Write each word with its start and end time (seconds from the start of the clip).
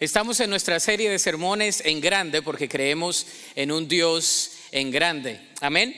Estamos 0.00 0.38
en 0.38 0.48
nuestra 0.48 0.78
serie 0.78 1.10
de 1.10 1.18
sermones 1.18 1.82
en 1.84 2.00
grande 2.00 2.40
porque 2.40 2.68
creemos 2.68 3.26
en 3.56 3.72
un 3.72 3.88
Dios 3.88 4.52
en 4.70 4.92
grande. 4.92 5.40
Amén. 5.60 5.92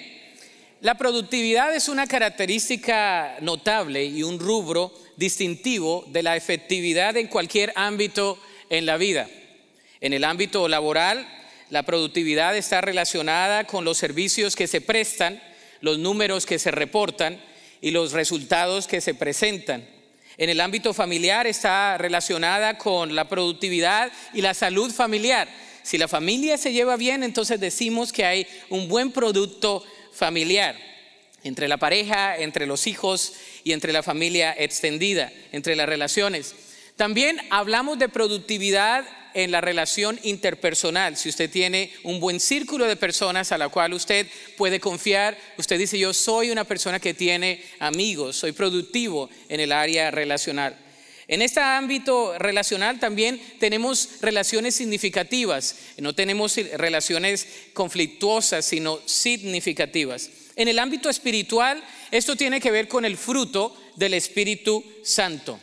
La 0.80 0.96
productividad 0.96 1.76
es 1.76 1.86
una 1.86 2.06
característica 2.06 3.36
notable 3.42 4.06
y 4.06 4.22
un 4.22 4.38
rubro 4.38 4.90
distintivo 5.16 6.06
de 6.08 6.22
la 6.22 6.34
efectividad 6.34 7.18
en 7.18 7.26
cualquier 7.26 7.74
ámbito 7.76 8.38
en 8.70 8.86
la 8.86 8.96
vida. 8.96 9.28
En 10.00 10.14
el 10.14 10.24
ámbito 10.24 10.66
laboral, 10.66 11.28
la 11.68 11.82
productividad 11.82 12.56
está 12.56 12.80
relacionada 12.80 13.64
con 13.64 13.84
los 13.84 13.98
servicios 13.98 14.56
que 14.56 14.66
se 14.66 14.80
prestan, 14.80 15.42
los 15.82 15.98
números 15.98 16.46
que 16.46 16.58
se 16.58 16.70
reportan 16.70 17.38
y 17.82 17.90
los 17.90 18.12
resultados 18.12 18.86
que 18.86 19.02
se 19.02 19.12
presentan. 19.12 19.99
En 20.40 20.48
el 20.48 20.62
ámbito 20.62 20.94
familiar 20.94 21.46
está 21.46 21.98
relacionada 21.98 22.78
con 22.78 23.14
la 23.14 23.28
productividad 23.28 24.10
y 24.32 24.40
la 24.40 24.54
salud 24.54 24.90
familiar. 24.90 25.46
Si 25.82 25.98
la 25.98 26.08
familia 26.08 26.56
se 26.56 26.72
lleva 26.72 26.96
bien, 26.96 27.22
entonces 27.22 27.60
decimos 27.60 28.10
que 28.10 28.24
hay 28.24 28.46
un 28.70 28.88
buen 28.88 29.12
producto 29.12 29.84
familiar 30.14 30.76
entre 31.44 31.68
la 31.68 31.76
pareja, 31.76 32.38
entre 32.38 32.64
los 32.64 32.86
hijos 32.86 33.34
y 33.64 33.72
entre 33.72 33.92
la 33.92 34.02
familia 34.02 34.54
extendida, 34.56 35.30
entre 35.52 35.76
las 35.76 35.86
relaciones. 35.86 36.54
También 36.96 37.38
hablamos 37.50 37.98
de 37.98 38.08
productividad 38.08 39.04
en 39.34 39.50
la 39.50 39.60
relación 39.60 40.18
interpersonal. 40.22 41.16
Si 41.16 41.28
usted 41.28 41.50
tiene 41.50 41.92
un 42.02 42.20
buen 42.20 42.40
círculo 42.40 42.86
de 42.86 42.96
personas 42.96 43.52
a 43.52 43.58
la 43.58 43.68
cual 43.68 43.92
usted 43.92 44.26
puede 44.56 44.80
confiar, 44.80 45.36
usted 45.58 45.78
dice, 45.78 45.98
yo 45.98 46.12
soy 46.12 46.50
una 46.50 46.64
persona 46.64 47.00
que 47.00 47.14
tiene 47.14 47.62
amigos, 47.78 48.36
soy 48.36 48.52
productivo 48.52 49.30
en 49.48 49.60
el 49.60 49.72
área 49.72 50.10
relacional. 50.10 50.76
En 51.28 51.42
este 51.42 51.60
ámbito 51.60 52.36
relacional 52.38 52.98
también 52.98 53.40
tenemos 53.60 54.20
relaciones 54.20 54.74
significativas, 54.74 55.76
no 55.98 56.12
tenemos 56.12 56.56
relaciones 56.56 57.46
conflictuosas, 57.72 58.64
sino 58.64 58.98
significativas. 59.06 60.28
En 60.56 60.66
el 60.66 60.80
ámbito 60.80 61.08
espiritual, 61.08 61.82
esto 62.10 62.34
tiene 62.34 62.60
que 62.60 62.72
ver 62.72 62.88
con 62.88 63.04
el 63.04 63.16
fruto 63.16 63.76
del 63.94 64.14
Espíritu 64.14 64.84
Santo 65.04 65.60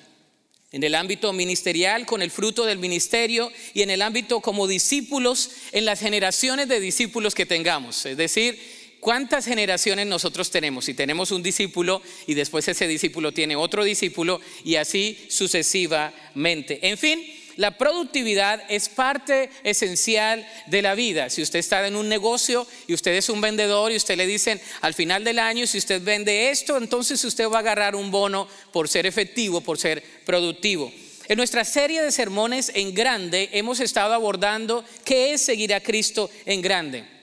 en 0.77 0.83
el 0.83 0.93
ámbito 0.93 1.33
ministerial 1.33 2.05
con 2.05 2.21
el 2.21 2.29
fruto 2.29 2.63
del 2.63 2.77
ministerio 2.77 3.51
y 3.73 3.81
en 3.81 3.89
el 3.89 4.03
ámbito 4.03 4.41
como 4.41 4.67
discípulos 4.67 5.49
en 5.71 5.85
las 5.85 5.99
generaciones 5.99 6.67
de 6.67 6.79
discípulos 6.79 7.33
que 7.33 7.47
tengamos. 7.47 8.05
Es 8.05 8.15
decir, 8.15 8.59
cuántas 8.99 9.45
generaciones 9.45 10.05
nosotros 10.05 10.51
tenemos. 10.51 10.85
Si 10.85 10.93
tenemos 10.93 11.31
un 11.31 11.41
discípulo 11.41 12.03
y 12.27 12.35
después 12.35 12.67
ese 12.67 12.87
discípulo 12.87 13.31
tiene 13.31 13.55
otro 13.55 13.83
discípulo 13.83 14.39
y 14.63 14.75
así 14.75 15.17
sucesivamente. 15.29 16.87
En 16.87 16.99
fin, 16.99 17.25
la 17.57 17.77
productividad 17.77 18.63
es 18.69 18.87
parte 18.87 19.49
esencial 19.63 20.47
de 20.67 20.81
la 20.81 20.95
vida. 20.95 21.29
Si 21.29 21.41
usted 21.41 21.59
está 21.59 21.85
en 21.85 21.95
un 21.95 22.07
negocio 22.07 22.65
y 22.87 22.93
usted 22.93 23.13
es 23.15 23.29
un 23.29 23.41
vendedor 23.41 23.91
y 23.91 23.97
usted 23.97 24.15
le 24.15 24.27
dicen 24.27 24.61
al 24.81 24.93
final 24.93 25.23
del 25.23 25.39
año, 25.39 25.67
si 25.67 25.79
usted 25.79 26.01
vende 26.01 26.49
esto, 26.49 26.77
entonces 26.77 27.23
usted 27.23 27.49
va 27.49 27.57
a 27.57 27.59
agarrar 27.59 27.95
un 27.95 28.11
bono 28.11 28.47
por 28.71 28.87
ser 28.87 29.05
efectivo, 29.05 29.61
por 29.61 29.77
ser 29.77 30.03
productivo. 30.23 30.91
En 31.27 31.37
nuestra 31.37 31.65
serie 31.65 32.01
de 32.01 32.11
sermones 32.11 32.71
en 32.73 32.93
grande 32.93 33.49
hemos 33.51 33.79
estado 33.79 34.13
abordando 34.13 34.85
qué 35.03 35.33
es 35.33 35.41
seguir 35.41 35.73
a 35.73 35.81
Cristo 35.81 36.29
en 36.45 36.61
grande. 36.61 37.16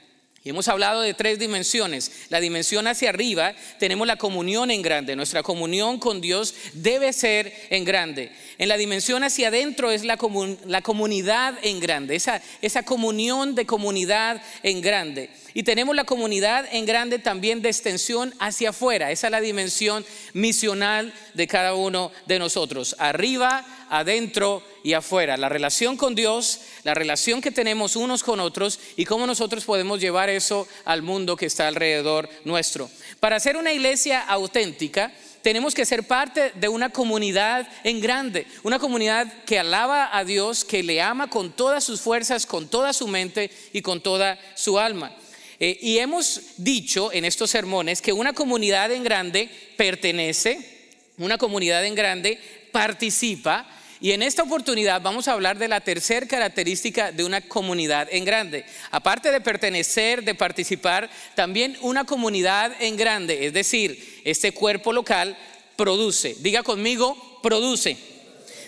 Y 0.46 0.50
hemos 0.50 0.68
hablado 0.68 1.00
de 1.00 1.14
tres 1.14 1.38
dimensiones. 1.38 2.26
La 2.28 2.38
dimensión 2.38 2.86
hacia 2.86 3.08
arriba, 3.08 3.54
tenemos 3.78 4.06
la 4.06 4.16
comunión 4.16 4.70
en 4.70 4.82
grande. 4.82 5.16
Nuestra 5.16 5.42
comunión 5.42 5.98
con 5.98 6.20
Dios 6.20 6.54
debe 6.74 7.14
ser 7.14 7.50
en 7.70 7.86
grande. 7.86 8.30
En 8.58 8.68
la 8.68 8.76
dimensión 8.76 9.24
hacia 9.24 9.48
adentro 9.48 9.90
es 9.90 10.04
la, 10.04 10.18
la 10.66 10.82
comunidad 10.82 11.54
en 11.62 11.80
grande, 11.80 12.14
esa, 12.14 12.42
esa 12.60 12.82
comunión 12.82 13.54
de 13.54 13.64
comunidad 13.64 14.42
en 14.62 14.82
grande. 14.82 15.30
Y 15.56 15.62
tenemos 15.62 15.94
la 15.94 16.02
comunidad 16.02 16.66
en 16.72 16.84
grande 16.84 17.20
también 17.20 17.62
de 17.62 17.68
extensión 17.68 18.34
hacia 18.40 18.70
afuera. 18.70 19.12
Esa 19.12 19.28
es 19.28 19.30
la 19.30 19.40
dimensión 19.40 20.04
misional 20.32 21.14
de 21.34 21.46
cada 21.46 21.74
uno 21.74 22.10
de 22.26 22.40
nosotros. 22.40 22.96
Arriba, 22.98 23.64
adentro 23.88 24.64
y 24.82 24.94
afuera. 24.94 25.36
La 25.36 25.48
relación 25.48 25.96
con 25.96 26.16
Dios, 26.16 26.60
la 26.82 26.94
relación 26.94 27.40
que 27.40 27.52
tenemos 27.52 27.94
unos 27.94 28.24
con 28.24 28.40
otros 28.40 28.80
y 28.96 29.04
cómo 29.04 29.28
nosotros 29.28 29.64
podemos 29.64 30.00
llevar 30.00 30.28
eso 30.28 30.66
al 30.84 31.02
mundo 31.02 31.36
que 31.36 31.46
está 31.46 31.68
alrededor 31.68 32.28
nuestro. 32.44 32.90
Para 33.20 33.38
ser 33.38 33.56
una 33.56 33.72
iglesia 33.72 34.22
auténtica, 34.22 35.12
tenemos 35.42 35.72
que 35.72 35.86
ser 35.86 36.04
parte 36.08 36.50
de 36.56 36.68
una 36.68 36.90
comunidad 36.90 37.68
en 37.84 38.00
grande, 38.00 38.46
una 38.64 38.80
comunidad 38.80 39.32
que 39.44 39.60
alaba 39.60 40.16
a 40.16 40.24
Dios, 40.24 40.64
que 40.64 40.82
le 40.82 41.00
ama 41.00 41.30
con 41.30 41.52
todas 41.52 41.84
sus 41.84 42.00
fuerzas, 42.00 42.44
con 42.44 42.66
toda 42.66 42.92
su 42.92 43.06
mente 43.06 43.52
y 43.72 43.82
con 43.82 44.00
toda 44.00 44.36
su 44.56 44.80
alma. 44.80 45.14
Eh, 45.60 45.78
y 45.80 45.98
hemos 45.98 46.40
dicho 46.56 47.12
en 47.12 47.24
estos 47.24 47.50
sermones 47.50 48.02
que 48.02 48.12
una 48.12 48.32
comunidad 48.32 48.92
en 48.92 49.04
grande 49.04 49.48
pertenece, 49.76 50.90
una 51.18 51.38
comunidad 51.38 51.84
en 51.84 51.94
grande 51.94 52.38
participa, 52.72 53.68
y 54.00 54.12
en 54.12 54.22
esta 54.22 54.42
oportunidad 54.42 55.00
vamos 55.00 55.28
a 55.28 55.32
hablar 55.32 55.56
de 55.56 55.68
la 55.68 55.80
tercera 55.80 56.26
característica 56.26 57.12
de 57.12 57.24
una 57.24 57.40
comunidad 57.40 58.08
en 58.10 58.24
grande. 58.24 58.66
Aparte 58.90 59.30
de 59.30 59.40
pertenecer, 59.40 60.24
de 60.24 60.34
participar, 60.34 61.08
también 61.34 61.78
una 61.80 62.04
comunidad 62.04 62.72
en 62.80 62.96
grande, 62.96 63.46
es 63.46 63.52
decir, 63.52 64.20
este 64.24 64.52
cuerpo 64.52 64.92
local 64.92 65.38
produce. 65.76 66.36
Diga 66.40 66.62
conmigo, 66.62 67.40
produce. 67.42 67.96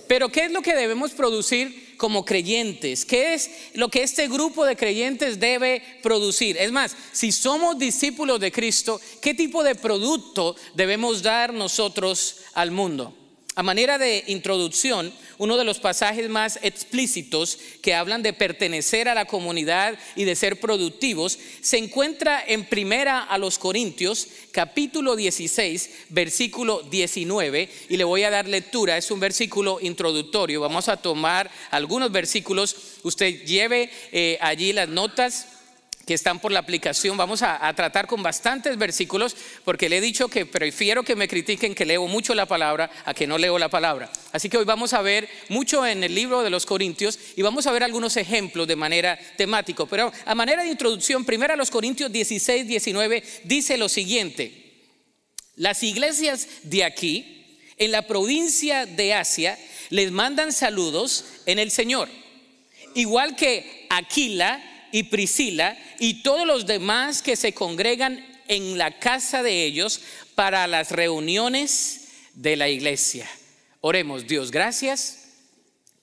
Pero 0.08 0.30
¿qué 0.30 0.44
es 0.44 0.52
lo 0.52 0.62
que 0.62 0.74
debemos 0.74 1.10
producir 1.10 1.85
como 1.96 2.24
creyentes? 2.24 3.04
¿Qué 3.04 3.34
es 3.34 3.50
lo 3.74 3.88
que 3.88 4.02
este 4.02 4.28
grupo 4.28 4.64
de 4.64 4.76
creyentes 4.76 5.40
debe 5.40 5.82
producir? 6.02 6.56
Es 6.56 6.72
más, 6.72 6.96
si 7.12 7.32
somos 7.32 7.78
discípulos 7.78 8.40
de 8.40 8.52
Cristo, 8.52 9.00
¿qué 9.20 9.34
tipo 9.34 9.62
de 9.62 9.74
producto 9.74 10.56
debemos 10.74 11.22
dar 11.22 11.52
nosotros 11.52 12.36
al 12.54 12.70
mundo? 12.70 13.25
A 13.58 13.62
manera 13.62 13.96
de 13.96 14.22
introducción, 14.26 15.10
uno 15.38 15.56
de 15.56 15.64
los 15.64 15.80
pasajes 15.80 16.28
más 16.28 16.58
explícitos 16.60 17.58
que 17.80 17.94
hablan 17.94 18.22
de 18.22 18.34
pertenecer 18.34 19.08
a 19.08 19.14
la 19.14 19.24
comunidad 19.24 19.98
y 20.14 20.24
de 20.24 20.36
ser 20.36 20.60
productivos 20.60 21.38
se 21.62 21.78
encuentra 21.78 22.44
en 22.46 22.66
primera 22.66 23.22
a 23.22 23.38
los 23.38 23.58
Corintios, 23.58 24.28
capítulo 24.52 25.16
16, 25.16 25.90
versículo 26.10 26.82
19, 26.82 27.70
y 27.88 27.96
le 27.96 28.04
voy 28.04 28.24
a 28.24 28.30
dar 28.30 28.46
lectura, 28.46 28.98
es 28.98 29.10
un 29.10 29.20
versículo 29.20 29.78
introductorio, 29.80 30.60
vamos 30.60 30.90
a 30.90 30.98
tomar 30.98 31.50
algunos 31.70 32.12
versículos, 32.12 32.76
usted 33.04 33.42
lleve 33.46 33.88
eh, 34.12 34.36
allí 34.42 34.74
las 34.74 34.90
notas 34.90 35.55
que 36.06 36.14
están 36.14 36.38
por 36.38 36.52
la 36.52 36.60
aplicación. 36.60 37.16
Vamos 37.16 37.42
a, 37.42 37.72
tratar 37.74 38.06
con 38.06 38.22
bastantes 38.22 38.78
versículos 38.78 39.36
porque 39.64 39.88
le 39.88 39.98
he 39.98 40.00
dicho 40.00 40.28
que 40.28 40.46
prefiero 40.46 41.02
que 41.02 41.16
me 41.16 41.26
critiquen 41.26 41.74
que 41.74 41.84
leo 41.84 42.06
mucho 42.06 42.32
la 42.32 42.46
palabra 42.46 42.88
a 43.04 43.12
que 43.12 43.26
no 43.26 43.36
leo 43.36 43.58
la 43.58 43.68
palabra. 43.68 44.08
Así 44.30 44.48
que 44.48 44.56
hoy 44.56 44.64
vamos 44.64 44.92
a 44.92 45.02
ver 45.02 45.28
mucho 45.48 45.84
en 45.84 46.04
el 46.04 46.14
libro 46.14 46.44
de 46.44 46.50
los 46.50 46.64
Corintios 46.64 47.18
y 47.34 47.42
vamos 47.42 47.66
a 47.66 47.72
ver 47.72 47.82
algunos 47.82 48.16
ejemplos 48.16 48.68
de 48.68 48.76
manera 48.76 49.18
temática. 49.36 49.84
Pero 49.86 50.12
a 50.24 50.34
manera 50.36 50.62
de 50.62 50.70
introducción, 50.70 51.24
primero 51.24 51.54
a 51.54 51.56
los 51.56 51.72
Corintios 51.72 52.12
16, 52.12 52.68
19 52.68 53.24
dice 53.42 53.76
lo 53.76 53.88
siguiente. 53.88 54.84
Las 55.56 55.82
iglesias 55.82 56.46
de 56.62 56.84
aquí, 56.84 57.58
en 57.78 57.90
la 57.90 58.02
provincia 58.02 58.86
de 58.86 59.12
Asia, 59.12 59.58
les 59.90 60.12
mandan 60.12 60.52
saludos 60.52 61.24
en 61.46 61.58
el 61.58 61.72
Señor. 61.72 62.08
Igual 62.94 63.34
que 63.34 63.88
Aquila, 63.90 64.62
y 64.96 65.04
Priscila 65.04 65.76
y 65.98 66.22
todos 66.22 66.46
los 66.46 66.66
demás 66.66 67.22
que 67.22 67.36
se 67.36 67.52
congregan 67.52 68.24
en 68.48 68.78
la 68.78 68.98
casa 68.98 69.42
de 69.42 69.64
ellos 69.64 70.00
para 70.34 70.66
las 70.66 70.90
reuniones 70.90 72.08
de 72.34 72.56
la 72.56 72.68
iglesia. 72.68 73.28
Oremos, 73.80 74.26
Dios, 74.26 74.50
gracias 74.50 75.24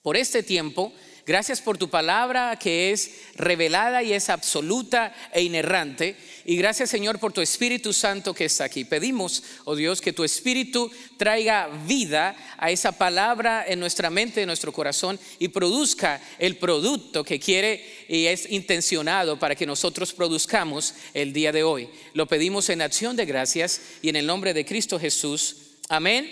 por 0.02 0.16
este 0.16 0.42
tiempo 0.42 0.92
Gracias 1.26 1.62
por 1.62 1.78
tu 1.78 1.88
palabra 1.88 2.58
que 2.58 2.92
es 2.92 3.12
revelada 3.36 4.02
y 4.02 4.12
es 4.12 4.28
absoluta 4.28 5.14
e 5.32 5.42
inerrante. 5.42 6.16
Y 6.44 6.56
gracias 6.56 6.90
Señor 6.90 7.18
por 7.18 7.32
tu 7.32 7.40
Espíritu 7.40 7.94
Santo 7.94 8.34
que 8.34 8.44
está 8.44 8.64
aquí. 8.64 8.84
Pedimos, 8.84 9.42
oh 9.64 9.74
Dios, 9.74 10.02
que 10.02 10.12
tu 10.12 10.22
Espíritu 10.22 10.90
traiga 11.16 11.68
vida 11.86 12.36
a 12.58 12.70
esa 12.70 12.92
palabra 12.92 13.64
en 13.66 13.80
nuestra 13.80 14.10
mente, 14.10 14.42
en 14.42 14.48
nuestro 14.48 14.70
corazón 14.70 15.18
y 15.38 15.48
produzca 15.48 16.20
el 16.38 16.56
producto 16.56 17.24
que 17.24 17.40
quiere 17.40 18.04
y 18.06 18.26
es 18.26 18.50
intencionado 18.50 19.38
para 19.38 19.54
que 19.54 19.64
nosotros 19.64 20.12
produzcamos 20.12 20.92
el 21.14 21.32
día 21.32 21.52
de 21.52 21.62
hoy. 21.62 21.88
Lo 22.12 22.26
pedimos 22.26 22.68
en 22.68 22.82
acción 22.82 23.16
de 23.16 23.24
gracias 23.24 23.80
y 24.02 24.10
en 24.10 24.16
el 24.16 24.26
nombre 24.26 24.52
de 24.52 24.66
Cristo 24.66 25.00
Jesús. 25.00 25.56
Amén 25.88 26.30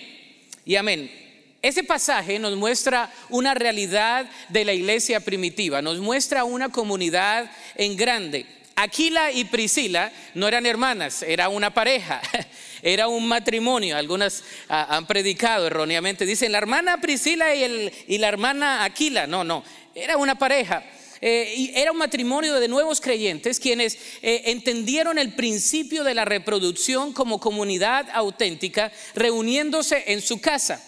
y 0.66 0.76
amén. 0.76 1.21
Ese 1.62 1.84
pasaje 1.84 2.40
nos 2.40 2.56
muestra 2.56 3.08
una 3.28 3.54
realidad 3.54 4.26
de 4.48 4.64
la 4.64 4.72
iglesia 4.72 5.20
primitiva, 5.20 5.80
nos 5.80 6.00
muestra 6.00 6.42
una 6.42 6.70
comunidad 6.70 7.48
en 7.76 7.96
grande. 7.96 8.46
Aquila 8.74 9.30
y 9.30 9.44
Priscila 9.44 10.10
no 10.34 10.48
eran 10.48 10.66
hermanas, 10.66 11.22
era 11.22 11.48
una 11.48 11.72
pareja, 11.72 12.20
era 12.82 13.06
un 13.06 13.28
matrimonio. 13.28 13.96
Algunas 13.96 14.42
ah, 14.68 14.88
han 14.90 15.06
predicado 15.06 15.68
erróneamente, 15.68 16.26
dicen 16.26 16.50
la 16.50 16.58
hermana 16.58 17.00
Priscila 17.00 17.54
y, 17.54 17.92
y 18.08 18.18
la 18.18 18.26
hermana 18.26 18.82
Aquila. 18.82 19.28
No, 19.28 19.44
no, 19.44 19.62
era 19.94 20.16
una 20.16 20.36
pareja. 20.36 20.82
Eh, 21.20 21.54
y 21.56 21.72
era 21.76 21.92
un 21.92 21.98
matrimonio 21.98 22.58
de 22.58 22.66
nuevos 22.66 23.00
creyentes 23.00 23.60
quienes 23.60 23.96
eh, 24.22 24.42
entendieron 24.46 25.16
el 25.16 25.34
principio 25.34 26.02
de 26.02 26.14
la 26.14 26.24
reproducción 26.24 27.12
como 27.12 27.38
comunidad 27.38 28.08
auténtica, 28.12 28.90
reuniéndose 29.14 30.02
en 30.08 30.20
su 30.20 30.40
casa 30.40 30.82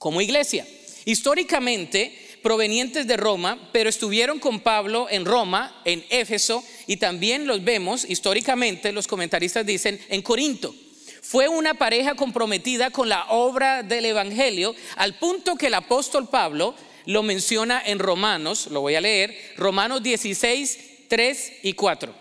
como 0.00 0.22
iglesia. 0.22 0.66
Históricamente, 1.04 2.16
provenientes 2.42 3.06
de 3.06 3.18
Roma, 3.18 3.68
pero 3.70 3.90
estuvieron 3.90 4.38
con 4.38 4.60
Pablo 4.60 5.08
en 5.10 5.26
Roma, 5.26 5.82
en 5.84 6.02
Éfeso, 6.08 6.64
y 6.86 6.96
también 6.96 7.46
los 7.46 7.62
vemos 7.62 8.08
históricamente, 8.08 8.92
los 8.92 9.06
comentaristas 9.06 9.66
dicen, 9.66 10.00
en 10.08 10.22
Corinto. 10.22 10.74
Fue 11.20 11.48
una 11.48 11.74
pareja 11.74 12.14
comprometida 12.14 12.90
con 12.90 13.10
la 13.10 13.26
obra 13.26 13.82
del 13.82 14.06
Evangelio, 14.06 14.74
al 14.96 15.18
punto 15.18 15.56
que 15.56 15.66
el 15.66 15.74
apóstol 15.74 16.30
Pablo 16.30 16.74
lo 17.04 17.22
menciona 17.22 17.82
en 17.84 17.98
Romanos, 17.98 18.68
lo 18.70 18.80
voy 18.80 18.94
a 18.94 19.02
leer, 19.02 19.36
Romanos 19.58 20.02
16, 20.02 21.08
3 21.08 21.52
y 21.62 21.74
4. 21.74 22.14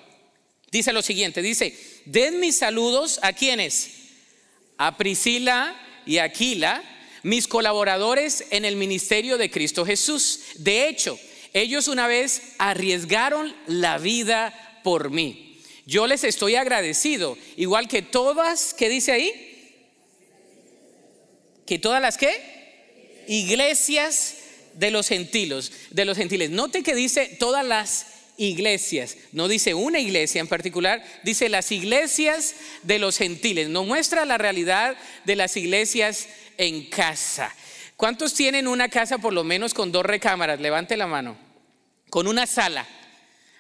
Dice 0.70 0.92
lo 0.92 1.02
siguiente, 1.02 1.42
dice, 1.42 1.74
den 2.04 2.42
mis 2.42 2.58
saludos 2.58 3.22
a 3.24 3.32
quienes, 3.32 3.92
a 4.78 4.98
Priscila 4.98 5.80
y 6.06 6.18
Aquila, 6.18 6.84
mis 7.24 7.48
colaboradores 7.48 8.46
en 8.52 8.66
el 8.66 8.76
ministerio 8.76 9.38
de 9.38 9.52
Cristo 9.52 9.86
Jesús. 9.86 10.42
De 10.56 10.88
hecho, 10.88 11.20
ellos 11.54 11.88
una 11.88 12.08
vez 12.08 12.42
arriesgaron 12.58 13.56
la 13.68 13.98
vida 13.98 14.82
por 14.84 15.10
mí. 15.10 15.58
Yo 15.86 16.06
les 16.06 16.24
estoy 16.24 16.56
agradecido, 16.56 17.38
igual 17.58 17.88
que 17.88 18.02
todas, 18.02 18.74
¿qué 18.76 18.90
dice 18.90 19.12
ahí? 19.12 19.32
Que 21.66 21.80
todas 21.80 22.02
las 22.02 22.18
qué? 22.18 23.26
Iglesias 23.28 24.36
de 24.76 24.92
los 24.92 25.08
gentiles, 25.08 25.72
de 25.90 26.06
los 26.06 26.18
gentiles. 26.18 26.52
Note 26.52 26.84
que 26.84 26.94
dice 26.94 27.26
todas 27.40 27.66
las 27.66 28.06
iglesias, 28.38 29.18
no 29.34 29.48
dice 29.48 29.74
una 29.74 30.00
iglesia 30.00 30.40
en 30.40 30.48
particular, 30.48 31.04
dice 31.24 31.50
las 31.50 31.72
iglesias 31.72 32.56
de 32.84 32.98
los 32.98 33.18
gentiles. 33.18 33.68
No 33.68 33.84
muestra 33.84 34.26
la 34.26 34.38
realidad 34.38 34.96
de 35.26 35.36
las 35.36 35.58
iglesias 35.58 36.28
en 36.60 36.84
casa. 36.90 37.56
¿Cuántos 37.96 38.34
tienen 38.34 38.68
una 38.68 38.90
casa 38.90 39.18
por 39.18 39.34
lo 39.34 39.44
menos 39.44 39.74
con 39.74 39.92
dos 39.92 40.06
recámaras? 40.06 40.60
Levante 40.60 40.96
la 40.96 41.08
mano. 41.08 41.36
Con 42.10 42.28
una 42.28 42.46
sala. 42.46 42.86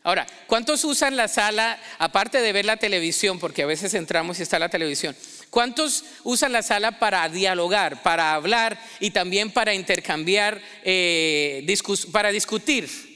Ahora, 0.03 0.27
¿cuántos 0.47 0.83
usan 0.83 1.15
la 1.15 1.27
sala 1.27 1.79
aparte 1.97 2.41
de 2.41 2.53
ver 2.53 2.65
la 2.65 2.77
televisión? 2.77 3.39
Porque 3.39 3.63
a 3.63 3.65
veces 3.65 3.93
entramos 3.93 4.39
y 4.39 4.43
está 4.43 4.59
la 4.59 4.69
televisión. 4.69 5.15
¿Cuántos 5.49 6.03
usan 6.23 6.51
la 6.51 6.61
sala 6.61 6.99
para 6.99 7.27
dialogar, 7.29 8.03
para 8.03 8.33
hablar 8.33 8.79
y 8.99 9.11
también 9.11 9.51
para 9.51 9.73
intercambiar, 9.73 10.61
eh, 10.83 11.65
para 12.11 12.31
discutir? 12.31 13.07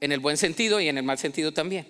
En 0.00 0.10
el 0.10 0.20
buen 0.20 0.36
sentido 0.36 0.80
y 0.80 0.88
en 0.88 0.98
el 0.98 1.04
mal 1.04 1.18
sentido 1.18 1.52
también. 1.52 1.86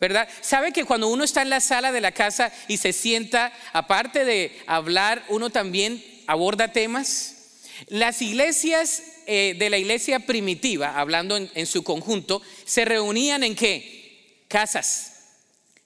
¿Verdad? 0.00 0.28
¿Sabe 0.40 0.72
que 0.72 0.84
cuando 0.84 1.08
uno 1.08 1.24
está 1.24 1.42
en 1.42 1.50
la 1.50 1.60
sala 1.60 1.92
de 1.92 2.00
la 2.00 2.12
casa 2.12 2.52
y 2.66 2.78
se 2.78 2.92
sienta, 2.92 3.52
aparte 3.72 4.24
de 4.24 4.60
hablar, 4.66 5.22
uno 5.28 5.50
también 5.50 6.02
aborda 6.26 6.72
temas? 6.72 7.60
Las 7.88 8.22
iglesias 8.22 9.02
eh, 9.26 9.56
de 9.58 9.70
la 9.70 9.78
iglesia 9.78 10.20
primitiva, 10.20 10.98
hablando 10.98 11.36
en 11.36 11.66
su 11.66 11.82
conjunto, 11.82 12.42
se 12.64 12.84
reunían 12.84 13.42
en 13.42 13.54
qué? 13.54 14.44
Casas. 14.48 15.12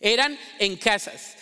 Eran 0.01 0.39
en 0.59 0.77
casas 0.77 1.39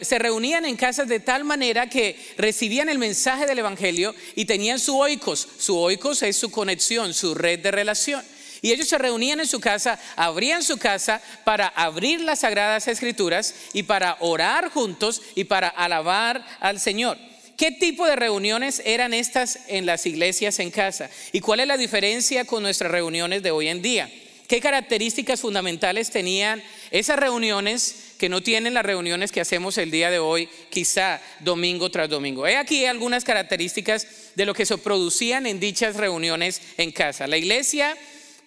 se 0.00 0.18
reunían 0.18 0.64
en 0.64 0.76
casas 0.76 1.08
de 1.08 1.20
tal 1.20 1.44
manera 1.44 1.88
que 1.88 2.16
recibían 2.36 2.88
el 2.88 2.98
mensaje 2.98 3.46
del 3.46 3.58
Evangelio 3.58 4.14
y 4.34 4.44
tenían 4.44 4.78
su 4.78 4.96
oikos. 4.96 5.46
Su 5.58 5.78
oikos 5.78 6.22
es 6.22 6.36
su 6.36 6.50
conexión, 6.50 7.14
su 7.14 7.34
red 7.34 7.60
de 7.60 7.70
relación. 7.70 8.24
Y 8.62 8.72
ellos 8.72 8.88
se 8.88 8.98
reunían 8.98 9.40
en 9.40 9.46
su 9.46 9.60
casa, 9.60 9.98
abrían 10.16 10.62
su 10.62 10.78
casa 10.78 11.20
para 11.44 11.68
abrir 11.68 12.20
las 12.20 12.40
sagradas 12.40 12.88
escrituras 12.88 13.54
y 13.72 13.82
para 13.82 14.16
orar 14.20 14.70
juntos 14.70 15.22
y 15.34 15.44
para 15.44 15.68
alabar 15.68 16.44
al 16.60 16.80
Señor. 16.80 17.18
¿Qué 17.56 17.72
tipo 17.72 18.06
de 18.06 18.16
reuniones 18.16 18.82
eran 18.84 19.14
estas 19.14 19.60
en 19.68 19.86
las 19.86 20.04
iglesias 20.04 20.58
en 20.58 20.70
casa? 20.70 21.08
¿Y 21.32 21.40
cuál 21.40 21.60
es 21.60 21.66
la 21.66 21.78
diferencia 21.78 22.44
con 22.44 22.62
nuestras 22.62 22.90
reuniones 22.90 23.42
de 23.42 23.50
hoy 23.50 23.68
en 23.68 23.80
día? 23.80 24.10
¿Qué 24.46 24.60
características 24.60 25.40
fundamentales 25.40 26.10
tenían 26.10 26.62
esas 26.90 27.18
reuniones 27.18 28.14
que 28.18 28.28
no 28.28 28.42
tienen 28.42 28.74
las 28.74 28.84
reuniones 28.84 29.32
que 29.32 29.40
hacemos 29.40 29.76
el 29.78 29.90
día 29.90 30.10
de 30.10 30.18
hoy, 30.18 30.48
quizá 30.70 31.20
domingo 31.40 31.90
tras 31.90 32.10
domingo? 32.10 32.46
He 32.46 32.56
aquí 32.56 32.84
algunas 32.84 33.24
características 33.24 34.06
de 34.34 34.46
lo 34.46 34.54
que 34.54 34.66
se 34.66 34.76
producían 34.78 35.46
en 35.46 35.58
dichas 35.58 35.96
reuniones 35.96 36.60
en 36.76 36.92
casa. 36.92 37.26
La 37.26 37.38
iglesia 37.38 37.96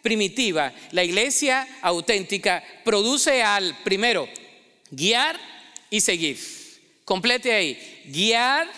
primitiva, 0.04 0.72
la 0.92 1.04
iglesia 1.04 1.68
auténtica, 1.82 2.64
produce 2.86 3.42
al, 3.42 3.76
primero, 3.84 4.30
guiar 4.92 5.38
y 5.90 6.00
seguir. 6.00 6.40
Complete 7.04 7.52
ahí, 7.52 8.04
guiar 8.06 8.70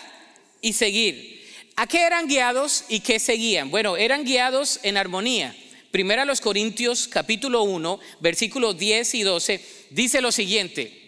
y 0.62 0.72
seguir. 0.72 1.42
¿A 1.76 1.86
qué 1.86 2.06
eran 2.06 2.26
guiados 2.26 2.84
y 2.88 3.00
qué 3.00 3.18
seguían? 3.18 3.70
Bueno, 3.70 3.98
eran 3.98 4.24
guiados 4.24 4.80
en 4.82 4.96
armonía. 4.96 5.54
Primera 5.90 6.24
los 6.24 6.40
Corintios 6.40 7.06
capítulo 7.08 7.64
1, 7.64 8.00
versículos 8.20 8.78
10 8.78 9.14
y 9.14 9.22
12, 9.24 9.64
dice 9.90 10.22
lo 10.22 10.32
siguiente. 10.32 11.00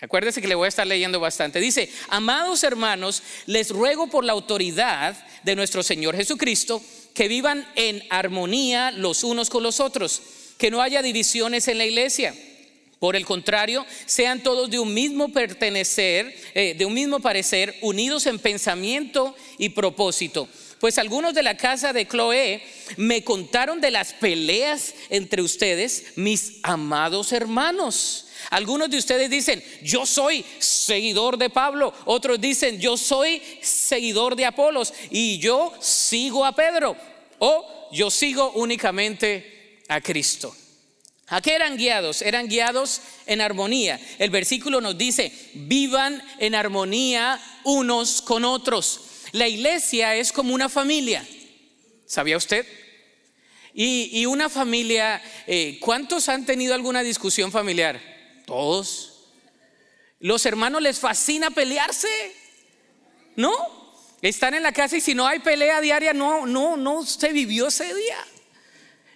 Acuérdese 0.00 0.40
que 0.40 0.48
le 0.48 0.54
voy 0.54 0.66
a 0.66 0.68
estar 0.68 0.86
leyendo 0.86 1.20
bastante. 1.20 1.60
Dice, 1.60 1.90
amados 2.08 2.64
hermanos, 2.64 3.22
les 3.46 3.70
ruego 3.70 4.08
por 4.08 4.24
la 4.24 4.32
autoridad 4.32 5.16
de 5.44 5.54
nuestro 5.54 5.82
Señor 5.82 6.16
Jesucristo 6.16 6.82
que 7.14 7.28
vivan 7.28 7.66
en 7.76 8.02
armonía 8.10 8.90
los 8.90 9.22
unos 9.22 9.50
con 9.50 9.62
los 9.62 9.80
otros, 9.80 10.22
que 10.58 10.70
no 10.70 10.82
haya 10.82 11.02
divisiones 11.02 11.68
en 11.68 11.78
la 11.78 11.84
iglesia. 11.84 12.34
Por 13.02 13.16
el 13.16 13.26
contrario, 13.26 13.84
sean 14.06 14.44
todos 14.44 14.70
de 14.70 14.78
un 14.78 14.94
mismo 14.94 15.32
pertenecer, 15.32 16.36
eh, 16.54 16.76
de 16.78 16.84
un 16.84 16.94
mismo 16.94 17.18
parecer, 17.18 17.76
unidos 17.80 18.26
en 18.26 18.38
pensamiento 18.38 19.34
y 19.58 19.70
propósito. 19.70 20.48
Pues 20.78 20.98
algunos 20.98 21.34
de 21.34 21.42
la 21.42 21.56
casa 21.56 21.92
de 21.92 22.06
Chloé 22.06 22.62
me 22.98 23.24
contaron 23.24 23.80
de 23.80 23.90
las 23.90 24.12
peleas 24.12 24.94
entre 25.10 25.42
ustedes, 25.42 26.12
mis 26.14 26.60
amados 26.62 27.32
hermanos. 27.32 28.28
Algunos 28.50 28.88
de 28.88 28.98
ustedes 28.98 29.28
dicen, 29.28 29.64
yo 29.82 30.06
soy 30.06 30.44
seguidor 30.60 31.38
de 31.38 31.50
Pablo. 31.50 31.92
Otros 32.04 32.40
dicen, 32.40 32.78
yo 32.78 32.96
soy 32.96 33.42
seguidor 33.62 34.36
de 34.36 34.44
Apolos 34.44 34.94
y 35.10 35.38
yo 35.38 35.72
sigo 35.80 36.44
a 36.44 36.54
Pedro. 36.54 36.96
O 37.40 37.88
yo 37.90 38.12
sigo 38.12 38.52
únicamente 38.52 39.80
a 39.88 40.00
Cristo. 40.00 40.54
¿A 41.32 41.40
qué 41.40 41.54
eran 41.54 41.78
guiados? 41.78 42.20
Eran 42.20 42.46
guiados 42.46 43.00
en 43.24 43.40
armonía. 43.40 43.98
El 44.18 44.28
versículo 44.28 44.82
nos 44.82 44.98
dice, 44.98 45.32
vivan 45.54 46.22
en 46.38 46.54
armonía 46.54 47.40
unos 47.64 48.20
con 48.20 48.44
otros. 48.44 49.00
La 49.32 49.48
iglesia 49.48 50.14
es 50.14 50.30
como 50.30 50.52
una 50.52 50.68
familia. 50.68 51.26
¿Sabía 52.04 52.36
usted? 52.36 52.66
Y, 53.72 54.26
una 54.26 54.50
familia, 54.50 55.22
eh, 55.46 55.78
¿cuántos 55.80 56.28
han 56.28 56.44
tenido 56.44 56.74
alguna 56.74 57.02
discusión 57.02 57.50
familiar? 57.50 57.98
Todos. 58.44 59.30
Los 60.20 60.44
hermanos 60.44 60.82
les 60.82 61.00
fascina 61.00 61.50
pelearse. 61.50 62.10
¿No? 63.36 63.54
Están 64.20 64.52
en 64.52 64.64
la 64.64 64.72
casa 64.72 64.98
y 64.98 65.00
si 65.00 65.14
no 65.14 65.26
hay 65.26 65.38
pelea 65.38 65.80
diaria, 65.80 66.12
no, 66.12 66.44
no, 66.44 66.76
no 66.76 67.06
se 67.06 67.32
vivió 67.32 67.68
ese 67.68 67.94
día. 67.94 68.18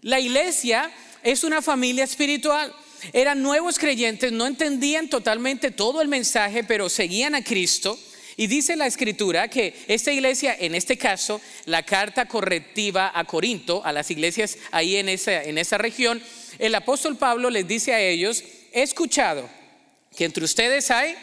La 0.01 0.19
iglesia 0.19 0.91
es 1.27 1.43
una 1.43 1.61
familia 1.61 2.05
espiritual. 2.05 2.73
Eran 3.13 3.43
nuevos 3.43 3.81
creyentes, 3.81 4.31
no 4.31 4.47
entendían 4.47 5.09
totalmente 5.09 5.73
todo 5.73 6.01
el 6.01 6.07
mensaje, 6.07 6.63
pero 6.63 6.89
seguían 6.89 7.35
a 7.35 7.43
Cristo. 7.43 7.99
Y 8.37 8.47
dice 8.47 8.77
la 8.77 8.87
escritura 8.87 9.49
que 9.49 9.75
esta 9.89 10.13
iglesia, 10.13 10.55
en 10.57 10.77
este 10.77 10.97
caso, 10.97 11.41
la 11.65 11.83
carta 11.83 12.29
correctiva 12.29 13.11
a 13.13 13.25
Corinto, 13.25 13.85
a 13.85 13.93
las 13.93 14.11
iglesias 14.11 14.57
ahí 14.71 14.97
en 14.97 15.09
esa, 15.09 15.43
en 15.43 15.59
esa 15.59 15.79
región, 15.79 16.23
el 16.61 16.75
apóstol 16.77 17.17
Pablo 17.17 17.51
les 17.51 17.67
dice 17.67 17.93
a 17.93 18.01
ellos, 18.01 18.45
he 18.73 18.83
escuchado 18.83 19.49
que 20.17 20.27
entre 20.27 20.45
ustedes 20.45 20.93
hay 20.93 21.17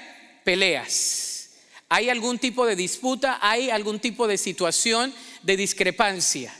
peleas, 0.43 1.51
hay 1.87 2.09
algún 2.09 2.39
tipo 2.39 2.65
de 2.65 2.75
disputa, 2.75 3.39
hay 3.41 3.69
algún 3.69 3.99
tipo 3.99 4.27
de 4.27 4.37
situación 4.37 5.13
de 5.43 5.55
discrepancia, 5.55 6.53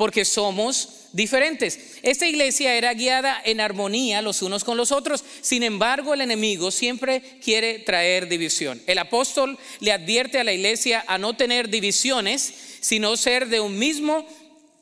porque 0.00 0.24
somos 0.24 1.08
diferentes. 1.12 1.98
Esta 2.00 2.26
iglesia 2.26 2.74
era 2.74 2.94
guiada 2.94 3.38
en 3.44 3.60
armonía 3.60 4.22
los 4.22 4.40
unos 4.40 4.64
con 4.64 4.78
los 4.78 4.92
otros. 4.92 5.22
Sin 5.42 5.62
embargo, 5.62 6.14
el 6.14 6.22
enemigo 6.22 6.70
siempre 6.70 7.20
quiere 7.44 7.80
traer 7.80 8.26
división. 8.26 8.80
El 8.86 8.96
apóstol 8.96 9.58
le 9.80 9.92
advierte 9.92 10.40
a 10.40 10.44
la 10.44 10.54
iglesia 10.54 11.04
a 11.06 11.18
no 11.18 11.36
tener 11.36 11.68
divisiones, 11.68 12.50
sino 12.80 13.14
ser 13.18 13.48
de 13.48 13.60
un 13.60 13.78
mismo 13.78 14.26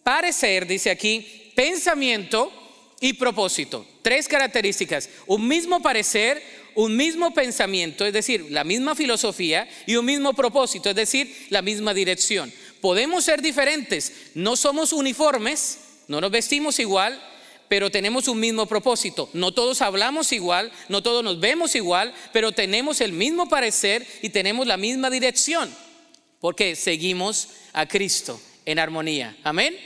parecer, 0.05 0.69
dice 0.69 0.91
aquí, 0.91 1.51
pensamiento 1.57 2.53
y 3.01 3.15
propósito. 3.15 3.85
Tres 4.03 4.29
características. 4.29 5.11
Un 5.27 5.49
mismo 5.49 5.83
parecer, 5.83 6.41
un 6.77 6.97
mismo 6.97 7.35
pensamiento, 7.35 8.07
es 8.07 8.13
decir, 8.13 8.53
la 8.53 8.63
misma 8.63 8.95
filosofía 8.95 9.69
y 9.85 9.97
un 9.97 10.05
mismo 10.05 10.33
propósito, 10.33 10.91
es 10.91 10.95
decir, 10.95 11.47
la 11.51 11.61
misma 11.61 11.93
dirección. 11.93 12.53
Podemos 12.81 13.25
ser 13.25 13.43
diferentes, 13.43 14.13
no 14.35 14.57
somos 14.57 14.93
uniformes, 14.93 15.79
no 16.07 16.21
nos 16.21 16.31
vestimos 16.31 16.79
igual, 16.79 17.21
pero 17.69 17.91
tenemos 17.91 18.29
un 18.29 18.41
mismo 18.41 18.67
propósito. 18.67 19.29
No 19.33 19.53
todos 19.53 19.83
hablamos 19.83 20.33
igual, 20.33 20.73
no 20.89 21.03
todos 21.03 21.23
nos 21.23 21.39
vemos 21.39 21.75
igual, 21.75 22.15
pero 22.33 22.53
tenemos 22.53 23.01
el 23.01 23.13
mismo 23.13 23.49
parecer 23.49 24.07
y 24.23 24.31
tenemos 24.31 24.67
la 24.67 24.77
misma 24.77 25.11
dirección, 25.11 25.75
porque 26.41 26.77
seguimos 26.77 27.49
a 27.73 27.87
Cristo 27.87 28.41
en 28.65 28.79
armonía. 28.79 29.37
Amén. 29.45 29.77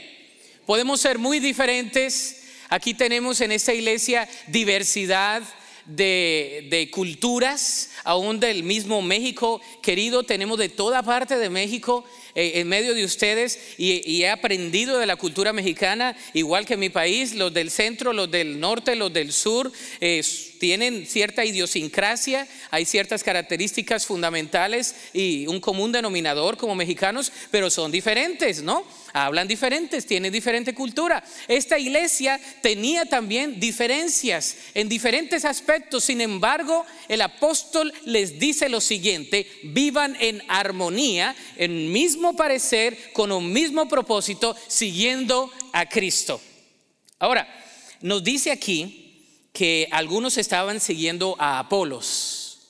Podemos 0.65 1.01
ser 1.01 1.17
muy 1.17 1.39
diferentes. 1.39 2.43
Aquí 2.69 2.93
tenemos 2.93 3.41
en 3.41 3.51
esta 3.51 3.73
iglesia 3.73 4.27
diversidad 4.47 5.43
de, 5.85 6.89
culturas, 6.91 7.89
aún 8.03 8.39
del 8.39 8.63
mismo 8.63 9.01
México 9.01 9.61
querido, 9.81 10.23
tenemos 10.23 10.57
de 10.57 10.69
toda 10.69 11.03
parte 11.03 11.37
de 11.37 11.49
México 11.49 12.03
eh, 12.35 12.53
en 12.55 12.67
medio 12.67 12.93
de 12.93 13.03
ustedes 13.03 13.59
y, 13.77 14.23
he 14.23 14.29
aprendido 14.29 14.97
de 14.99 15.05
la 15.05 15.15
cultura 15.15 15.53
mexicana, 15.53 16.15
igual 16.33 16.65
que 16.65 16.77
mi 16.77 16.89
país, 16.89 17.35
los 17.35 17.53
del 17.53 17.71
centro, 17.71 18.13
los 18.13 18.29
del 18.31 18.59
norte, 18.59 18.95
los 18.95 19.11
del 19.11 19.33
sur, 19.33 19.71
eh, 19.99 20.23
tienen 20.59 21.05
cierta 21.05 21.43
idiosincrasia, 21.43 22.47
hay 22.71 22.85
ciertas 22.85 23.23
características 23.23 24.05
fundamentales 24.05 24.95
y 25.13 25.45
un 25.47 25.59
común 25.59 25.91
denominador 25.91 26.55
como 26.55 26.75
mexicanos, 26.75 27.31
pero 27.51 27.69
son 27.69 27.91
diferentes, 27.91 28.61
¿no? 28.61 28.85
Hablan 29.15 29.47
diferentes, 29.47 30.07
tienen 30.07 30.33
diferente 30.33 30.73
cultura. 30.73 31.23
Esta 31.47 31.77
iglesia 31.77 32.39
tenía 32.63 33.05
también 33.05 33.59
diferencias 33.59 34.57
en 34.73 34.89
diferentes 34.89 35.45
aspectos, 35.45 36.05
sin 36.05 36.19
embargo, 36.19 36.83
el 37.07 37.21
apóstol 37.21 37.93
les 38.05 38.39
dice 38.39 38.69
lo 38.69 38.81
siguiente, 38.81 39.47
vivan 39.61 40.17
en 40.19 40.41
armonía, 40.47 41.35
en 41.57 41.91
mismo 41.91 42.35
parecer, 42.35 43.13
con 43.13 43.31
un 43.31 43.53
mismo 43.53 43.87
propósito, 43.87 44.55
siguiendo 44.67 45.51
a 45.73 45.87
Cristo. 45.87 46.41
Ahora, 47.19 47.47
nos 48.01 48.23
dice 48.23 48.51
aquí 48.51 49.27
que 49.53 49.87
algunos 49.91 50.39
estaban 50.39 50.79
siguiendo 50.79 51.35
a 51.37 51.59
Apolos, 51.59 52.61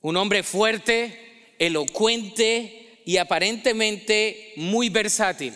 un 0.00 0.16
hombre 0.16 0.44
fuerte, 0.44 1.54
elocuente 1.58 2.83
y 3.04 3.16
aparentemente 3.16 4.52
muy 4.56 4.88
versátil. 4.88 5.54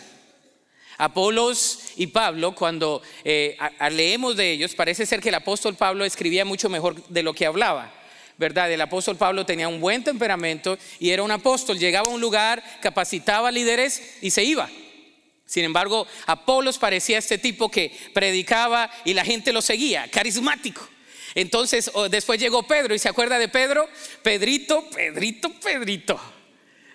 Apolos 0.97 1.79
y 1.95 2.07
Pablo, 2.07 2.53
cuando 2.53 3.01
eh, 3.23 3.57
leemos 3.91 4.35
de 4.35 4.51
ellos, 4.51 4.75
parece 4.75 5.05
ser 5.05 5.21
que 5.21 5.29
el 5.29 5.35
apóstol 5.35 5.75
Pablo 5.75 6.03
escribía 6.03 6.43
mucho 6.43 6.69
mejor 6.69 7.07
de 7.07 7.23
lo 7.23 7.33
que 7.33 7.45
hablaba. 7.45 7.93
¿verdad? 8.37 8.71
El 8.71 8.79
apóstol 8.79 9.17
Pablo 9.17 9.45
tenía 9.45 9.67
un 9.67 9.81
buen 9.81 10.01
temperamento 10.01 10.77
y 10.97 11.09
era 11.09 11.23
un 11.23 11.31
apóstol. 11.31 11.77
Llegaba 11.77 12.07
a 12.07 12.11
un 12.11 12.21
lugar, 12.21 12.63
capacitaba 12.81 13.51
líderes 13.51 14.17
y 14.21 14.31
se 14.31 14.45
iba. 14.45 14.69
Sin 15.45 15.65
embargo, 15.65 16.07
Apolos 16.25 16.77
parecía 16.77 17.17
este 17.17 17.37
tipo 17.37 17.69
que 17.69 17.91
predicaba 18.13 18.89
y 19.03 19.13
la 19.13 19.25
gente 19.25 19.51
lo 19.51 19.61
seguía, 19.61 20.07
carismático. 20.09 20.87
Entonces, 21.35 21.91
después 22.09 22.39
llegó 22.39 22.63
Pedro 22.63 22.95
y 22.95 22.99
se 22.99 23.09
acuerda 23.09 23.37
de 23.37 23.49
Pedro, 23.49 23.89
Pedrito, 24.21 24.89
Pedrito, 24.89 25.49
Pedrito. 25.59 26.19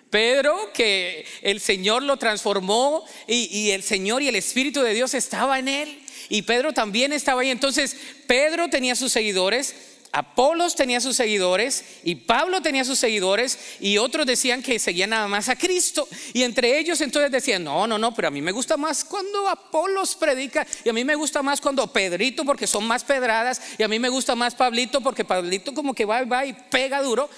Pedro, 0.09 0.71
que 0.73 1.25
el 1.41 1.59
Señor 1.59 2.03
lo 2.03 2.17
transformó 2.17 3.03
y, 3.27 3.71
el 3.71 3.83
Señor 3.83 4.21
y 4.21 4.27
el 4.27 4.35
Espíritu 4.35 4.81
de 4.81 4.93
Dios 4.93 5.13
estaba 5.13 5.59
en 5.59 5.67
él. 5.67 6.01
Y 6.29 6.43
Pedro 6.43 6.73
también 6.73 7.13
estaba 7.13 7.41
ahí. 7.41 7.49
Entonces, 7.49 7.95
Pedro 8.27 8.69
tenía 8.69 8.95
sus 8.95 9.11
seguidores, 9.11 9.75
Apolos 10.11 10.75
tenía 10.75 11.01
sus 11.01 11.17
seguidores 11.17 11.83
y 12.05 12.15
Pablo 12.15 12.61
tenía 12.61 12.85
sus 12.85 12.97
seguidores 12.97 13.59
y 13.81 13.97
otros 13.97 14.25
decían 14.25 14.63
que 14.63 14.79
seguían 14.79 15.09
nada 15.09 15.27
más 15.27 15.49
a 15.49 15.57
Cristo. 15.57 16.07
Y 16.31 16.43
entre 16.43 16.79
ellos 16.79 17.01
entonces 17.01 17.29
decían, 17.29 17.65
no, 17.65 17.85
no, 17.85 17.97
no, 17.97 18.15
pero 18.15 18.29
a 18.29 18.31
mí 18.31 18.41
me 18.41 18.53
gusta 18.53 18.77
más 18.77 19.03
cuando 19.03 19.49
Apolos 19.49 20.15
predica 20.15 20.65
y 20.85 20.89
a 20.89 20.93
mí 20.93 21.03
me 21.03 21.15
gusta 21.15 21.43
más 21.43 21.59
cuando 21.59 21.91
Pedrito 21.91 22.45
porque 22.45 22.65
son 22.65 22.87
más 22.87 23.03
pedradas 23.03 23.61
y 23.77 23.83
a 23.83 23.89
mí 23.89 23.99
me 23.99 24.07
gusta 24.07 24.35
más 24.35 24.55
Pablito 24.55 25.01
porque 25.01 25.25
Pablito 25.25 25.73
como 25.73 25.93
que 25.93 26.05
va, 26.05 26.23
va 26.23 26.45
y 26.45 26.53
pega 26.53 27.01
duro. 27.01 27.29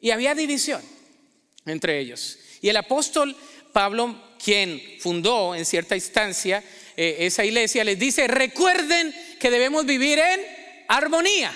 Y 0.00 0.10
había 0.10 0.34
división 0.34 0.82
entre 1.70 1.98
ellos. 1.98 2.38
Y 2.60 2.68
el 2.68 2.76
apóstol 2.76 3.36
Pablo, 3.72 4.20
quien 4.42 4.82
fundó 5.00 5.54
en 5.54 5.64
cierta 5.64 5.94
instancia 5.94 6.62
eh, 6.96 7.16
esa 7.20 7.44
iglesia, 7.44 7.84
les 7.84 7.98
dice, 7.98 8.26
recuerden 8.26 9.14
que 9.38 9.50
debemos 9.50 9.86
vivir 9.86 10.18
en 10.18 10.40
armonía 10.88 11.54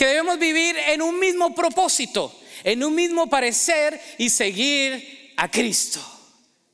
que 0.00 0.06
debemos 0.06 0.38
vivir 0.38 0.78
en 0.88 1.02
un 1.02 1.20
mismo 1.20 1.54
propósito, 1.54 2.34
en 2.64 2.82
un 2.82 2.94
mismo 2.94 3.28
parecer 3.28 4.00
y 4.16 4.30
seguir 4.30 5.34
a 5.36 5.50
Cristo. 5.50 6.00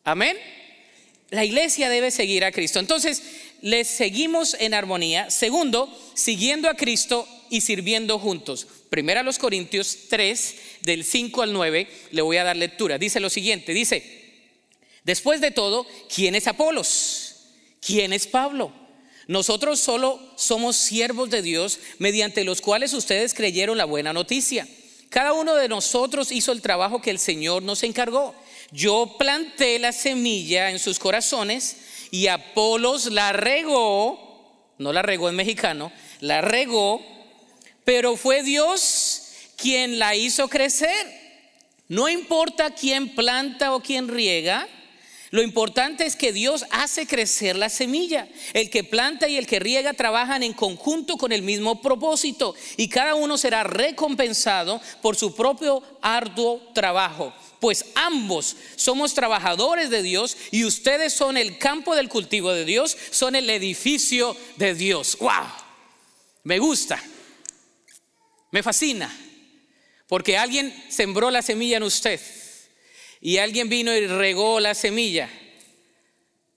Amén. 0.05 0.37
La 1.31 1.45
iglesia 1.45 1.89
debe 1.89 2.13
seguir 2.13 2.45
a 2.45 2.53
Cristo. 2.53 2.79
Entonces, 2.79 3.21
les 3.63 3.89
seguimos 3.89 4.55
en 4.61 4.75
armonía. 4.75 5.29
Segundo, 5.29 5.93
siguiendo 6.15 6.71
a 6.71 6.77
Cristo 6.77 7.27
y 7.51 7.63
sirviendo 7.63 8.21
juntos. 8.21 8.69
Primero 8.89 9.21
a 9.21 9.23
los 9.23 9.39
Corintios 9.39 10.09
3, 10.09 10.55
del 10.83 11.05
5 11.05 11.43
al 11.43 11.53
9, 11.53 11.89
le 12.13 12.23
voy 12.23 12.37
a 12.37 12.45
dar 12.45 12.57
lectura. 12.57 12.99
Dice 12.99 13.21
lo 13.21 13.31
siguiente, 13.31 13.73
dice, 13.73 14.03
después 15.05 15.41
de 15.41 15.51
todo, 15.51 15.87
¿quién 16.15 16.35
es 16.35 16.47
Apolos? 16.47 17.37
¿Quién 17.81 18.13
es 18.13 18.27
Pablo? 18.27 18.73
Nosotros 19.27 19.81
solo 19.81 20.21
somos 20.37 20.77
siervos 20.77 21.31
de 21.31 21.43
Dios 21.43 21.81
mediante 21.99 22.45
los 22.45 22.61
cuales 22.61 22.93
ustedes 22.93 23.35
creyeron 23.35 23.77
la 23.77 23.85
buena 23.85 24.13
noticia. 24.13 24.69
Cada 25.09 25.33
uno 25.33 25.55
de 25.57 25.69
nosotros 25.69 26.31
hizo 26.31 26.53
el 26.53 26.63
trabajo 26.63 27.01
que 27.01 27.11
el 27.11 27.19
Señor 27.19 27.63
nos 27.63 27.83
encargó. 27.83 28.35
Yo 28.71 29.17
planté 29.19 29.79
la 29.79 29.93
semilla 29.93 30.71
en 30.71 30.79
sus 30.79 30.99
corazones 30.99 31.77
y 32.11 32.29
Apolos 32.29 33.07
la 33.07 33.33
regó, 33.33 34.75
no 34.79 34.93
la 34.93 35.03
regó 35.03 35.29
en 35.29 35.37
mexicano, 35.37 35.93
la 36.21 36.41
regó, 36.41 37.01
pero 37.87 38.17
fue 38.17 38.43
Dios 38.43 39.23
quien 39.57 40.01
la 40.01 40.17
hizo 40.17 40.49
crecer. 40.49 41.07
No 41.87 42.09
importa 42.09 42.75
quién 42.75 43.15
planta 43.15 43.73
o 43.73 43.81
quién 43.81 44.09
riega, 44.09 44.69
lo 45.31 45.41
importante 45.41 46.05
es 46.05 46.17
que 46.17 46.33
Dios 46.33 46.65
hace 46.71 47.07
crecer 47.07 47.55
la 47.55 47.69
semilla. 47.69 48.27
El 48.55 48.71
que 48.71 48.83
planta 48.83 49.29
y 49.29 49.37
el 49.37 49.47
que 49.47 49.61
riega 49.61 49.93
trabajan 49.93 50.43
en 50.43 50.53
conjunto 50.53 51.17
con 51.17 51.31
el 51.31 51.43
mismo 51.43 51.81
propósito 51.81 52.57
y 52.77 52.89
cada 52.89 53.15
uno 53.15 53.39
será 53.39 53.63
recompensado 53.63 54.81
por 55.01 55.15
su 55.15 55.37
propio 55.37 55.81
arduo 56.03 56.61
trabajo. 56.75 57.33
Pues 57.61 57.85
ambos 57.95 58.57
somos 58.75 59.15
trabajadores 59.15 59.91
de 59.91 60.03
Dios 60.03 60.37
y 60.51 60.65
ustedes 60.65 61.13
son 61.13 61.37
el 61.37 61.57
campo 61.59 61.95
del 61.95 62.09
cultivo 62.09 62.53
de 62.53 62.65
Dios, 62.65 62.97
son 63.13 63.37
el 63.37 63.49
edificio 63.49 64.37
de 64.57 64.75
Dios. 64.75 65.17
¡Wow! 65.21 65.47
Me 66.43 66.59
gusta, 66.59 67.01
me 68.57 68.63
fascina, 68.63 69.15
porque 70.09 70.39
alguien 70.39 70.75
sembró 70.89 71.31
la 71.31 71.43
semilla 71.43 71.77
en 71.77 71.83
usted 71.83 72.19
y 73.21 73.37
alguien 73.37 73.69
vino 73.69 73.95
y 73.95 74.07
regó 74.07 74.61
la 74.61 74.75
semilla. 74.75 75.29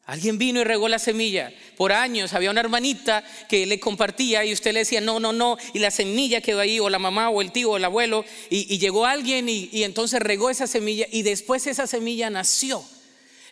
Alguien 0.06 0.38
vino 0.38 0.62
y 0.62 0.64
regó 0.64 0.88
la 0.88 0.98
semilla. 0.98 1.52
Por 1.76 1.92
años 1.92 2.32
había 2.34 2.52
una 2.52 2.62
hermanita 2.62 3.22
que 3.50 3.66
le 3.66 3.82
compartía 3.82 4.46
y 4.46 4.54
usted 4.54 4.72
le 4.72 4.80
decía, 4.80 5.02
no, 5.02 5.20
no, 5.20 5.34
no. 5.34 5.58
Y 5.74 5.80
la 5.80 5.92
semilla 5.92 6.40
quedó 6.40 6.62
ahí, 6.62 6.80
o 6.80 6.90
la 6.90 7.00
mamá, 7.00 7.30
o 7.32 7.42
el 7.42 7.52
tío, 7.52 7.72
o 7.72 7.78
el 7.78 7.84
abuelo. 7.84 8.24
Y, 8.50 8.78
llegó 8.78 9.06
alguien 9.06 9.50
y, 9.50 9.68
y 9.70 9.84
entonces 9.84 10.22
regó 10.22 10.50
esa 10.50 10.68
semilla. 10.68 11.06
Y 11.12 11.24
después 11.24 11.68
esa 11.68 11.86
semilla 11.86 12.30
nació. 12.30 12.82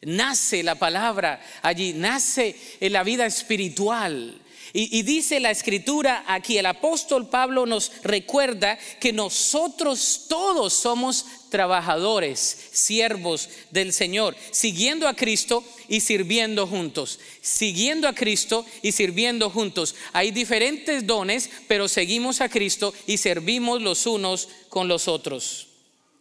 Nace 0.04 0.64
la 0.64 0.76
palabra 0.76 1.42
allí, 1.62 1.92
nace 1.92 2.56
en 2.80 2.94
la 2.94 3.04
vida 3.04 3.26
espiritual. 3.26 4.42
Y, 4.80 5.02
dice 5.02 5.40
la 5.40 5.50
escritura 5.50 6.24
aquí, 6.28 6.60
el 6.60 6.68
apóstol 6.68 7.28
Pablo 7.28 7.66
nos 7.66 7.92
recuerda 8.04 8.78
que 9.00 9.12
nosotros 9.12 10.26
todos 10.30 10.72
somos 10.72 11.26
trabajadores, 11.50 12.68
siervos 12.74 13.50
del 13.72 13.92
Señor, 13.92 14.36
siguiendo 14.52 15.08
a 15.08 15.16
Cristo 15.16 15.64
y 15.88 16.02
sirviendo 16.02 16.68
juntos, 16.68 17.20
siguiendo 17.42 18.08
a 18.08 18.14
Cristo 18.14 18.68
y 18.84 18.92
sirviendo 18.92 19.50
juntos. 19.50 19.96
Hay 20.14 20.30
diferentes 20.30 21.08
dones, 21.08 21.50
pero 21.68 21.88
seguimos 21.88 22.40
a 22.40 22.48
Cristo 22.48 22.94
y 23.08 23.18
servimos 23.18 23.82
los 23.82 24.06
unos 24.06 24.48
con 24.70 24.88
los 24.88 25.08
otros. 25.08 25.70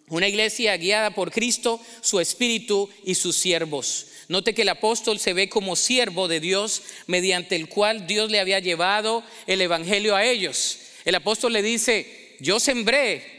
Una 0.08 0.28
iglesia 0.28 0.74
guiada 0.78 1.10
por 1.14 1.30
Cristo, 1.30 1.78
su 2.00 2.20
Espíritu 2.20 2.88
y 3.04 3.16
sus 3.16 3.36
siervos. 3.36 4.06
Note 4.28 4.54
que 4.54 4.62
el 4.62 4.68
apóstol 4.68 5.20
se 5.20 5.32
ve 5.32 5.48
como 5.48 5.76
siervo 5.76 6.26
de 6.26 6.40
Dios 6.40 6.82
mediante 7.06 7.54
el 7.54 7.68
cual 7.68 8.06
Dios 8.06 8.30
le 8.30 8.40
había 8.40 8.58
llevado 8.58 9.22
el 9.46 9.60
Evangelio 9.60 10.16
a 10.16 10.24
ellos. 10.24 10.78
El 11.04 11.14
apóstol 11.14 11.52
le 11.52 11.62
dice, 11.62 12.36
yo 12.40 12.58
sembré 12.58 13.36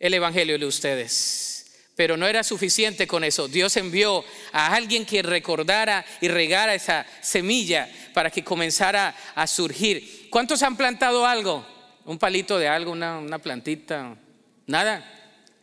el 0.00 0.14
Evangelio 0.14 0.58
de 0.58 0.66
ustedes, 0.66 1.66
Pero 1.94 2.16
no 2.16 2.26
era 2.26 2.42
suficiente 2.42 3.06
con 3.06 3.22
eso. 3.22 3.48
Dios 3.48 3.76
envió 3.76 4.24
a 4.52 4.74
alguien 4.74 5.04
que 5.04 5.22
recordara 5.22 6.04
y 6.22 6.28
regara 6.28 6.74
esa 6.74 7.06
semilla 7.20 7.88
para 8.14 8.30
que 8.30 8.42
comenzara 8.42 9.14
a 9.34 9.46
surgir. 9.46 10.28
¿Cuántos 10.30 10.62
han 10.62 10.78
plantado 10.78 11.26
algo? 11.26 11.66
Un 12.06 12.18
palito 12.18 12.58
de 12.58 12.68
algo, 12.68 12.92
una, 12.92 13.18
una 13.18 13.38
plantita. 13.38 14.16
Nada. 14.66 15.04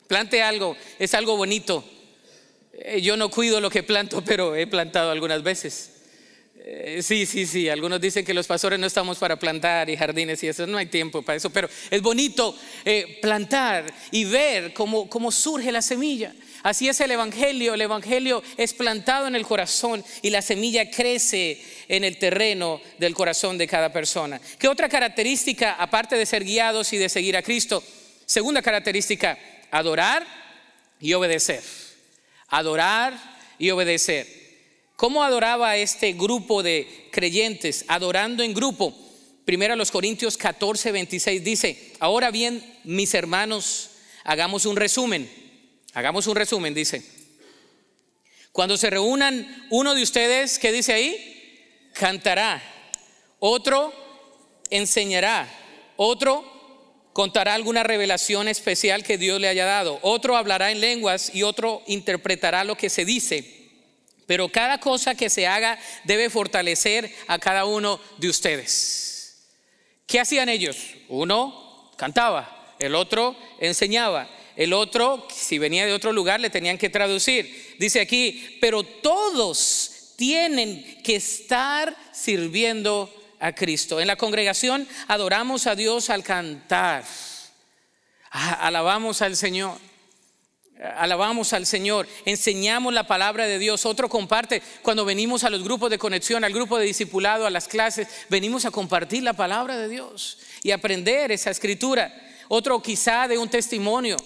Plante 0.08 0.42
algo, 0.42 0.78
es 1.00 1.14
algo 1.16 1.36
bonito. 1.36 1.84
Eh, 2.82 3.02
yo 3.02 3.18
no 3.18 3.30
cuido 3.30 3.60
lo 3.60 3.70
que 3.70 3.84
planto, 3.84 4.22
pero 4.26 4.56
he 4.56 4.68
plantado 4.68 5.12
algunas 5.12 5.44
veces. 5.44 5.92
Eh, 6.62 7.02
sí, 7.02 7.26
sí, 7.26 7.46
sí. 7.46 7.68
Algunos 7.68 8.00
dicen 8.00 8.26
que 8.26 8.34
los 8.34 8.46
pastores 8.46 8.80
no 8.80 8.88
estamos 8.88 9.18
para 9.18 9.40
plantar 9.40 9.90
y 9.90 9.98
jardines 9.98 10.44
y 10.44 10.48
eso. 10.48 10.68
No 10.68 10.78
hay 10.78 10.86
tiempo 10.86 11.22
para 11.22 11.38
eso. 11.38 11.50
Pero 11.50 11.70
es 11.90 12.02
bonito 12.02 12.56
eh, 12.86 13.18
plantar 13.22 13.92
y 14.12 14.26
ver 14.26 14.74
cómo, 14.74 15.10
cómo 15.10 15.32
surge 15.32 15.72
la 15.72 15.82
semilla. 15.82 16.34
Así 16.62 16.88
es 16.88 17.00
el 17.02 17.12
Evangelio. 17.12 17.74
El 17.74 17.82
Evangelio 17.82 18.44
es 18.58 18.74
plantado 18.74 19.28
en 19.28 19.36
el 19.36 19.46
corazón 19.46 20.04
y 20.22 20.30
la 20.30 20.42
semilla 20.42 20.92
crece 20.92 21.62
en 21.88 22.04
el 22.04 22.18
terreno 22.18 22.82
del 22.98 23.14
corazón 23.14 23.58
de 23.58 23.68
cada 23.68 23.92
persona. 23.92 24.40
¿Qué 24.60 24.68
otra 24.68 24.90
característica, 24.90 25.74
aparte 25.74 26.18
de 26.18 26.26
ser 26.26 26.44
guiados 26.44 26.94
y 26.94 26.98
de 26.98 27.10
seguir 27.10 27.36
a 27.36 27.42
Cristo? 27.42 27.84
Segunda 28.26 28.62
característica, 28.62 29.40
adorar 29.72 30.28
y 31.00 31.14
obedecer. 31.14 31.89
Adorar 32.50 33.14
y 33.58 33.70
obedecer. 33.70 34.28
¿Cómo 34.96 35.24
adoraba 35.24 35.78
este 35.78 36.14
grupo 36.14 36.62
de 36.62 37.08
creyentes? 37.12 37.86
Adorando 37.88 38.44
en 38.44 38.54
grupo. 38.54 38.94
Primero 39.46 39.76
los 39.76 39.92
Corintios 39.92 40.38
14, 40.38 40.92
26 40.92 41.44
dice, 41.44 41.94
ahora 42.00 42.32
bien, 42.32 42.64
mis 42.84 43.14
hermanos, 43.14 43.92
hagamos 44.24 44.66
un 44.66 44.76
resumen. 44.76 45.30
Hagamos 45.94 46.28
un 46.28 46.36
resumen, 46.36 46.74
dice. 46.74 47.04
Cuando 48.52 48.78
se 48.78 48.90
reúnan 48.90 49.68
uno 49.70 49.96
de 49.96 50.04
ustedes, 50.04 50.60
¿qué 50.60 50.72
dice 50.72 50.94
ahí? 50.94 51.90
Cantará. 51.94 52.62
Otro 53.40 53.94
enseñará. 54.70 55.48
Otro 55.96 56.59
contará 57.20 57.54
alguna 57.54 57.84
revelación 57.84 58.48
especial 58.48 59.04
que 59.04 59.18
Dios 59.18 59.42
le 59.42 59.50
haya 59.50 59.66
dado. 59.66 60.00
Otro 60.04 60.38
hablará 60.38 60.72
en 60.72 60.80
lenguas 60.80 61.36
y 61.36 61.44
otro 61.44 61.84
interpretará 61.86 62.64
lo 62.64 62.78
que 62.78 62.90
se 62.90 63.04
dice. 63.04 63.44
Pero 64.26 64.48
cada 64.48 64.80
cosa 64.80 65.16
que 65.16 65.30
se 65.30 65.46
haga 65.46 65.78
debe 66.06 66.30
fortalecer 66.30 67.14
a 67.28 67.38
cada 67.38 67.66
uno 67.66 68.00
de 68.20 68.30
ustedes. 68.30 69.50
¿Qué 70.08 70.22
hacían 70.22 70.48
ellos? 70.48 70.78
Uno 71.10 71.92
cantaba, 71.98 72.74
el 72.80 72.96
otro 72.96 73.36
enseñaba, 73.60 74.30
el 74.56 74.72
otro, 74.72 75.28
si 75.30 75.58
venía 75.58 75.86
de 75.86 75.92
otro 75.92 76.14
lugar, 76.14 76.40
le 76.40 76.50
tenían 76.50 76.78
que 76.78 76.90
traducir. 76.90 77.76
Dice 77.80 78.00
aquí, 78.00 78.58
pero 78.62 78.84
todos 78.84 80.14
tienen 80.16 81.02
que 81.04 81.18
estar 81.18 81.94
sirviendo 82.14 83.14
a 83.40 83.54
Cristo. 83.54 84.00
En 84.00 84.08
la 84.08 84.16
congregación 84.16 84.88
adoramos 85.08 85.68
a 85.68 85.76
Dios 85.76 86.10
al 86.10 86.24
cantar, 86.24 87.04
alabamos 88.32 89.22
al 89.22 89.36
Señor 89.36 89.90
alabamos 90.96 91.54
al 91.54 91.66
Señor, 91.66 92.08
enseñamos 92.26 92.94
la 92.94 93.06
palabra 93.06 93.46
de 93.48 93.60
Dios. 93.60 93.86
Otro 93.86 94.08
comparte 94.10 94.62
cuando 94.82 95.06
venimos 95.06 95.44
a 95.44 95.50
los 95.50 95.64
grupos 95.64 95.90
de 95.90 95.98
conexión, 95.98 96.44
al 96.44 96.54
grupo 96.54 96.78
de 96.78 96.86
discipulado, 96.86 97.46
a 97.46 97.50
las 97.50 97.68
clases, 97.68 98.08
venimos 98.30 98.66
a 98.66 98.72
compartir 98.72 99.24
la 99.24 99.34
palabra 99.34 99.78
de 99.78 99.90
Dios 99.90 100.40
y 100.64 100.72
aprender 100.72 101.32
esa 101.32 101.52
escritura. 101.52 102.14
Otro 102.48 102.82
quizá 102.82 103.28
de 103.28 103.38
un 103.38 103.50
testimonio, 103.50 104.18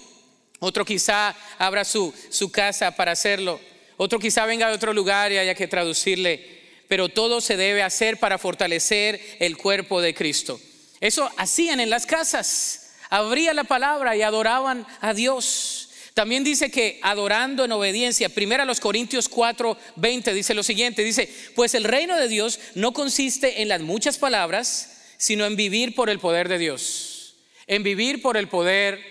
otro 0.60 0.86
quizá 0.86 1.36
abra 1.58 1.84
su, 1.84 2.14
su 2.30 2.52
casa 2.52 2.92
para 2.96 3.12
hacerlo, 3.14 3.60
otro 3.98 4.20
quizá 4.20 4.46
venga 4.46 4.70
de 4.70 4.76
otro 4.76 4.94
lugar 4.94 5.32
y 5.32 5.38
haya 5.38 5.56
que 5.56 5.68
traducirle, 5.68 6.63
pero 6.88 7.10
todo 7.10 7.42
se 7.42 7.58
debe 7.58 7.84
hacer 7.84 8.20
para 8.20 8.38
fortalecer 8.38 9.20
el 9.40 9.58
cuerpo 9.58 10.02
de 10.02 10.14
Cristo. 10.14 10.60
Eso 11.00 11.30
hacían 11.38 11.80
en 11.80 11.90
las 11.90 12.06
casas, 12.06 12.94
abría 13.10 13.54
la 13.54 13.64
palabra 13.64 14.16
y 14.16 14.22
adoraban 14.22 14.86
a 15.02 15.14
Dios. 15.14 15.90
También 16.14 16.44
dice 16.44 16.70
que 16.70 17.00
adorando 17.02 17.66
en 17.66 17.72
obediencia, 17.72 18.30
primero 18.30 18.64
a 18.64 18.66
los 18.66 18.80
Corintios 18.80 19.28
4, 19.28 19.78
20 19.96 20.34
dice 20.34 20.54
lo 20.54 20.64
siguiente, 20.64 21.04
dice, 21.04 21.28
pues 21.56 21.74
el 21.74 21.84
reino 21.84 22.16
de 22.16 22.28
Dios 22.28 22.60
no 22.76 22.94
consiste 22.94 23.62
en 23.62 23.68
las 23.68 23.82
muchas 23.82 24.18
palabras, 24.18 25.02
sino 25.18 25.46
en 25.46 25.56
vivir 25.56 25.96
por 25.96 26.10
el 26.10 26.20
poder 26.20 26.50
de 26.50 26.60
Dios, 26.60 27.36
en 27.66 27.82
vivir 27.82 28.22
por 28.22 28.38
el 28.38 28.48
poder 28.48 29.02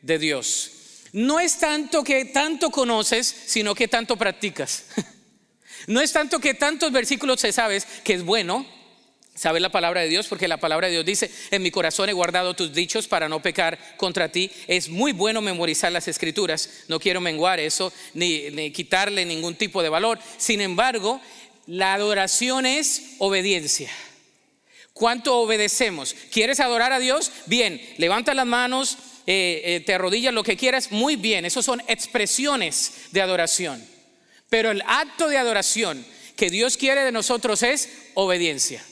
de 0.00 0.18
Dios. 0.18 0.70
No 1.12 1.40
es 1.40 1.58
tanto 1.58 2.02
que 2.04 2.24
tanto 2.26 2.70
conoces, 2.70 3.26
sino 3.46 3.74
que 3.74 3.88
tanto 3.88 4.16
practicas. 4.16 4.84
No 5.86 6.00
es 6.00 6.12
tanto 6.12 6.40
que 6.40 6.54
tantos 6.54 6.92
versículos 6.92 7.40
se 7.40 7.52
sabes, 7.52 7.86
que 8.04 8.14
es 8.14 8.24
bueno, 8.24 8.66
Sabes 9.36 9.60
la 9.60 9.68
palabra 9.68 10.00
de 10.00 10.08
Dios 10.08 10.28
porque 10.28 10.48
la 10.48 10.56
palabra 10.56 10.86
de 10.86 10.94
Dios 10.94 11.04
dice, 11.04 11.30
en 11.50 11.62
mi 11.62 11.70
corazón 11.70 12.08
he 12.08 12.14
guardado 12.14 12.54
tus 12.54 12.72
dichos 12.72 13.06
para 13.06 13.28
no 13.28 13.42
pecar 13.42 13.78
contra 13.98 14.32
ti. 14.32 14.50
Es 14.66 14.88
muy 14.88 15.12
bueno 15.12 15.42
memorizar 15.42 15.92
las 15.92 16.08
escrituras, 16.08 16.84
no 16.88 16.98
quiero 16.98 17.20
menguar 17.20 17.60
eso 17.60 17.92
ni, 18.14 18.70
quitarle 18.70 19.26
ningún 19.26 19.54
tipo 19.54 19.82
de 19.82 19.90
valor. 19.90 20.18
Sin 20.38 20.62
embargo, 20.62 21.20
la 21.66 21.92
adoración 21.92 22.64
es 22.64 23.16
obediencia. 23.18 23.90
¿Cuánto 24.94 25.36
obedecemos? 25.36 26.16
¿Quieres 26.32 26.58
adorar 26.58 26.94
a 26.94 26.98
Dios? 26.98 27.30
Bien, 27.44 27.78
levanta 27.98 28.32
las 28.32 28.46
manos, 28.46 28.96
eh, 29.26 29.60
eh, 29.66 29.80
te 29.84 29.92
arrodillas, 29.92 30.32
lo 30.32 30.44
que 30.44 30.56
quieras, 30.56 30.90
muy 30.90 31.16
bien. 31.16 31.44
Esos 31.44 31.66
son 31.66 31.82
expresiones 31.88 32.92
de 33.12 33.20
adoración. 33.20 33.95
Pero 34.48 34.70
el 34.70 34.82
acto 34.86 35.28
de 35.28 35.38
adoración 35.38 36.04
que 36.36 36.50
Dios 36.50 36.76
quiere 36.76 37.02
de 37.02 37.12
nosotros 37.12 37.62
es 37.62 37.88
obediencia. 38.14 38.84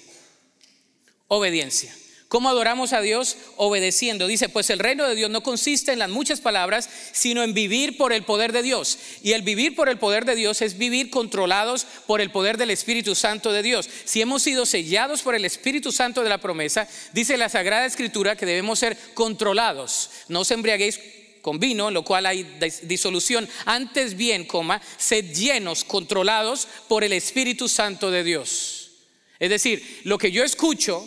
Obediencia. 1.29 1.95
¿Cómo 2.35 2.49
adoramos 2.49 2.93
a 2.93 3.01
Dios? 3.01 3.37
Obedeciendo. 3.57 4.27
Dice, 4.27 4.49
pues 4.49 4.69
el 4.71 4.81
reino 4.81 5.07
de 5.07 5.14
Dios 5.14 5.31
no 5.31 5.45
consiste 5.45 5.93
en 5.93 6.01
las 6.01 6.11
muchas 6.11 6.40
palabras, 6.40 6.90
sino 7.12 7.45
en 7.45 7.55
vivir 7.55 7.97
por 7.97 8.12
el 8.12 8.25
poder 8.25 8.51
de 8.51 8.64
Dios. 8.64 8.99
Y 9.23 9.35
el 9.35 9.43
vivir 9.43 9.77
por 9.77 9.88
el 9.88 9.99
poder 9.99 10.25
de 10.25 10.35
Dios 10.35 10.61
es 10.61 10.77
vivir 10.77 11.11
controlados 11.11 11.87
por 12.09 12.21
el 12.21 12.33
poder 12.33 12.57
del 12.57 12.71
Espíritu 12.71 13.14
Santo 13.14 13.53
de 13.53 13.62
Dios. 13.62 13.88
Si 14.05 14.21
hemos 14.21 14.43
sido 14.43 14.67
sellados 14.67 15.23
por 15.23 15.37
el 15.37 15.45
Espíritu 15.45 15.93
Santo 15.93 16.25
de 16.25 16.29
la 16.29 16.38
promesa, 16.38 16.88
dice 17.12 17.37
la 17.37 17.49
Sagrada 17.49 17.87
Escritura 17.87 18.35
que 18.35 18.47
debemos 18.47 18.81
ser 18.81 18.99
controlados. 19.14 20.11
No 20.27 20.40
os 20.40 20.51
embriaguéis 20.51 20.99
con 21.44 21.61
vino, 21.61 21.88
en 21.88 21.94
lo 21.94 22.02
cual 22.02 22.24
hay 22.24 22.42
disolución. 22.85 23.46
Antes 23.66 24.16
bien, 24.16 24.46
coma, 24.46 24.80
sed 24.96 25.26
llenos, 25.35 25.85
controlados 25.85 26.66
por 26.88 27.04
el 27.04 27.12
Espíritu 27.12 27.68
Santo 27.68 28.11
de 28.11 28.24
Dios. 28.24 28.92
Es 29.38 29.50
decir, 29.50 30.00
lo 30.04 30.16
que 30.16 30.33
yo 30.33 30.42
escucho, 30.42 31.07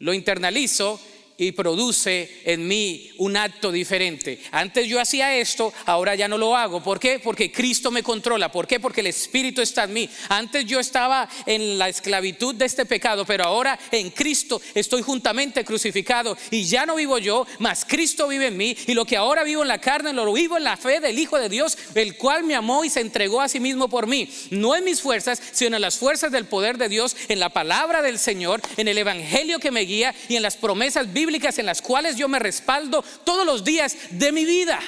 lo 0.00 0.12
internalizo 0.12 1.00
y 1.38 1.52
produce 1.52 2.42
en 2.44 2.66
mí 2.66 3.10
un 3.18 3.36
acto 3.36 3.70
diferente. 3.70 4.40
Antes 4.50 4.88
yo 4.88 5.00
hacía 5.00 5.36
esto, 5.36 5.72
ahora 5.84 6.14
ya 6.14 6.28
no 6.28 6.38
lo 6.38 6.56
hago. 6.56 6.82
¿Por 6.82 6.98
qué? 6.98 7.18
Porque 7.18 7.52
Cristo 7.52 7.90
me 7.90 8.02
controla. 8.02 8.50
¿Por 8.50 8.66
qué? 8.66 8.80
Porque 8.80 9.00
el 9.00 9.08
Espíritu 9.08 9.60
está 9.60 9.84
en 9.84 9.92
mí. 9.92 10.08
Antes 10.28 10.64
yo 10.64 10.80
estaba 10.80 11.28
en 11.44 11.78
la 11.78 11.88
esclavitud 11.88 12.54
de 12.54 12.64
este 12.64 12.86
pecado, 12.86 13.24
pero 13.24 13.44
ahora 13.44 13.78
en 13.90 14.10
Cristo 14.10 14.60
estoy 14.74 15.02
juntamente 15.02 15.64
crucificado 15.64 16.36
y 16.50 16.64
ya 16.64 16.86
no 16.86 16.96
vivo 16.96 17.18
yo, 17.18 17.46
mas 17.58 17.84
Cristo 17.84 18.28
vive 18.28 18.46
en 18.46 18.56
mí. 18.56 18.76
Y 18.86 18.94
lo 18.94 19.04
que 19.04 19.16
ahora 19.16 19.44
vivo 19.44 19.62
en 19.62 19.68
la 19.68 19.80
carne, 19.80 20.12
lo 20.12 20.32
vivo 20.32 20.56
en 20.56 20.64
la 20.64 20.76
fe 20.76 21.00
del 21.00 21.18
Hijo 21.18 21.38
de 21.38 21.48
Dios, 21.48 21.76
el 21.94 22.16
cual 22.16 22.44
me 22.44 22.54
amó 22.54 22.84
y 22.84 22.90
se 22.90 23.00
entregó 23.00 23.40
a 23.40 23.48
sí 23.48 23.60
mismo 23.60 23.88
por 23.88 24.06
mí. 24.06 24.28
No 24.50 24.74
en 24.74 24.84
mis 24.84 25.00
fuerzas, 25.00 25.42
sino 25.52 25.76
en 25.76 25.82
las 25.82 25.98
fuerzas 25.98 26.32
del 26.32 26.46
poder 26.46 26.78
de 26.78 26.88
Dios, 26.88 27.16
en 27.28 27.40
la 27.40 27.50
palabra 27.50 28.02
del 28.02 28.18
Señor, 28.18 28.60
en 28.76 28.88
el 28.88 28.98
Evangelio 28.98 29.58
que 29.58 29.70
me 29.70 29.82
guía 29.82 30.14
y 30.28 30.36
en 30.36 30.42
las 30.42 30.56
promesas 30.56 31.12
bíblicas 31.26 31.58
en 31.58 31.66
las 31.66 31.82
cuales 31.82 32.16
yo 32.16 32.28
me 32.28 32.38
respaldo 32.38 33.02
todos 33.24 33.44
los 33.44 33.64
días 33.64 33.96
de 34.10 34.30
mi 34.30 34.44
vida. 34.44 34.78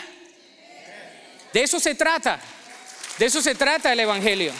De 1.52 1.62
eso 1.62 1.80
se 1.80 1.94
trata. 1.94 2.40
De 3.18 3.26
eso 3.26 3.42
se 3.42 3.54
trata 3.56 3.92
el 3.92 4.00
Evangelio. 4.00 4.52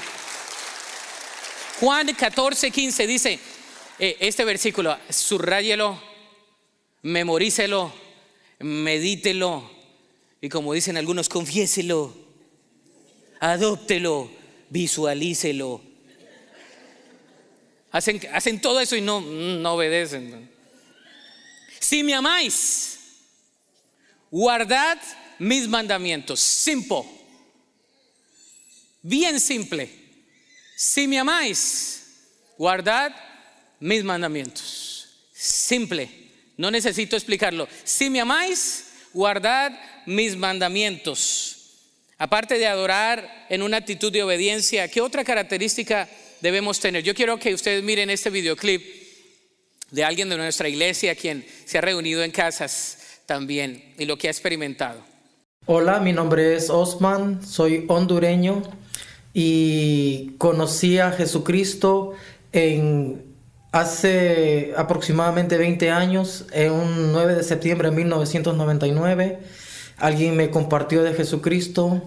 Juan 1.79 2.13
14, 2.13 2.73
15 2.73 3.07
dice, 3.07 3.39
eh, 4.01 4.17
este 4.19 4.45
versículo, 4.45 4.99
subrayelo, 5.09 6.03
memorícelo, 7.03 7.93
medítelo 8.59 9.71
y 10.41 10.49
como 10.49 10.73
dicen 10.73 10.97
algunos, 10.97 11.29
confiéselo, 11.29 12.13
adóptelo, 13.39 14.29
visualícelo. 14.71 15.81
Hacen, 17.93 18.21
hacen 18.33 18.61
todo 18.61 18.81
eso 18.81 18.97
y 18.97 19.01
no, 19.01 19.21
no 19.21 19.75
obedecen. 19.75 20.58
Si 21.81 22.03
me 22.03 22.15
amáis, 22.15 22.99
guardad 24.31 24.99
mis 25.39 25.69
mandamientos. 25.69 26.41
Simple. 26.41 27.05
Bien 29.03 29.41
simple. 29.41 29.91
Si 30.77 31.07
me 31.07 31.19
amáis, 31.19 32.03
guardad 32.57 33.13
mis 33.81 34.05
mandamientos. 34.05 35.09
Simple. 35.33 36.09
No 36.57 36.71
necesito 36.71 37.17
explicarlo. 37.17 37.69
Si 37.85 38.11
me 38.11 38.21
amáis, 38.21 38.85
guardad 39.13 39.73
mis 40.07 40.37
mandamientos. 40.37 41.55
Aparte 42.19 42.59
de 42.59 42.67
adorar 42.67 43.47
en 43.49 43.63
una 43.63 43.77
actitud 43.77 44.13
de 44.13 44.25
obediencia, 44.25 44.89
¿qué 44.89 45.01
otra 45.01 45.23
característica 45.23 46.09
debemos 46.41 46.81
tener? 46.81 47.05
Yo 47.05 47.15
quiero 47.15 47.39
que 47.39 47.55
ustedes 47.55 47.85
miren 47.85 48.11
este 48.11 48.31
videoclip 48.31 48.98
de 49.91 50.05
alguien 50.05 50.29
de 50.29 50.37
nuestra 50.37 50.69
iglesia 50.69 51.15
quien 51.15 51.45
se 51.65 51.79
ha 51.79 51.81
reunido 51.81 52.23
en 52.23 52.31
casas 52.31 53.21
también 53.27 53.95
y 53.99 54.05
lo 54.05 54.17
que 54.17 54.29
ha 54.29 54.31
experimentado. 54.31 55.01
Hola, 55.67 56.01
mi 56.01 56.13
nombre 56.13 56.57
es 56.57 56.71
Osman, 56.71 57.47
soy 57.47 57.85
hondureño 57.89 58.63
y 59.35 60.33
conocí 60.39 60.99
a 60.99 61.13
Jesucristo 61.13 62.15
en 62.53 63.25
hace 63.73 64.73
aproximadamente 64.77 65.59
20 65.59 65.91
años, 65.91 66.47
en 66.53 66.73
un 66.73 67.13
9 67.13 67.35
de 67.35 67.43
septiembre 67.43 67.91
de 67.91 67.97
1999 67.97 69.39
Alguien 69.99 70.37
me 70.37 70.51
compartió 70.51 71.03
de 71.03 71.13
Jesucristo, 71.13 72.03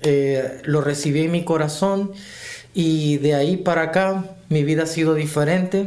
eh, 0.00 0.62
lo 0.64 0.80
recibí 0.80 1.24
en 1.24 1.30
mi 1.30 1.44
corazón 1.44 2.12
y 2.72 3.18
de 3.18 3.34
ahí 3.34 3.58
para 3.58 3.82
acá 3.82 4.24
mi 4.48 4.64
vida 4.64 4.84
ha 4.84 4.86
sido 4.86 5.14
diferente. 5.14 5.86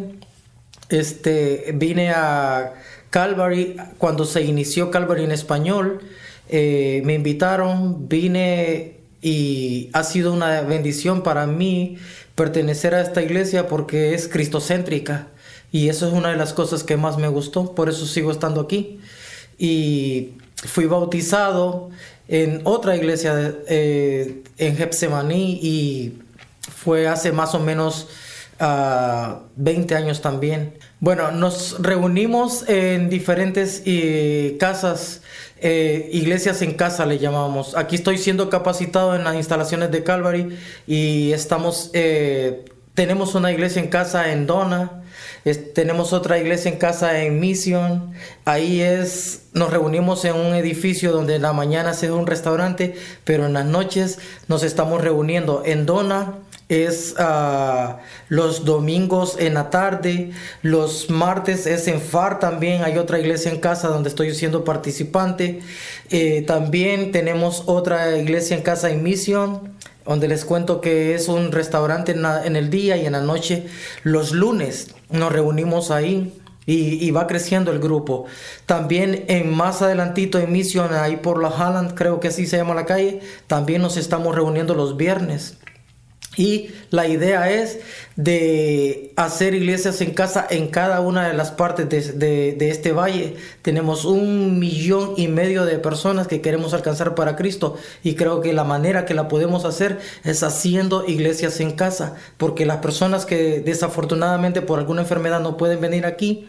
Este, 0.89 1.71
vine 1.75 2.11
a 2.11 2.73
Calvary 3.09 3.75
cuando 3.97 4.25
se 4.25 4.43
inició 4.43 4.91
Calvary 4.91 5.23
en 5.23 5.31
español. 5.31 6.01
Eh, 6.49 7.01
me 7.05 7.13
invitaron, 7.13 8.07
vine 8.07 8.97
y 9.21 9.89
ha 9.93 10.03
sido 10.03 10.31
una 10.31 10.61
bendición 10.61 11.23
para 11.23 11.47
mí 11.47 11.97
pertenecer 12.35 12.93
a 12.93 13.01
esta 13.01 13.21
iglesia 13.21 13.67
porque 13.67 14.13
es 14.13 14.27
cristocéntrica 14.27 15.27
y 15.71 15.89
eso 15.89 16.07
es 16.07 16.13
una 16.13 16.29
de 16.29 16.37
las 16.37 16.53
cosas 16.53 16.83
que 16.83 16.95
más 16.97 17.17
me 17.17 17.27
gustó, 17.27 17.75
por 17.75 17.89
eso 17.89 18.05
sigo 18.05 18.31
estando 18.31 18.61
aquí. 18.61 18.99
Y 19.57 20.33
fui 20.55 20.85
bautizado 20.85 21.89
en 22.27 22.61
otra 22.63 22.95
iglesia 22.95 23.55
eh, 23.67 24.43
en 24.57 24.77
Getsemaní 24.77 25.59
y 25.61 26.19
fue 26.75 27.07
hace 27.07 27.31
más 27.31 27.53
o 27.55 27.59
menos 27.59 28.07
20 28.59 29.95
ah, 29.95 29.97
años 29.97 30.21
también. 30.21 30.77
Bueno, 30.99 31.31
nos 31.31 31.81
reunimos 31.81 32.67
en 32.67 33.09
diferentes 33.09 33.83
eh, 33.85 34.57
casas, 34.59 35.21
eh, 35.59 36.09
iglesias 36.11 36.61
en 36.61 36.73
casa 36.73 37.05
le 37.05 37.19
llamamos. 37.19 37.75
Aquí 37.75 37.95
estoy 37.95 38.17
siendo 38.17 38.49
capacitado 38.49 39.15
en 39.15 39.23
las 39.23 39.35
instalaciones 39.35 39.91
de 39.91 40.03
Calvary 40.03 40.57
y 40.87 41.31
estamos, 41.33 41.91
tenemos 42.93 43.35
una 43.35 43.51
iglesia 43.51 43.81
en 43.81 43.89
casa 43.89 44.31
en 44.31 44.47
Dona 44.47 45.03
tenemos 45.55 46.13
otra 46.13 46.37
iglesia 46.39 46.71
en 46.71 46.77
casa 46.77 47.21
en 47.21 47.39
Mission. 47.39 48.11
Ahí 48.45 48.81
es, 48.81 49.43
nos 49.53 49.71
reunimos 49.71 50.25
en 50.25 50.35
un 50.35 50.55
edificio 50.55 51.11
donde 51.11 51.35
en 51.35 51.41
la 51.43 51.53
mañana 51.53 51.93
se 51.93 52.07
ve 52.07 52.13
un 52.13 52.27
restaurante, 52.27 52.95
pero 53.23 53.45
en 53.45 53.53
las 53.53 53.65
noches 53.65 54.19
nos 54.47 54.63
estamos 54.63 55.01
reuniendo. 55.01 55.63
En 55.65 55.85
Dona 55.85 56.35
es 56.69 57.15
ah, 57.17 57.99
los 58.27 58.65
domingos 58.65 59.37
en 59.39 59.53
la 59.53 59.69
tarde, 59.69 60.31
los 60.61 61.09
martes 61.09 61.65
es 61.65 61.87
en 61.87 62.01
FAR 62.01 62.39
también, 62.39 62.83
hay 62.83 62.97
otra 62.97 63.19
iglesia 63.19 63.51
en 63.51 63.59
casa 63.59 63.87
donde 63.87 64.09
estoy 64.09 64.33
siendo 64.35 64.63
participante. 64.63 65.61
Eh, 66.09 66.43
también 66.45 67.11
tenemos 67.11 67.63
otra 67.67 68.17
iglesia 68.17 68.57
en 68.57 68.63
casa 68.63 68.89
en 68.89 69.03
Mission 69.03 69.77
donde 70.05 70.27
les 70.29 70.45
cuento 70.45 70.79
que 70.79 71.13
es 71.15 71.27
un 71.27 71.51
restaurante 71.51 72.13
en, 72.13 72.55
el 72.55 72.69
día 72.69 72.95
y 72.95 73.05
en 73.05 73.11
la 73.11 73.21
noche. 73.21 73.67
Los 74.03 74.31
lunes 74.31 74.95
nos 75.09 75.31
reunimos 75.33 75.91
ahí 75.91 76.33
y, 76.65 77.11
va 77.11 77.27
creciendo 77.27 77.71
el 77.71 77.79
grupo. 77.79 78.25
También 78.65 79.25
en 79.27 79.53
más 79.53 79.81
adelantito 79.81 80.39
en 80.39 80.51
Mission, 80.51 80.93
ahí 80.93 81.17
por 81.17 81.41
la 81.41 81.49
Halland, 81.49 81.93
creo 81.93 82.19
que 82.19 82.29
así 82.29 82.45
se 82.45 82.57
llama 82.57 82.73
la 82.73 82.85
calle, 82.85 83.19
también 83.47 83.81
nos 83.81 83.97
estamos 83.97 84.33
reuniendo 84.33 84.75
los 84.75 84.95
viernes. 84.97 85.57
Y 86.37 86.69
la 86.91 87.07
idea 87.07 87.49
es 87.49 87.79
de 88.15 89.11
hacer 89.15 89.55
iglesias 89.55 89.99
en 90.01 90.13
casa 90.13 90.45
en 90.49 90.67
cada 90.67 91.01
una 91.01 91.27
de 91.27 91.33
las 91.33 91.49
partes 91.49 92.19
de, 92.19 92.55
este 92.59 92.91
valle. 92.91 93.35
Tenemos 93.63 94.05
un 94.05 94.59
millón 94.59 95.15
y 95.17 95.27
medio 95.27 95.65
de 95.65 95.79
personas 95.79 96.27
que 96.27 96.39
queremos 96.39 96.75
alcanzar 96.75 97.15
para 97.15 97.35
Cristo 97.35 97.75
y 98.03 98.13
creo 98.13 98.41
que 98.41 98.53
la 98.53 98.63
manera 98.63 99.05
que 99.05 99.15
la 99.15 99.27
podemos 99.27 99.65
hacer 99.65 99.99
es 100.23 100.43
haciendo 100.43 101.05
iglesias 101.07 101.59
en 101.59 101.71
casa, 101.71 102.15
porque 102.37 102.67
las 102.67 102.77
personas 102.77 103.25
que 103.25 103.59
desafortunadamente 103.59 104.61
por 104.61 104.77
alguna 104.77 105.01
enfermedad 105.01 105.39
no 105.39 105.57
pueden 105.57 105.81
venir 105.81 106.05
aquí, 106.05 106.47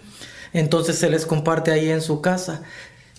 entonces 0.53 0.99
se 0.99 1.11
les 1.11 1.27
comparte 1.27 1.71
ahí 1.71 1.89
en 1.89 2.03
su 2.03 2.21
casa. 2.21 2.63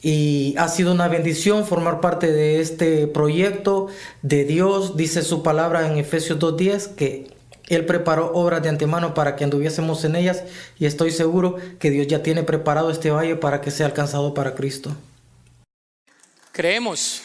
Y 0.01 0.55
ha 0.57 0.69
sido 0.69 0.93
una 0.93 1.07
bendición 1.07 1.65
formar 1.65 1.99
parte 1.99 2.31
de 2.31 2.61
este 2.61 3.07
proyecto 3.07 3.87
de 4.21 4.45
Dios. 4.45 4.95
Dice 4.95 5.21
su 5.23 5.43
palabra 5.43 5.85
en 5.87 5.97
Efesios 5.97 6.39
2.10 6.39 6.95
que 6.95 7.27
Él 7.67 7.85
preparó 7.85 8.31
obras 8.33 8.63
de 8.63 8.69
antemano 8.69 9.13
para 9.13 9.35
que 9.35 9.43
anduviésemos 9.43 10.05
en 10.05 10.15
ellas 10.15 10.43
y 10.77 10.85
estoy 10.85 11.11
seguro 11.11 11.57
que 11.79 11.91
Dios 11.91 12.07
ya 12.07 12.23
tiene 12.23 12.43
preparado 12.43 12.91
este 12.91 13.11
valle 13.11 13.35
para 13.35 13.59
que 13.61 13.71
sea 13.71 13.87
alcanzado 13.87 14.33
para 14.33 14.55
Cristo. 14.55 14.95
Creemos. 16.53 17.21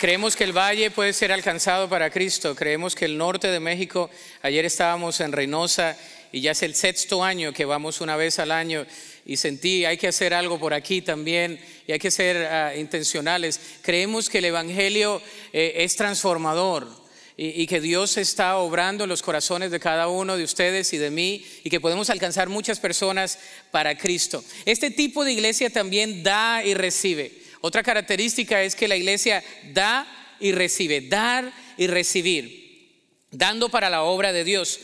Creemos 0.00 0.34
que 0.34 0.42
el 0.42 0.52
valle 0.52 0.90
puede 0.90 1.12
ser 1.12 1.30
alcanzado 1.30 1.88
para 1.88 2.10
Cristo. 2.10 2.56
Creemos 2.56 2.96
que 2.96 3.04
el 3.04 3.16
norte 3.16 3.48
de 3.48 3.60
México, 3.60 4.10
ayer 4.42 4.64
estábamos 4.64 5.20
en 5.20 5.30
Reynosa 5.30 5.96
y 6.32 6.40
ya 6.40 6.52
es 6.52 6.62
el 6.62 6.74
sexto 6.74 7.22
año 7.22 7.52
que 7.52 7.66
vamos 7.66 8.00
una 8.00 8.16
vez 8.16 8.38
al 8.38 8.50
año 8.50 8.86
y 9.26 9.36
sentí, 9.36 9.84
hay 9.84 9.98
que 9.98 10.08
hacer 10.08 10.32
algo 10.32 10.58
por 10.58 10.72
aquí 10.72 11.02
también 11.02 11.60
y 11.86 11.92
hay 11.92 11.98
que 11.98 12.10
ser 12.10 12.36
ah, 12.46 12.74
intencionales. 12.74 13.60
Creemos 13.82 14.30
que 14.30 14.38
el 14.38 14.46
Evangelio 14.46 15.20
eh, 15.52 15.74
es 15.76 15.94
transformador 15.94 16.88
y, 17.36 17.62
y, 17.62 17.66
que 17.66 17.80
Dios 17.80 18.16
está 18.16 18.56
obrando 18.56 19.04
en 19.04 19.10
los 19.10 19.22
corazones 19.22 19.70
de 19.70 19.78
cada 19.78 20.08
uno 20.08 20.36
de 20.36 20.44
ustedes 20.44 20.92
y 20.94 20.98
de 20.98 21.10
mí 21.10 21.44
y 21.64 21.70
que 21.70 21.80
podemos 21.80 22.08
alcanzar 22.08 22.48
muchas 22.48 22.80
personas 22.80 23.38
para 23.70 23.96
Cristo. 23.96 24.42
Este 24.64 24.90
tipo 24.90 25.24
de 25.24 25.32
iglesia 25.32 25.70
también 25.70 26.22
da 26.22 26.64
y 26.64 26.74
recibe. 26.74 27.32
Otra 27.60 27.82
característica 27.82 28.62
es 28.62 28.74
que 28.74 28.88
la 28.88 28.96
iglesia 28.96 29.44
da 29.72 30.06
y 30.40 30.52
recibe, 30.52 31.02
dar 31.02 31.52
y 31.76 31.86
recibir, 31.86 32.90
dando 33.30 33.68
para 33.68 33.90
la 33.90 34.02
obra 34.02 34.32
de 34.32 34.44
Dios. 34.44 34.80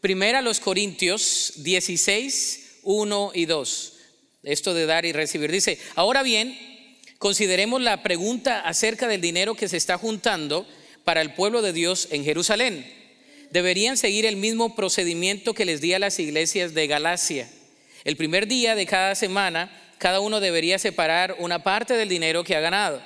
Primera 0.00 0.42
los 0.42 0.60
Corintios 0.60 1.54
16, 1.56 2.80
1 2.84 3.32
y 3.34 3.46
2. 3.46 3.92
Esto 4.44 4.72
de 4.72 4.86
dar 4.86 5.04
y 5.04 5.12
recibir. 5.12 5.50
Dice, 5.50 5.80
ahora 5.96 6.22
bien, 6.22 6.56
consideremos 7.18 7.82
la 7.82 8.04
pregunta 8.04 8.60
acerca 8.60 9.08
del 9.08 9.20
dinero 9.20 9.56
que 9.56 9.66
se 9.66 9.76
está 9.76 9.98
juntando 9.98 10.68
para 11.02 11.20
el 11.20 11.34
pueblo 11.34 11.62
de 11.62 11.72
Dios 11.72 12.06
en 12.12 12.22
Jerusalén. 12.22 12.86
Deberían 13.50 13.96
seguir 13.96 14.24
el 14.24 14.36
mismo 14.36 14.76
procedimiento 14.76 15.52
que 15.52 15.64
les 15.64 15.80
di 15.80 15.94
a 15.94 15.98
las 15.98 16.20
iglesias 16.20 16.74
de 16.74 16.86
Galacia. 16.86 17.50
El 18.04 18.16
primer 18.16 18.46
día 18.46 18.76
de 18.76 18.86
cada 18.86 19.16
semana, 19.16 19.68
cada 19.98 20.20
uno 20.20 20.38
debería 20.38 20.78
separar 20.78 21.34
una 21.40 21.64
parte 21.64 21.94
del 21.94 22.08
dinero 22.08 22.44
que 22.44 22.54
ha 22.54 22.60
ganado. 22.60 23.02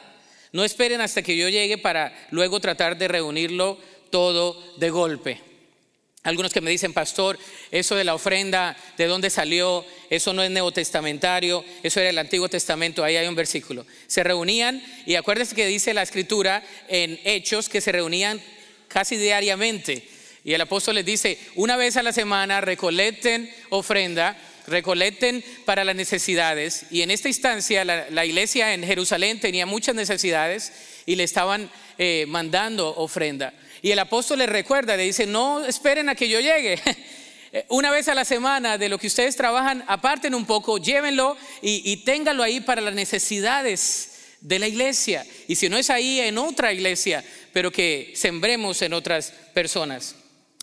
No 0.53 0.63
esperen 0.63 1.01
hasta 1.01 1.23
que 1.23 1.39
yo 1.39 1.49
llegue 1.49 1.79
para 1.79 2.13
luego 2.31 2.61
tratar 2.61 2.99
de 2.99 3.09
reunirlo 3.09 3.79
todo 4.11 4.63
de 4.77 4.91
golpe. 4.91 5.52
Algunos 6.25 6.53
que 6.53 6.61
me 6.61 6.71
dicen, 6.71 6.93
pastor, 6.93 7.37
eso 7.73 7.97
de 7.97 8.05
la 8.05 8.15
ofrenda, 8.15 8.77
¿de 8.97 9.07
dónde 9.07 9.29
salió? 9.29 9.85
Eso 10.09 10.33
no 10.33 10.45
es 10.45 10.53
neotestamentario, 10.53 11.65
eso 11.83 11.99
era 11.99 12.11
el 12.11 12.19
Antiguo 12.19 12.49
Testamento, 12.49 13.03
ahí 13.03 13.17
hay 13.17 13.27
un 13.27 13.35
versículo. 13.35 13.85
Se 14.07 14.23
reunían, 14.23 14.81
y 15.05 15.17
acuérdense 15.17 15.57
que 15.57 15.67
dice 15.67 15.95
la 15.95 16.03
escritura 16.03 16.63
en 16.87 17.19
Hechos 17.25 17.69
que 17.69 17.81
se 17.81 17.91
reunían 17.91 18.41
casi 18.87 19.17
diariamente. 19.17 20.07
Y 20.45 20.53
el 20.53 20.61
apóstol 20.61 20.95
les 20.95 21.05
dice, 21.05 21.39
una 21.57 21.77
vez 21.77 21.97
a 21.97 22.05
la 22.05 22.13
semana 22.13 22.61
recolecten 22.61 23.53
ofrenda, 23.71 24.37
recolecten 24.69 25.45
para 25.65 25.83
las 25.83 25.97
necesidades. 25.97 26.87
Y 26.93 27.03
en 27.03 27.11
esta 27.11 27.29
instancia 27.29 27.85
la, 27.85 28.25
iglesia 28.25 28.75
en 28.75 28.85
Jerusalén 28.85 29.41
tenía 29.41 29.67
muchas 29.67 29.97
necesidades 29.97 30.73
y 31.05 31.17
le 31.17 31.25
estaban 31.25 31.69
eh, 31.99 32.27
mandando 32.29 32.95
ofrenda. 32.95 33.53
Y 33.83 33.91
el 33.91 33.99
apóstol 33.99 34.39
le 34.39 34.47
recuerda, 34.47 34.97
le 34.97 35.03
dice, 35.03 35.27
no 35.27 35.65
esperen 35.65 36.09
a 36.09 36.15
que 36.15 36.29
yo 36.29 36.41
llegue. 36.41 36.81
Una 37.69 37.91
vez 37.91 38.09
a 38.09 38.15
la 38.15 38.25
semana 38.25 38.79
de 38.79 38.89
lo 38.89 38.97
que 38.97 39.09
ustedes 39.09 39.37
trabajan, 39.37 39.85
aparten 39.89 40.35
un 40.35 40.47
poco, 40.47 40.79
llévenlo 40.79 41.37
y, 41.61 41.83
y 41.85 41.99
ténganlo 41.99 42.43
ahí 42.43 42.61
para 42.61 42.81
las 42.81 42.95
necesidades 42.95 44.37
de 44.41 44.59
la 44.59 44.69
iglesia. 44.69 45.27
Y 45.49 45.57
si 45.57 45.69
no 45.69 45.77
es 45.77 45.91
ahí, 45.91 46.21
en 46.21 46.39
otra 46.39 46.73
iglesia, 46.73 47.25
pero 47.53 47.71
que 47.71 48.13
sembremos 48.15 48.81
en 48.83 48.93
otras 48.93 49.33
personas. 49.53 50.15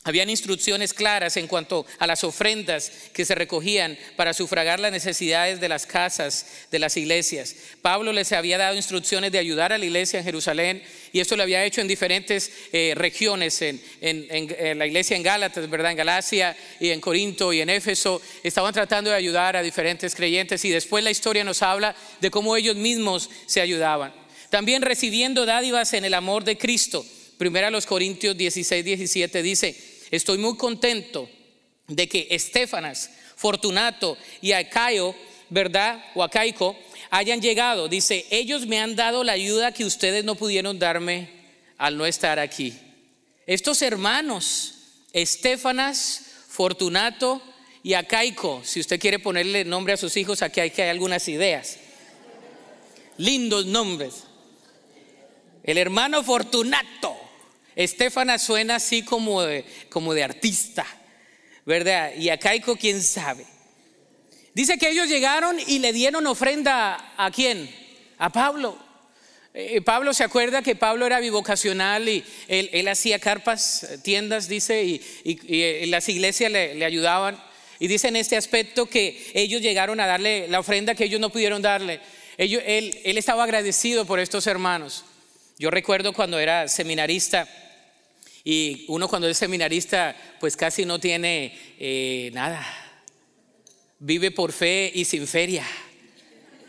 Habían 0.10 0.32
instrucciones 0.32 0.96
claras 0.96 1.38
en 1.38 1.46
cuanto 1.46 1.86
a 2.00 2.08
las 2.08 2.24
ofrendas 2.24 2.92
que 3.14 3.26
se 3.26 3.36
recogían 3.36 3.96
para 4.16 4.34
sufragar 4.34 4.80
las 4.80 4.92
necesidades 4.92 5.62
de 5.62 5.70
las 5.70 5.86
casas, 5.86 6.48
de 6.72 6.80
las 6.80 6.98
iglesias. 6.98 7.56
Pablo 7.84 8.12
les 8.12 8.32
había 8.32 8.58
dado 8.58 8.76
instrucciones 8.76 9.32
de 9.32 9.38
ayudar 9.38 9.72
a 9.72 9.78
la 9.78 9.86
iglesia 9.86 10.18
en 10.18 10.26
Jerusalén 10.26 10.82
y 11.14 11.20
esto 11.20 11.36
lo 11.36 11.44
había 11.44 11.64
hecho 11.64 11.82
en 11.82 11.88
diferentes 11.88 12.52
eh, 12.74 12.94
regiones, 12.96 13.62
en, 13.62 14.80
la 14.80 14.88
iglesia 14.88 15.16
en 15.16 15.22
Gálatas, 15.22 15.70
¿verdad? 15.70 15.92
En 15.92 15.98
Galacia 15.98 16.58
y 16.80 16.90
en 16.90 17.02
Corinto 17.02 17.54
y 17.54 17.62
en 17.62 17.70
Éfeso. 17.70 18.20
Estaban 18.42 18.74
tratando 18.74 19.12
de 19.12 19.16
ayudar 19.16 19.58
a 19.58 19.62
diferentes 19.62 20.16
creyentes 20.16 20.66
y 20.66 20.72
después 20.72 21.04
la 21.04 21.12
historia 21.12 21.44
nos 21.44 21.62
habla 21.62 21.96
de 22.20 22.32
cómo 22.32 22.58
ellos 22.58 22.76
mismos 22.76 23.30
se 23.46 23.62
ayudaban. 23.62 24.12
También 24.50 24.82
recibiendo 24.82 25.46
dádivas 25.46 25.94
en 25.94 26.04
el 26.04 26.16
amor 26.16 26.46
de 26.46 26.58
Cristo. 26.58 27.06
Primera 27.38 27.70
los 27.70 27.86
Corintios 27.86 28.36
16, 28.36 28.84
17 28.84 29.44
dice, 29.44 29.89
estoy 30.12 30.38
muy 30.38 30.58
contento 30.58 31.30
de 31.88 32.08
que 32.08 32.28
Estefanas, 32.30 33.12
Fortunato 33.36 34.18
y 34.42 34.52
Acaio, 34.52 35.16
¿verdad? 35.50 36.04
O 36.16 36.24
Acaico, 36.24 36.78
hayan 37.10 37.42
llegado. 37.42 37.88
Dice, 37.88 38.26
ellos 38.30 38.66
me 38.68 38.80
han 38.80 38.96
dado 38.96 39.24
la 39.24 39.34
ayuda 39.34 39.74
que 39.74 39.86
ustedes 39.86 40.24
no 40.24 40.36
pudieron 40.36 40.80
darme 40.80 41.30
al 41.78 41.98
no 41.98 42.06
estar 42.06 42.40
aquí. 42.40 42.78
Estos 43.46 43.82
hermanos, 43.82 44.76
Estefanas, 45.14 46.26
Fortunato 46.48 47.42
y 47.82 47.94
Acaico, 47.94 48.62
si 48.64 48.80
usted 48.80 49.00
quiere 49.00 49.20
ponerle 49.20 49.66
nombre 49.66 49.94
a 49.94 49.98
sus 49.98 50.16
hijos, 50.18 50.42
aquí 50.42 50.60
hay, 50.60 50.72
que 50.72 50.84
hay 50.84 50.90
algunas 50.90 51.28
ideas. 51.28 51.78
Lindos 53.18 53.66
nombres. 53.66 54.24
El 55.64 55.78
hermano 55.78 56.24
Fortunato. 56.24 57.16
Estefana 57.80 58.38
suena 58.38 58.76
así 58.76 59.04
como 59.04 59.42
de, 59.42 59.64
como 59.88 60.14
de 60.14 60.22
artista, 60.22 60.86
¿verdad? 61.66 62.12
Y 62.18 62.28
Acaico, 62.28 62.76
quién 62.76 63.02
sabe. 63.02 63.46
Dice 64.54 64.78
que 64.78 64.90
ellos 64.90 65.08
llegaron 65.08 65.58
y 65.66 65.80
le 65.80 65.94
dieron 65.94 66.28
ofrenda 66.28 67.14
a 67.16 67.32
quién? 67.32 67.74
A 68.18 68.34
Pablo. 68.34 68.78
Eh, 69.54 69.80
Pablo 69.80 70.14
se 70.14 70.26
acuerda 70.26 70.62
que 70.62 70.76
Pablo 70.76 71.06
era 71.06 71.22
bivocacional 71.22 72.10
y 72.10 72.26
él, 72.50 72.86
hacía 72.90 73.18
carpas, 73.18 73.88
tiendas, 74.04 74.50
dice, 74.50 74.84
y, 74.84 75.02
y, 75.24 75.86
las 75.86 76.10
iglesias 76.10 76.52
le, 76.52 76.84
ayudaban. 76.84 77.42
Y 77.80 77.88
dice 77.88 78.10
en 78.10 78.18
este 78.18 78.36
aspecto 78.36 78.88
que 78.88 79.32
ellos 79.34 79.62
llegaron 79.62 80.02
a 80.02 80.06
darle 80.06 80.50
la 80.50 80.60
ofrenda 80.60 80.96
que 80.96 81.06
ellos 81.06 81.22
no 81.22 81.30
pudieron 81.30 81.62
darle. 81.62 82.02
Él, 82.36 83.00
él 83.06 83.18
estaba 83.18 83.46
agradecido 83.46 84.04
por 84.04 84.20
estos 84.20 84.48
hermanos. 84.48 85.06
Yo 85.58 85.72
recuerdo 85.72 86.12
cuando 86.12 86.40
era 86.40 86.68
seminarista 86.68 87.48
y 88.44 88.86
uno 88.88 89.08
cuando 89.08 89.28
es 89.28 89.38
seminarista 89.38 90.16
pues 90.40 90.56
casi 90.56 90.86
no 90.86 91.00
tiene 91.00 91.58
eh, 91.80 92.32
nada. 92.34 92.66
Vive 94.00 94.32
por 94.32 94.52
fe 94.52 94.92
y 94.94 95.06
sin 95.06 95.28
feria. 95.28 95.66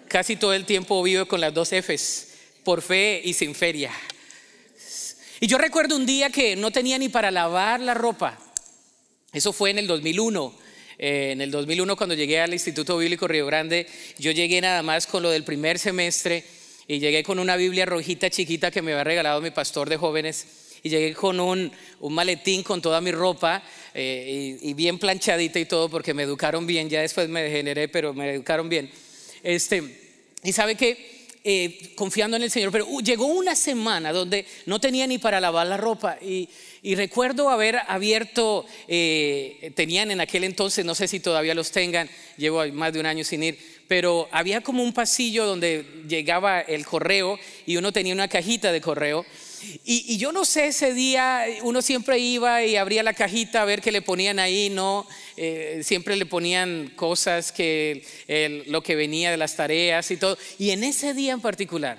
Casi 0.08 0.36
todo 0.36 0.52
el 0.52 0.64
tiempo 0.64 1.02
vive 1.02 1.26
con 1.26 1.40
las 1.40 1.54
dos 1.54 1.70
Fs, 1.72 2.28
por 2.64 2.82
fe 2.82 3.20
y 3.24 3.32
sin 3.32 3.54
feria. 3.54 3.92
Y 5.38 5.46
yo 5.46 5.56
recuerdo 5.56 5.96
un 5.96 6.04
día 6.04 6.30
que 6.30 6.56
no 6.56 6.70
tenía 6.70 6.98
ni 6.98 7.08
para 7.08 7.30
lavar 7.30 7.80
la 7.80 7.94
ropa. 7.94 8.38
Eso 9.32 9.52
fue 9.52 9.70
en 9.70 9.78
el 9.78 9.86
2001. 9.86 10.58
Eh, 10.98 11.30
en 11.32 11.40
el 11.40 11.50
2001 11.50 11.96
cuando 11.96 12.14
llegué 12.14 12.40
al 12.40 12.52
Instituto 12.52 12.98
Bíblico 12.98 13.26
Río 13.28 13.46
Grande, 13.46 13.86
yo 14.18 14.32
llegué 14.32 14.60
nada 14.60 14.82
más 14.82 15.06
con 15.06 15.22
lo 15.22 15.30
del 15.30 15.44
primer 15.44 15.78
semestre 15.78 16.44
y 16.86 16.98
llegué 16.98 17.22
con 17.22 17.38
una 17.38 17.56
Biblia 17.56 17.86
rojita 17.86 18.28
chiquita 18.28 18.70
que 18.70 18.82
me 18.82 18.92
había 18.92 19.04
regalado 19.04 19.40
mi 19.40 19.50
pastor 19.50 19.88
de 19.88 19.96
jóvenes 19.96 20.46
y 20.82 20.88
llegué 20.88 21.14
con 21.14 21.40
un, 21.40 21.70
un 22.00 22.14
maletín 22.14 22.62
con 22.62 22.80
toda 22.80 23.00
mi 23.00 23.12
ropa 23.12 23.62
eh, 23.94 24.58
y, 24.60 24.74
bien 24.74 24.98
planchadita 24.98 25.58
y 25.58 25.66
todo 25.66 25.88
porque 25.88 26.14
me 26.14 26.22
educaron 26.22 26.66
bien, 26.66 26.88
ya 26.88 27.00
después 27.00 27.28
me 27.28 27.42
degeneré, 27.42 27.88
pero 27.88 28.14
me 28.14 28.30
educaron 28.34 28.68
bien. 28.68 28.90
Este, 29.42 29.82
y 30.42 30.52
sabe 30.52 30.76
que 30.76 31.20
eh, 31.42 31.92
confiando 31.94 32.36
en 32.36 32.42
el 32.42 32.50
Señor, 32.50 32.70
pero 32.70 32.86
uh, 32.86 33.00
llegó 33.00 33.24
una 33.24 33.56
semana 33.56 34.12
donde 34.12 34.44
no 34.66 34.78
tenía 34.78 35.06
ni 35.06 35.16
para 35.16 35.40
lavar 35.40 35.66
la 35.66 35.78
ropa 35.78 36.18
y, 36.20 36.50
y 36.82 36.94
recuerdo 36.94 37.48
haber 37.48 37.78
abierto, 37.88 38.66
eh, 38.88 39.72
tenían 39.74 40.10
en 40.10 40.20
aquel 40.20 40.44
entonces, 40.44 40.84
no 40.84 40.94
sé 40.94 41.08
si 41.08 41.18
todavía 41.18 41.54
los 41.54 41.70
tengan, 41.70 42.08
llevo 42.36 42.66
más 42.68 42.92
de 42.92 43.00
un 43.00 43.06
año 43.06 43.24
sin 43.24 43.42
ir, 43.42 43.58
pero 43.88 44.28
había 44.32 44.60
como 44.60 44.82
un 44.82 44.92
pasillo 44.92 45.46
donde 45.46 45.84
llegaba 46.08 46.60
el 46.60 46.84
correo 46.84 47.38
y 47.66 47.76
uno 47.76 47.90
tenía 47.90 48.14
una 48.14 48.28
cajita 48.28 48.70
de 48.70 48.80
correo. 48.80 49.24
Y, 49.84 50.16
yo 50.18 50.32
no 50.32 50.44
sé, 50.44 50.68
ese 50.68 50.94
día 50.94 51.44
uno 51.62 51.82
siempre 51.82 52.18
iba 52.18 52.64
y 52.64 52.76
abría 52.76 53.02
la 53.02 53.14
cajita 53.14 53.62
a 53.62 53.64
ver 53.64 53.80
qué 53.80 53.92
le 53.92 54.02
ponían 54.02 54.38
ahí, 54.38 54.70
¿no? 54.70 55.06
Eh, 55.36 55.80
siempre 55.84 56.16
le 56.16 56.26
ponían 56.26 56.92
cosas 56.96 57.52
que 57.52 58.04
lo 58.66 58.82
que 58.82 58.94
venía 58.94 59.30
de 59.30 59.36
las 59.36 59.56
tareas 59.56 60.10
y 60.10 60.16
todo. 60.16 60.36
Y 60.58 60.70
en 60.70 60.84
ese 60.84 61.14
día 61.14 61.32
en 61.32 61.40
particular, 61.40 61.98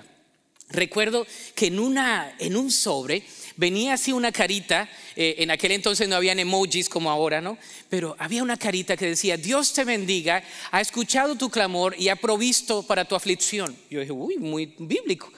recuerdo 0.68 1.26
que 1.54 1.66
en, 1.66 1.78
una, 1.78 2.34
en 2.38 2.56
un 2.56 2.70
sobre 2.70 3.22
venía 3.56 3.94
así 3.94 4.12
una 4.12 4.32
carita, 4.32 4.88
eh, 5.16 5.36
en 5.38 5.50
aquel 5.50 5.72
entonces 5.72 6.08
no 6.08 6.16
habían 6.16 6.38
emojis 6.38 6.88
como 6.88 7.10
ahora, 7.10 7.40
¿no? 7.40 7.58
Pero 7.88 8.16
había 8.18 8.42
una 8.42 8.56
carita 8.56 8.96
que 8.96 9.06
decía, 9.06 9.36
Dios 9.36 9.72
te 9.72 9.84
bendiga, 9.84 10.42
ha 10.70 10.80
escuchado 10.80 11.36
tu 11.36 11.50
clamor 11.50 11.94
y 11.98 12.08
ha 12.08 12.16
provisto 12.16 12.82
para 12.82 13.04
tu 13.04 13.14
aflicción. 13.14 13.76
Yo 13.90 14.00
dije, 14.00 14.12
uy, 14.12 14.36
muy 14.38 14.74
bíblico. 14.78 15.32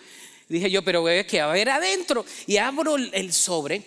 Dije 0.54 0.70
yo, 0.70 0.82
pero 0.82 1.02
ve 1.02 1.26
que 1.26 1.40
a 1.40 1.48
ver 1.48 1.68
adentro. 1.68 2.24
Y 2.46 2.58
abro 2.58 2.94
el 2.96 3.32
sobre 3.32 3.82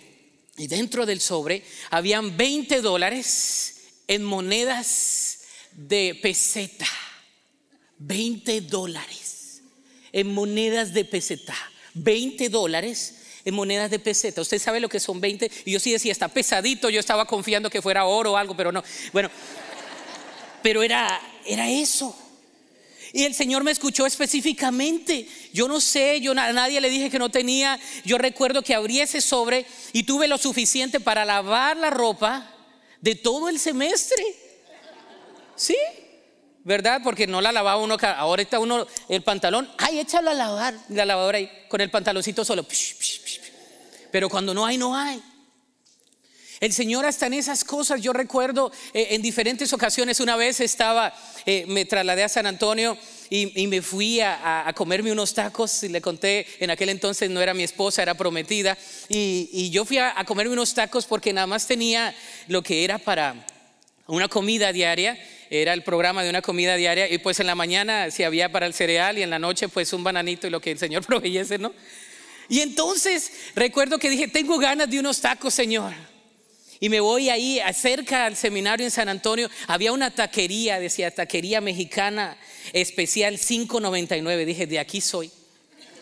y 0.58 0.66
dentro 0.66 1.06
del 1.06 1.20
sobre 1.20 1.62
habían 1.90 2.36
20 2.36 2.82
dólares 2.82 3.86
en 4.06 4.22
monedas 4.24 5.38
de 5.72 6.18
peseta. 6.20 6.86
20 7.98 8.60
dólares 8.62 9.62
en 10.12 10.34
monedas 10.34 10.92
de 10.92 11.04
peseta. 11.06 11.54
20 11.94 12.50
dólares 12.50 13.14
en 13.46 13.54
monedas 13.54 13.90
de 13.90 13.98
peseta. 13.98 14.42
Usted 14.42 14.58
sabe 14.58 14.80
lo 14.80 14.90
que 14.90 15.00
son 15.00 15.22
20. 15.22 15.50
Y 15.64 15.72
yo 15.72 15.80
sí 15.80 15.92
decía, 15.92 16.12
está 16.12 16.28
pesadito. 16.28 16.90
Yo 16.90 17.00
estaba 17.00 17.24
confiando 17.24 17.70
que 17.70 17.80
fuera 17.80 18.04
oro 18.04 18.32
o 18.32 18.36
algo, 18.36 18.54
pero 18.54 18.72
no. 18.72 18.84
Bueno, 19.12 19.30
pero 20.62 20.82
era, 20.82 21.18
era 21.46 21.70
eso. 21.70 22.14
Y 23.12 23.24
el 23.24 23.34
Señor 23.34 23.64
me 23.64 23.70
escuchó 23.70 24.06
específicamente. 24.06 25.28
Yo 25.52 25.68
no 25.68 25.80
sé, 25.80 26.20
yo 26.20 26.32
a 26.32 26.52
nadie 26.52 26.80
le 26.80 26.90
dije 26.90 27.10
que 27.10 27.18
no 27.18 27.30
tenía. 27.30 27.78
Yo 28.04 28.18
recuerdo 28.18 28.62
que 28.62 28.74
abrí 28.74 29.00
ese 29.00 29.20
sobre 29.20 29.66
y 29.92 30.02
tuve 30.02 30.28
lo 30.28 30.38
suficiente 30.38 31.00
para 31.00 31.24
lavar 31.24 31.76
la 31.76 31.90
ropa 31.90 32.50
de 33.00 33.14
todo 33.14 33.48
el 33.48 33.58
semestre. 33.58 34.22
¿Sí? 35.56 35.76
¿Verdad? 36.64 37.00
Porque 37.02 37.26
no 37.26 37.40
la 37.40 37.50
lavaba 37.50 37.82
uno. 37.82 37.96
Ahora 38.16 38.42
está 38.42 38.58
uno 38.58 38.86
el 39.08 39.22
pantalón. 39.22 39.70
Ay, 39.78 40.00
échalo 40.00 40.30
a 40.30 40.34
lavar. 40.34 40.74
La 40.90 41.06
lavadora 41.06 41.38
ahí 41.38 41.50
con 41.68 41.80
el 41.80 41.90
pantaloncito 41.90 42.44
solo. 42.44 42.66
Pero 44.10 44.28
cuando 44.28 44.52
no 44.52 44.66
hay, 44.66 44.76
no 44.76 44.94
hay. 44.94 45.22
El 46.60 46.72
Señor 46.72 47.06
hasta 47.06 47.26
en 47.26 47.34
esas 47.34 47.62
cosas, 47.62 48.00
yo 48.00 48.12
recuerdo 48.12 48.72
eh, 48.92 49.08
en 49.10 49.22
diferentes 49.22 49.72
ocasiones, 49.72 50.18
una 50.18 50.36
vez 50.36 50.60
estaba, 50.60 51.14
eh, 51.46 51.64
me 51.68 51.84
trasladé 51.84 52.24
a 52.24 52.28
San 52.28 52.46
Antonio 52.46 52.98
y, 53.30 53.66
me 53.68 53.80
fui 53.80 54.20
a, 54.20 54.72
comerme 54.74 55.12
unos 55.12 55.34
tacos 55.34 55.84
y 55.84 55.88
le 55.88 56.00
conté, 56.00 56.46
en 56.58 56.70
aquel 56.70 56.88
entonces 56.88 57.30
no 57.30 57.40
era 57.40 57.54
mi 57.54 57.62
esposa, 57.62 58.02
era 58.02 58.14
prometida, 58.14 58.76
y, 59.08 59.70
yo 59.70 59.84
fui 59.84 59.98
a, 59.98 60.18
a, 60.18 60.24
comerme 60.24 60.52
unos 60.52 60.74
tacos 60.74 61.06
porque 61.06 61.32
nada 61.32 61.46
más 61.46 61.66
tenía 61.66 62.14
lo 62.48 62.62
que 62.62 62.82
era 62.82 62.98
para 62.98 63.46
una 64.06 64.28
comida 64.28 64.72
diaria, 64.72 65.16
era 65.50 65.74
el 65.74 65.84
programa 65.84 66.24
de 66.24 66.30
una 66.30 66.42
comida 66.42 66.74
diaria, 66.74 67.08
y 67.08 67.18
pues 67.18 67.38
en 67.38 67.46
la 67.46 67.54
mañana 67.54 68.10
si 68.10 68.24
había 68.24 68.50
para 68.50 68.66
el 68.66 68.74
cereal 68.74 69.16
y 69.18 69.22
en 69.22 69.30
la 69.30 69.38
noche 69.38 69.68
pues 69.68 69.92
un 69.92 70.02
bananito 70.02 70.46
y 70.46 70.50
lo 70.50 70.60
que 70.60 70.72
el 70.72 70.78
Señor 70.78 71.04
proveyese, 71.06 71.58
¿no? 71.58 71.72
Y 72.48 72.62
entonces 72.62 73.30
recuerdo 73.54 73.98
que 73.98 74.10
dije, 74.10 74.26
tengo 74.26 74.58
ganas 74.58 74.90
de 74.90 74.98
unos 74.98 75.20
tacos, 75.20 75.54
Señor. 75.54 75.92
Y 76.80 76.88
me 76.88 77.00
voy 77.00 77.28
ahí, 77.28 77.60
cerca 77.74 78.26
al 78.26 78.36
seminario 78.36 78.86
en 78.86 78.90
San 78.90 79.08
Antonio, 79.08 79.50
había 79.66 79.92
una 79.92 80.12
taquería, 80.14 80.78
decía 80.78 81.10
taquería 81.10 81.60
mexicana 81.60 82.36
especial 82.72 83.38
5.99. 83.38 84.44
Dije, 84.44 84.66
de 84.66 84.78
aquí 84.78 85.00
soy. 85.00 85.30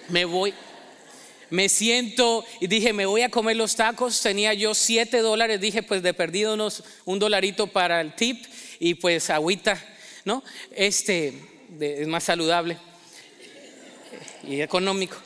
Me 0.08 0.24
voy. 0.24 0.52
Me 1.48 1.68
siento 1.68 2.44
y 2.60 2.66
dije, 2.66 2.92
me 2.92 3.06
voy 3.06 3.22
a 3.22 3.30
comer 3.30 3.56
los 3.56 3.76
tacos. 3.76 4.20
Tenía 4.20 4.52
yo 4.52 4.74
7 4.74 5.18
dólares. 5.20 5.60
Dije, 5.60 5.82
pues 5.82 6.02
de 6.02 6.12
perdido 6.12 6.54
unos, 6.54 6.82
un 7.04 7.18
dolarito 7.18 7.68
para 7.68 8.00
el 8.00 8.14
tip 8.14 8.44
y 8.78 8.94
pues 8.94 9.30
agüita, 9.30 9.82
¿no? 10.24 10.42
Este 10.72 11.34
es 11.80 12.06
más 12.06 12.24
saludable 12.24 12.76
y 14.46 14.60
económico. 14.60 15.16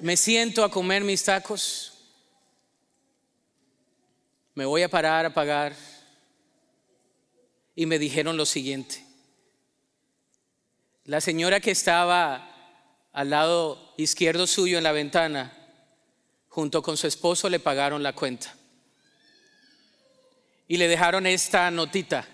Me 0.00 0.16
siento 0.16 0.64
a 0.64 0.70
comer 0.70 1.02
mis 1.02 1.22
tacos 1.24 1.93
me 4.54 4.64
voy 4.64 4.82
a 4.82 4.88
parar 4.88 5.26
a 5.26 5.34
pagar. 5.34 5.74
Y 7.76 7.86
me 7.86 7.98
dijeron 7.98 8.36
lo 8.36 8.46
siguiente. 8.46 9.04
La 11.04 11.20
señora 11.20 11.60
que 11.60 11.72
estaba 11.72 12.50
al 13.12 13.30
lado 13.30 13.94
izquierdo 13.96 14.46
suyo 14.46 14.78
en 14.78 14.84
la 14.84 14.92
ventana, 14.92 15.52
junto 16.48 16.82
con 16.82 16.96
su 16.96 17.06
esposo, 17.06 17.50
le 17.50 17.60
pagaron 17.60 18.02
la 18.02 18.12
cuenta. 18.12 18.54
y 20.66 20.78
le 20.78 20.88
dejaron 20.88 21.26
esta 21.26 21.70
notita. 21.70 22.26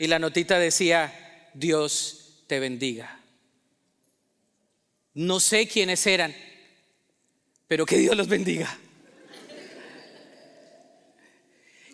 Y 0.00 0.08
la 0.08 0.18
notita 0.18 0.58
decía, 0.58 1.48
Dios 1.54 2.42
te 2.48 2.58
bendiga. 2.58 3.20
No 5.14 5.38
sé 5.38 5.68
quiénes 5.68 6.04
eran, 6.06 6.34
pero 7.68 7.86
que 7.86 7.98
Dios 7.98 8.16
los 8.16 8.26
bendiga. 8.26 8.79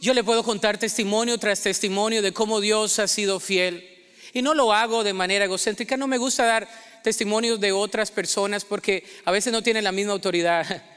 Yo 0.07 0.14
le 0.14 0.23
puedo 0.23 0.45
contar 0.45 0.79
testimonio 0.79 1.37
tras 1.37 1.62
testimonio 1.62 2.23
de 2.23 2.33
cómo 2.33 2.61
Dios 2.61 3.01
ha 3.01 3.09
sido 3.09 3.40
fiel. 3.40 3.85
Y 4.33 4.40
no 4.40 4.55
lo 4.55 4.73
hago 4.73 5.03
de 5.03 5.12
manera 5.12 5.47
egocéntrica, 5.47 5.97
no 5.97 6.07
me 6.07 6.16
gusta 6.16 6.47
dar 6.47 6.69
testimonios 7.03 7.59
de 7.59 7.73
otras 7.73 8.12
personas 8.12 8.64
porque 8.64 9.03
a 9.25 9.33
veces 9.33 9.53
no 9.53 9.64
tienen 9.64 9.83
la 9.83 9.90
misma 9.90 10.12
autoridad. 10.12 10.85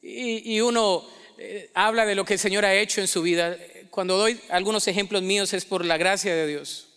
Y, 0.00 0.60
uno 0.62 1.06
eh, 1.36 1.70
habla 1.74 2.06
de 2.06 2.14
lo 2.14 2.24
que 2.24 2.34
el 2.34 2.38
Señor 2.38 2.64
ha 2.64 2.74
hecho 2.74 3.02
en 3.02 3.08
su 3.08 3.20
vida. 3.20 3.54
Cuando 3.90 4.16
doy 4.16 4.40
algunos 4.48 4.88
ejemplos 4.88 5.20
míos 5.22 5.52
es 5.52 5.66
por 5.66 5.84
la 5.84 5.98
gracia 5.98 6.34
de 6.34 6.46
Dios. 6.46 6.88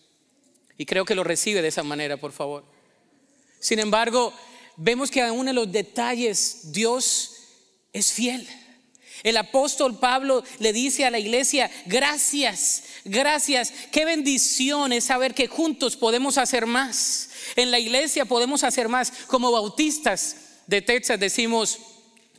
Y 0.78 0.86
creo 0.86 1.04
que 1.04 1.16
lo 1.16 1.26
recibe 1.26 1.62
de 1.62 1.68
esa 1.68 1.84
manera, 1.84 2.16
por 2.16 2.32
favor. 2.32 2.64
Sin 3.60 3.80
embargo, 3.80 4.34
vemos 4.78 5.12
que 5.12 5.22
aún 5.22 5.50
en 5.50 5.56
los 5.56 5.70
detalles 5.70 6.72
Dios 6.72 7.34
es 7.92 8.14
fiel. 8.14 8.48
El 9.24 9.38
apóstol 9.38 10.00
Pablo 10.00 10.44
le 10.60 10.74
dice 10.74 11.06
a 11.06 11.12
la 11.12 11.20
iglesia, 11.20 11.70
gracias, 11.86 12.84
gracias, 13.06 13.72
qué 13.92 14.06
bendición 14.06 14.94
es 14.94 15.06
saber 15.06 15.34
que 15.34 15.48
juntos 15.48 15.96
podemos 15.96 16.38
hacer 16.38 16.66
más. 16.66 17.30
En 17.56 17.72
la 17.72 17.80
iglesia 17.80 18.26
podemos 18.26 18.64
hacer 18.64 18.90
más. 18.90 19.12
Como 19.28 19.52
bautistas 19.52 20.36
de 20.68 20.82
Texas 20.82 21.20
decimos, 21.20 21.80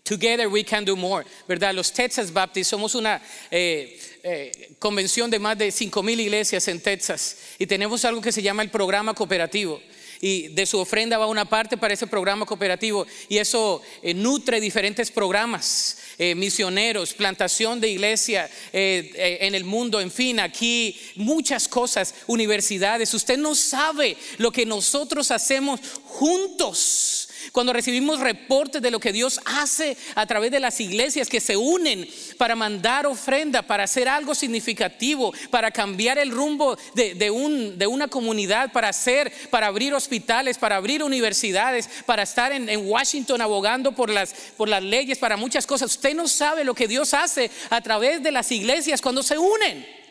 Together 0.05 0.49
we 0.49 0.65
can 0.65 0.85
do 0.85 0.97
more, 0.97 1.25
¿verdad? 1.47 1.73
Los 1.73 1.93
Texas 1.93 2.33
Baptists 2.33 2.71
somos 2.71 2.97
una 2.97 3.23
eh, 3.53 4.01
eh, 4.25 4.75
convención 4.81 5.31
de 5.31 5.39
más 5.39 5.57
de 5.57 5.71
5 5.71 6.03
mil 6.03 6.19
iglesias 6.19 6.67
en 6.67 6.81
Texas 6.81 7.37
y 7.57 7.67
tenemos 7.67 8.05
algo 8.05 8.21
que 8.21 8.33
se 8.33 8.43
llama 8.43 8.65
el 8.65 8.71
programa 8.71 9.15
cooperativo 9.15 9.81
y 10.25 10.49
de 10.49 10.67
su 10.67 10.79
ofrenda 10.79 11.19
va 11.19 11.27
una 11.27 11.45
parte 11.45 11.77
para 11.77 11.93
ese 11.93 12.07
programa 12.07 12.47
cooperativo 12.47 13.05
y 13.29 13.39
eso 13.39 13.83
eh, 14.03 14.15
nutre 14.15 14.61
diferentes 14.61 15.11
programas, 15.11 15.99
eh, 16.17 16.37
misioneros, 16.37 17.13
plantación 17.13 17.81
de 17.81 17.89
iglesia 17.89 18.49
eh, 18.73 19.39
en 19.41 19.57
el 19.57 19.65
mundo, 19.65 20.01
en 20.01 20.13
fin, 20.13 20.39
aquí 20.39 20.97
muchas 21.17 21.67
cosas, 21.67 22.15
universidades. 22.29 23.13
Usted 23.13 23.37
no 23.37 23.57
sabe 23.57 24.17
lo 24.39 24.53
que 24.53 24.65
nosotros 24.65 25.33
hacemos 25.33 25.81
juntos 26.05 27.22
cuando 27.51 27.73
recibimos 27.73 28.21
reportes 28.21 28.81
de 28.81 28.91
lo 28.91 29.01
que 29.01 29.13
Dios 29.13 29.41
hace 29.45 29.97
a 30.15 30.27
través 30.27 30.51
de 30.51 30.61
las 30.61 30.81
iglesias 30.81 31.29
que 31.29 31.41
se 31.41 31.57
unen 31.57 32.09
para 32.39 32.55
mandar 32.55 33.07
ofrenda, 33.07 33.63
para 33.63 33.85
hacer 33.85 34.09
algo 34.09 34.35
significativo, 34.35 35.33
para 35.51 35.71
cambiar 35.71 36.19
el 36.19 36.31
rumbo 36.31 36.77
de, 36.95 37.31
un, 37.31 37.79
de 37.79 37.87
una 37.87 38.09
comunidad, 38.09 38.73
para 38.73 38.89
hacer, 38.89 39.33
para 39.51 39.67
abrir 39.67 39.95
hospitales, 39.95 40.59
para 40.59 40.77
abrir 40.77 41.03
universidades, 41.03 41.89
para 42.07 42.23
estar 42.23 42.53
en, 42.53 42.83
Washington 42.83 43.41
abogando 43.41 43.93
por 43.93 44.11
las 44.11 44.83
leyes, 44.83 45.19
para 45.19 45.37
muchas 45.37 45.67
cosas. 45.67 45.93
Usted 45.93 46.15
no 46.15 46.29
sabe 46.29 46.65
lo 46.65 46.75
que 46.75 46.89
Dios 46.89 47.15
hace 47.15 47.51
a 47.71 47.81
través 47.81 48.23
de 48.23 48.33
las 48.33 48.51
iglesias 48.51 49.01
cuando 49.01 49.23
se 49.23 49.39
unen. 49.39 50.02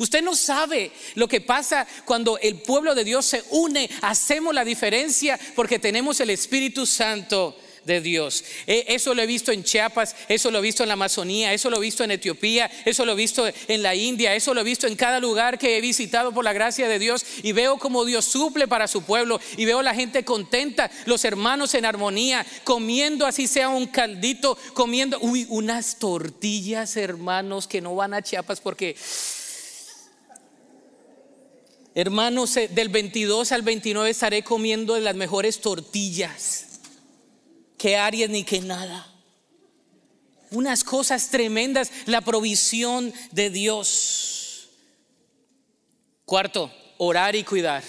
Usted 0.00 0.22
no 0.22 0.34
sabe 0.34 0.92
lo 1.14 1.28
que 1.28 1.42
pasa 1.42 1.86
cuando 2.06 2.38
el 2.38 2.62
pueblo 2.62 2.94
de 2.94 3.04
Dios 3.04 3.26
se 3.26 3.44
une, 3.50 3.90
hacemos 4.00 4.54
la 4.54 4.64
diferencia 4.64 5.38
porque 5.54 5.78
tenemos 5.78 6.18
el 6.20 6.30
Espíritu 6.30 6.86
Santo 6.86 7.54
de 7.84 8.00
Dios. 8.00 8.42
E, 8.66 8.86
eso 8.88 9.12
lo 9.12 9.20
he 9.20 9.26
visto 9.26 9.52
en 9.52 9.62
Chiapas, 9.62 10.16
eso 10.26 10.50
lo 10.50 10.58
he 10.58 10.62
visto 10.62 10.82
en 10.82 10.88
la 10.88 10.94
Amazonía, 10.94 11.52
eso 11.52 11.68
lo 11.68 11.76
he 11.76 11.80
visto 11.80 12.02
en 12.02 12.12
Etiopía, 12.12 12.70
eso 12.86 13.04
lo 13.04 13.12
he 13.12 13.14
visto 13.14 13.46
en 13.46 13.82
la 13.82 13.94
India, 13.94 14.34
eso 14.34 14.54
lo 14.54 14.62
he 14.62 14.64
visto 14.64 14.86
en 14.86 14.96
cada 14.96 15.20
lugar 15.20 15.58
que 15.58 15.76
he 15.76 15.82
visitado 15.82 16.32
por 16.32 16.44
la 16.44 16.54
gracia 16.54 16.88
de 16.88 16.98
Dios 16.98 17.22
y 17.42 17.52
veo 17.52 17.76
como 17.76 18.06
Dios 18.06 18.24
suple 18.24 18.68
para 18.68 18.88
su 18.88 19.02
pueblo 19.02 19.38
y 19.58 19.66
veo 19.66 19.82
la 19.82 19.94
gente 19.94 20.24
contenta, 20.24 20.90
los 21.04 21.26
hermanos 21.26 21.74
en 21.74 21.84
armonía, 21.84 22.46
comiendo 22.64 23.26
así 23.26 23.46
sea 23.46 23.68
un 23.68 23.86
caldito, 23.86 24.56
comiendo, 24.72 25.18
uy, 25.20 25.44
unas 25.50 25.98
tortillas 25.98 26.96
hermanos 26.96 27.66
que 27.66 27.82
no 27.82 27.94
van 27.94 28.14
a 28.14 28.22
Chiapas 28.22 28.62
porque 28.62 28.96
Hermanos, 31.94 32.54
del 32.54 32.88
22 32.88 33.50
al 33.52 33.62
29 33.62 34.10
estaré 34.10 34.42
comiendo 34.44 34.98
las 34.98 35.16
mejores 35.16 35.60
tortillas. 35.60 36.66
Que 37.76 37.96
Aries 37.96 38.30
ni 38.30 38.44
que 38.44 38.60
nada. 38.60 39.06
Unas 40.50 40.84
cosas 40.84 41.30
tremendas, 41.30 41.90
la 42.06 42.20
provisión 42.20 43.12
de 43.32 43.50
Dios. 43.50 44.68
Cuarto, 46.24 46.72
orar 46.98 47.34
y 47.34 47.42
cuidar. 47.42 47.82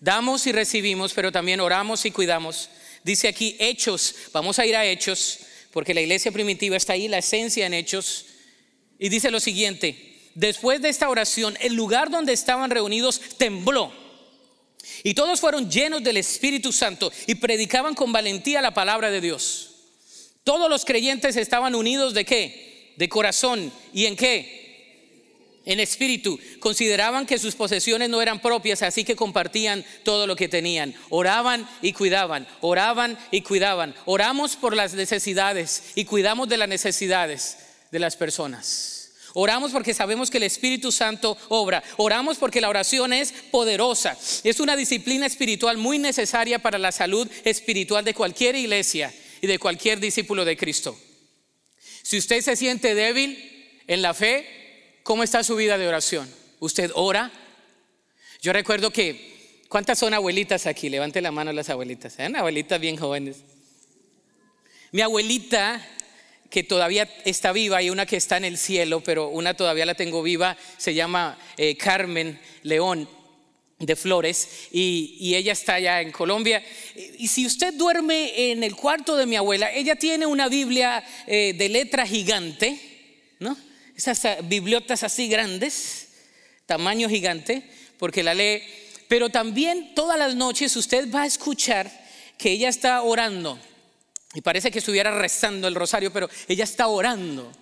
Damos 0.00 0.46
y 0.48 0.52
recibimos, 0.52 1.12
pero 1.12 1.30
también 1.30 1.60
oramos 1.60 2.04
y 2.06 2.10
cuidamos. 2.10 2.70
Dice 3.04 3.28
aquí 3.28 3.56
hechos, 3.60 4.14
vamos 4.32 4.58
a 4.58 4.66
ir 4.66 4.74
a 4.74 4.84
hechos, 4.84 5.38
porque 5.72 5.94
la 5.94 6.00
iglesia 6.00 6.32
primitiva 6.32 6.76
está 6.76 6.94
ahí, 6.94 7.06
la 7.06 7.18
esencia 7.18 7.66
en 7.66 7.74
hechos. 7.74 8.26
Y 8.98 9.08
dice 9.08 9.30
lo 9.30 9.38
siguiente, 9.38 10.11
después 10.34 10.80
de 10.82 10.88
esta 10.88 11.08
oración, 11.08 11.56
el 11.60 11.74
lugar 11.74 12.10
donde 12.10 12.32
estaban 12.32 12.70
reunidos 12.70 13.20
tembló. 13.38 13.92
Y 15.04 15.14
todos 15.14 15.40
fueron 15.40 15.70
llenos 15.70 16.02
del 16.02 16.16
Espíritu 16.16 16.72
Santo 16.72 17.12
y 17.26 17.36
predicaban 17.36 17.94
con 17.94 18.12
valentía 18.12 18.60
la 18.62 18.74
palabra 18.74 19.10
de 19.10 19.20
Dios. 19.20 19.70
Todos 20.44 20.68
los 20.68 20.84
creyentes 20.84 21.36
estaban 21.36 21.74
unidos 21.74 22.14
de 22.14 22.24
qué? 22.24 22.94
De 22.96 23.08
corazón. 23.08 23.72
¿Y 23.92 24.06
en 24.06 24.16
qué? 24.16 25.60
En 25.64 25.78
espíritu. 25.78 26.38
Consideraban 26.58 27.26
que 27.26 27.38
sus 27.38 27.54
posesiones 27.54 28.08
no 28.08 28.20
eran 28.20 28.40
propias, 28.40 28.82
así 28.82 29.04
que 29.04 29.14
compartían 29.14 29.84
todo 30.02 30.26
lo 30.26 30.34
que 30.34 30.48
tenían. 30.48 30.94
Oraban 31.10 31.68
y 31.80 31.92
cuidaban. 31.92 32.48
Oraban 32.60 33.16
y 33.30 33.42
cuidaban. 33.42 33.94
Oramos 34.04 34.56
por 34.56 34.74
las 34.74 34.94
necesidades 34.94 35.84
y 35.94 36.04
cuidamos 36.04 36.48
de 36.48 36.56
las 36.56 36.68
necesidades 36.68 37.58
de 37.92 38.00
las 38.00 38.16
personas. 38.16 38.91
Oramos 39.34 39.72
porque 39.72 39.94
sabemos 39.94 40.30
que 40.30 40.36
el 40.38 40.42
Espíritu 40.42 40.92
Santo 40.92 41.36
obra. 41.48 41.82
Oramos 41.96 42.38
porque 42.38 42.60
la 42.60 42.68
oración 42.68 43.12
es 43.12 43.32
poderosa. 43.50 44.16
Es 44.44 44.60
una 44.60 44.76
disciplina 44.76 45.26
espiritual 45.26 45.78
muy 45.78 45.98
necesaria 45.98 46.58
para 46.58 46.78
la 46.78 46.92
salud 46.92 47.28
espiritual 47.44 48.04
de 48.04 48.14
cualquier 48.14 48.56
iglesia 48.56 49.12
y 49.40 49.46
de 49.46 49.58
cualquier 49.58 50.00
discípulo 50.00 50.44
de 50.44 50.56
Cristo. 50.56 50.98
Si 52.02 52.18
usted 52.18 52.40
se 52.42 52.56
siente 52.56 52.94
débil 52.94 53.80
en 53.86 54.02
la 54.02 54.12
fe, 54.12 55.00
¿cómo 55.02 55.22
está 55.22 55.42
su 55.42 55.56
vida 55.56 55.78
de 55.78 55.88
oración? 55.88 56.28
¿Usted 56.60 56.90
ora? 56.94 57.32
Yo 58.42 58.52
recuerdo 58.52 58.90
que, 58.90 59.60
¿cuántas 59.68 59.98
son 59.98 60.14
abuelitas 60.14 60.66
aquí? 60.66 60.88
Levante 60.88 61.20
la 61.20 61.30
mano 61.30 61.52
las 61.52 61.70
abuelitas. 61.70 62.18
¿Eh? 62.18 62.30
Abuelitas 62.34 62.80
bien 62.80 62.96
jóvenes. 62.96 63.38
Mi 64.90 65.00
abuelita 65.00 65.80
que 66.52 66.62
todavía 66.62 67.08
está 67.24 67.50
viva 67.50 67.82
y 67.82 67.88
una 67.88 68.04
que 68.04 68.18
está 68.18 68.36
en 68.36 68.44
el 68.44 68.58
cielo, 68.58 69.00
pero 69.00 69.28
una 69.28 69.54
todavía 69.54 69.86
la 69.86 69.94
tengo 69.94 70.22
viva, 70.22 70.54
se 70.76 70.92
llama 70.92 71.38
eh, 71.56 71.78
Carmen 71.78 72.38
León 72.62 73.08
de 73.78 73.96
Flores 73.96 74.68
y, 74.70 75.34
ella 75.34 75.52
está 75.52 75.74
allá 75.74 76.02
en 76.02 76.12
Colombia. 76.12 76.62
Y 77.16 77.28
si 77.28 77.46
usted 77.46 77.72
duerme 77.72 78.50
en 78.50 78.62
el 78.62 78.76
cuarto 78.76 79.16
de 79.16 79.24
mi 79.24 79.36
abuela, 79.36 79.72
ella 79.72 79.96
tiene 79.96 80.26
una 80.26 80.48
Biblia 80.48 81.02
eh, 81.26 81.54
de 81.56 81.70
letra 81.70 82.06
gigante, 82.06 82.78
¿no? 83.38 83.56
Esas 83.96 84.46
bibliotas 84.46 85.02
así 85.04 85.28
grandes, 85.28 86.08
tamaño 86.66 87.08
gigante, 87.08 87.62
porque 87.98 88.22
la 88.22 88.34
lee. 88.34 88.62
Pero 89.08 89.30
también 89.30 89.94
todas 89.94 90.18
las 90.18 90.34
noches 90.34 90.76
usted 90.76 91.10
va 91.10 91.22
a 91.22 91.26
escuchar 91.26 91.90
que 92.36 92.50
ella 92.50 92.68
está 92.68 93.00
orando 93.00 93.58
y 94.34 94.40
parece 94.40 94.70
que 94.70 94.78
estuviera 94.78 95.10
rezando 95.10 95.68
el 95.68 95.74
rosario, 95.74 96.12
pero 96.12 96.28
ella 96.48 96.64
está 96.64 96.88
orando. 96.88 97.52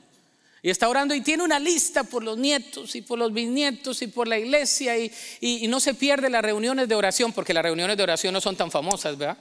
Y 0.62 0.68
está 0.68 0.88
orando 0.88 1.14
y 1.14 1.22
tiene 1.22 1.42
una 1.42 1.58
lista 1.58 2.04
por 2.04 2.22
los 2.22 2.36
nietos 2.36 2.94
y 2.94 3.00
por 3.00 3.18
los 3.18 3.32
bisnietos 3.32 4.02
y 4.02 4.08
por 4.08 4.28
la 4.28 4.38
iglesia 4.38 4.96
y, 4.98 5.66
no 5.68 5.80
se 5.80 5.94
pierde 5.94 6.28
las 6.28 6.42
reuniones 6.42 6.86
de 6.86 6.94
oración, 6.94 7.32
porque 7.32 7.54
las 7.54 7.62
reuniones 7.62 7.96
de 7.96 8.02
oración 8.02 8.34
no 8.34 8.40
son 8.40 8.56
tan 8.56 8.70
famosas, 8.70 9.16
¿verdad? 9.16 9.38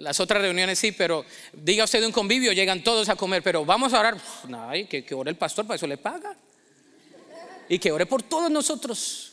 Las 0.00 0.18
otras 0.18 0.42
reuniones 0.42 0.78
sí, 0.78 0.92
pero 0.92 1.24
diga 1.52 1.84
usted 1.84 2.00
de 2.00 2.06
un 2.06 2.12
convivio, 2.12 2.52
llegan 2.52 2.82
todos 2.82 3.08
a 3.10 3.16
comer, 3.16 3.42
pero 3.42 3.64
vamos 3.64 3.92
a 3.92 4.00
orar. 4.00 4.16
No, 4.48 4.70
que, 4.88 5.04
que 5.04 5.14
ore 5.14 5.30
el 5.30 5.36
pastor, 5.36 5.66
para 5.66 5.76
eso 5.76 5.86
le 5.86 5.98
paga. 5.98 6.34
Y 7.68 7.78
que 7.78 7.92
ore 7.92 8.06
por 8.06 8.22
todos 8.22 8.50
nosotros, 8.50 9.32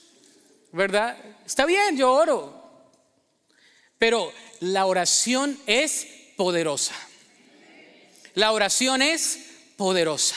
¿verdad? 0.71 1.17
Está 1.45 1.65
bien, 1.65 1.97
yo 1.97 2.12
oro. 2.13 2.62
Pero 3.97 4.32
la 4.60 4.86
oración 4.86 5.58
es 5.65 6.06
poderosa. 6.42 6.96
La 8.34 8.52
oración 8.52 9.04
es 9.04 9.38
poderosa. 9.78 10.36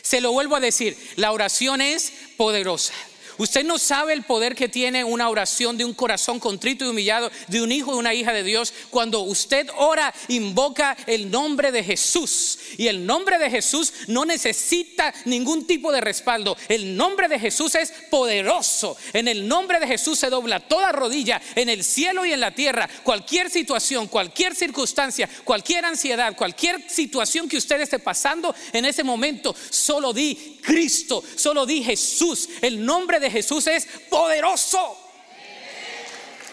Se 0.00 0.22
lo 0.22 0.32
vuelvo 0.32 0.56
a 0.56 0.60
decir, 0.60 0.96
la 1.16 1.30
oración 1.30 1.82
es 1.82 2.10
poderosa. 2.38 2.94
Usted 3.42 3.64
no 3.64 3.76
sabe 3.76 4.12
el 4.12 4.22
poder 4.22 4.54
que 4.54 4.68
tiene 4.68 5.02
una 5.02 5.28
oración 5.28 5.76
de 5.76 5.84
un 5.84 5.94
corazón 5.94 6.38
contrito 6.38 6.84
y 6.84 6.88
humillado 6.88 7.28
de 7.48 7.60
un 7.60 7.72
hijo 7.72 7.92
y 7.92 7.98
una 7.98 8.14
hija 8.14 8.32
de 8.32 8.44
Dios 8.44 8.72
cuando 8.88 9.22
usted 9.22 9.68
ora, 9.78 10.14
invoca 10.28 10.96
el 11.08 11.28
nombre 11.28 11.72
de 11.72 11.82
Jesús. 11.82 12.56
Y 12.76 12.86
el 12.86 13.04
nombre 13.04 13.38
de 13.38 13.50
Jesús 13.50 13.94
no 14.06 14.24
necesita 14.24 15.12
ningún 15.24 15.66
tipo 15.66 15.90
de 15.90 16.00
respaldo. 16.00 16.56
El 16.68 16.96
nombre 16.96 17.26
de 17.26 17.40
Jesús 17.40 17.74
es 17.74 17.92
poderoso. 18.12 18.96
En 19.12 19.26
el 19.26 19.48
nombre 19.48 19.80
de 19.80 19.88
Jesús 19.88 20.20
se 20.20 20.30
dobla 20.30 20.60
toda 20.60 20.92
rodilla 20.92 21.42
en 21.56 21.68
el 21.68 21.82
cielo 21.82 22.24
y 22.24 22.32
en 22.32 22.38
la 22.38 22.54
tierra. 22.54 22.88
Cualquier 23.02 23.50
situación, 23.50 24.06
cualquier 24.06 24.54
circunstancia, 24.54 25.28
cualquier 25.42 25.84
ansiedad, 25.84 26.36
cualquier 26.36 26.88
situación 26.88 27.48
que 27.48 27.56
usted 27.56 27.80
esté 27.80 27.98
pasando 27.98 28.54
en 28.72 28.84
ese 28.84 29.02
momento, 29.02 29.52
solo 29.68 30.12
di 30.12 30.60
Cristo, 30.62 31.22
solo 31.36 31.66
di 31.66 31.82
Jesús. 31.82 32.48
El 32.60 32.84
nombre 32.84 33.20
de 33.20 33.30
Jesús 33.30 33.66
es 33.66 33.86
poderoso. 34.08 34.96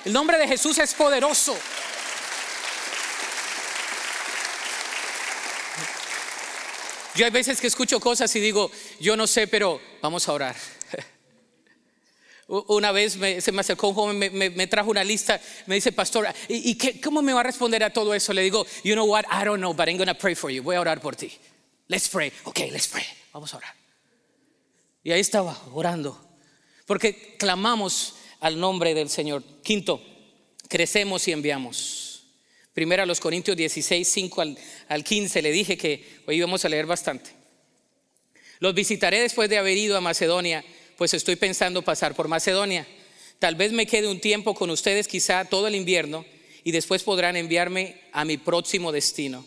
El 0.05 0.13
nombre 0.13 0.37
de 0.37 0.47
Jesús 0.47 0.77
es 0.77 0.93
poderoso. 0.93 1.55
Yo 7.15 7.25
hay 7.25 7.31
veces 7.31 7.59
que 7.59 7.67
escucho 7.67 7.99
cosas 7.99 8.33
y 8.35 8.39
digo, 8.39 8.71
yo 8.99 9.17
no 9.17 9.27
sé, 9.27 9.45
pero 9.47 9.81
vamos 10.01 10.27
a 10.29 10.33
orar. 10.33 10.55
Una 12.47 12.91
vez 12.93 13.17
se 13.43 13.51
me 13.51 13.59
acercó 13.59 13.89
un 13.89 13.93
joven, 13.93 14.17
me, 14.17 14.67
trajo 14.67 14.89
una 14.89 15.03
lista, 15.03 15.39
me 15.65 15.75
dice, 15.75 15.91
pastor, 15.91 16.27
¿y, 16.47 16.75
qué, 16.75 17.01
cómo 17.01 17.21
me 17.21 17.33
va 17.33 17.41
a 17.41 17.43
responder 17.43 17.83
a 17.83 17.91
todo 17.91 18.13
eso? 18.13 18.31
Le 18.31 18.41
digo, 18.41 18.65
you 18.83 18.93
know 18.93 19.05
what, 19.05 19.25
I 19.25 19.43
don't 19.43 19.59
know, 19.59 19.73
but 19.73 19.89
I'm 19.89 19.97
going 19.97 20.07
to 20.07 20.15
pray 20.15 20.33
for 20.33 20.49
you. 20.49 20.63
Voy 20.63 20.77
a 20.77 20.81
orar 20.81 21.01
por 21.01 21.15
ti. 21.15 21.37
Let's 21.89 22.07
pray. 22.07 22.31
Ok, 22.45 22.59
let's 22.71 22.87
pray. 22.87 23.05
Vamos 23.33 23.53
a 23.53 23.57
orar. 23.57 23.78
Y 25.03 25.11
ahí 25.11 25.19
estaba, 25.19 25.59
orando. 25.73 26.19
Porque 26.85 27.35
clamamos 27.37 28.15
al 28.39 28.59
nombre 28.59 28.93
del 28.93 29.09
Señor. 29.09 29.43
Quinto, 29.63 30.01
crecemos 30.67 31.27
y 31.27 31.31
enviamos. 31.31 32.23
Primero 32.73 33.03
a 33.03 33.05
los 33.05 33.19
Corintios 33.19 33.57
16, 33.57 34.07
5 34.07 34.41
al, 34.41 34.57
al 34.87 35.03
15, 35.03 35.41
le 35.41 35.51
dije 35.51 35.77
que 35.77 36.21
hoy 36.27 36.37
íbamos 36.37 36.63
a 36.63 36.69
leer 36.69 36.85
bastante. 36.85 37.31
Los 38.59 38.73
visitaré 38.73 39.21
después 39.21 39.49
de 39.49 39.57
haber 39.57 39.77
ido 39.77 39.97
a 39.97 40.01
Macedonia, 40.01 40.63
pues 40.97 41.13
estoy 41.13 41.35
pensando 41.35 41.81
pasar 41.81 42.13
por 42.15 42.27
Macedonia. 42.27 42.85
Tal 43.39 43.55
vez 43.55 43.71
me 43.71 43.87
quede 43.87 44.09
un 44.09 44.19
tiempo 44.19 44.53
con 44.53 44.69
ustedes, 44.69 45.07
quizá 45.07 45.45
todo 45.45 45.67
el 45.67 45.75
invierno, 45.75 46.25
y 46.63 46.71
después 46.71 47.03
podrán 47.03 47.37
enviarme 47.37 48.01
a 48.11 48.25
mi 48.25 48.37
próximo 48.37 48.91
destino. 48.91 49.45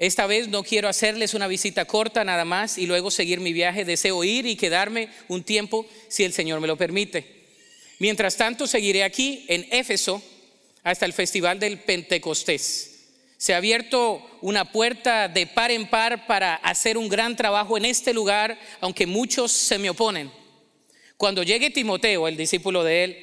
Esta 0.00 0.26
vez 0.26 0.48
no 0.48 0.62
quiero 0.62 0.88
hacerles 0.88 1.34
una 1.34 1.46
visita 1.46 1.84
corta 1.84 2.24
nada 2.24 2.46
más 2.46 2.78
y 2.78 2.86
luego 2.86 3.10
seguir 3.10 3.38
mi 3.38 3.52
viaje. 3.52 3.84
Deseo 3.84 4.24
ir 4.24 4.46
y 4.46 4.56
quedarme 4.56 5.10
un 5.28 5.44
tiempo 5.44 5.86
si 6.08 6.24
el 6.24 6.32
Señor 6.32 6.58
me 6.58 6.66
lo 6.66 6.78
permite. 6.78 7.44
Mientras 7.98 8.38
tanto, 8.38 8.66
seguiré 8.66 9.04
aquí 9.04 9.44
en 9.46 9.68
Éfeso 9.70 10.22
hasta 10.82 11.04
el 11.04 11.12
Festival 11.12 11.60
del 11.60 11.80
Pentecostés. 11.80 13.10
Se 13.36 13.52
ha 13.52 13.58
abierto 13.58 14.26
una 14.40 14.72
puerta 14.72 15.28
de 15.28 15.46
par 15.46 15.70
en 15.70 15.86
par 15.86 16.26
para 16.26 16.54
hacer 16.54 16.96
un 16.96 17.10
gran 17.10 17.36
trabajo 17.36 17.76
en 17.76 17.84
este 17.84 18.14
lugar, 18.14 18.58
aunque 18.80 19.06
muchos 19.06 19.52
se 19.52 19.78
me 19.78 19.90
oponen. 19.90 20.32
Cuando 21.18 21.42
llegue 21.42 21.68
Timoteo, 21.68 22.26
el 22.26 22.38
discípulo 22.38 22.84
de 22.84 23.04
él, 23.04 23.18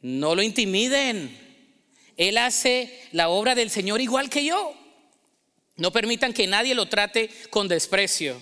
no 0.00 0.36
lo 0.36 0.42
intimiden. 0.42 1.36
Él 2.16 2.38
hace 2.38 3.00
la 3.10 3.30
obra 3.30 3.56
del 3.56 3.70
Señor 3.70 4.00
igual 4.00 4.30
que 4.30 4.44
yo. 4.44 4.83
No 5.76 5.92
permitan 5.92 6.32
que 6.32 6.46
nadie 6.46 6.74
lo 6.74 6.86
trate 6.86 7.30
con 7.50 7.68
desprecio. 7.68 8.40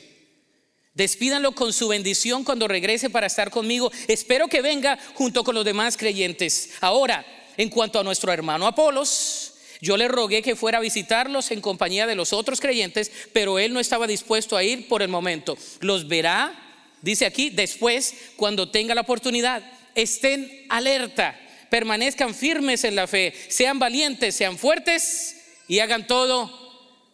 Despídanlo 0.95 1.53
con 1.53 1.73
su 1.73 1.89
bendición 1.89 2.45
cuando 2.45 2.69
regrese 2.69 3.09
para 3.09 3.27
estar 3.27 3.51
conmigo. 3.51 3.91
Espero 4.09 4.49
que 4.49 4.61
venga 4.61 4.99
junto 5.15 5.43
con 5.43 5.55
los 5.55 5.65
demás 5.65 5.97
creyentes. 5.97 6.71
Ahora, 6.81 7.25
en 7.57 7.71
cuanto 7.71 7.99
a 7.99 8.05
nuestro 8.05 8.31
hermano 8.31 8.67
Apolos, 8.67 9.55
yo 9.81 9.97
le 9.97 10.09
rogué 10.09 10.43
que 10.43 10.55
fuera 10.55 10.79
a 10.79 10.83
visitarlos 10.83 11.51
en 11.51 11.63
compañía 11.63 12.07
de 12.07 12.15
los 12.15 12.35
otros 12.35 12.61
creyentes, 12.61 13.11
pero 13.33 13.59
él 13.59 13.73
no 13.73 13.81
estaba 13.81 14.07
dispuesto 14.07 14.57
a 14.57 14.63
ir 14.63 14.87
por 14.87 15.01
el 15.01 15.09
momento. 15.09 15.57
Los 15.81 16.07
verá, 16.07 16.55
dice 17.01 17.25
aquí, 17.25 17.49
después, 17.49 18.15
cuando 18.37 18.71
tenga 18.71 18.95
la 18.95 19.01
oportunidad. 19.01 19.63
Estén 19.95 20.67
alerta, 20.69 21.39
permanezcan 21.71 22.35
firmes 22.35 22.85
en 22.85 22.95
la 22.95 23.07
fe, 23.07 23.35
sean 23.49 23.79
valientes, 23.79 24.35
sean 24.35 24.59
fuertes 24.59 25.37
y 25.69 25.81
hagan 25.81 26.07
todo 26.07 26.62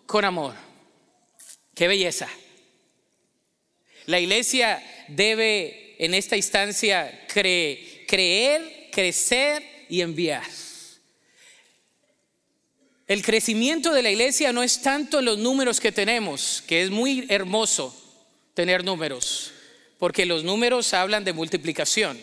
con 0.08 0.24
amor. 0.24 0.54
Qué 1.74 1.86
belleza. 1.86 2.28
La 4.06 4.18
iglesia 4.18 4.82
debe 5.06 5.96
en 5.98 6.14
esta 6.14 6.34
instancia 6.34 7.26
creer, 7.28 8.88
crecer 8.90 9.62
y 9.90 10.00
enviar. 10.00 10.46
El 13.06 13.22
crecimiento 13.22 13.92
de 13.92 14.02
la 14.02 14.10
iglesia 14.10 14.50
no 14.50 14.62
es 14.62 14.80
tanto 14.80 15.20
los 15.20 15.36
números 15.36 15.78
que 15.78 15.92
tenemos, 15.92 16.62
que 16.66 16.82
es 16.82 16.90
muy 16.90 17.26
hermoso 17.28 17.94
tener 18.54 18.84
números, 18.84 19.52
porque 19.98 20.24
los 20.24 20.42
números 20.42 20.94
hablan 20.94 21.22
de 21.22 21.34
multiplicación. 21.34 22.18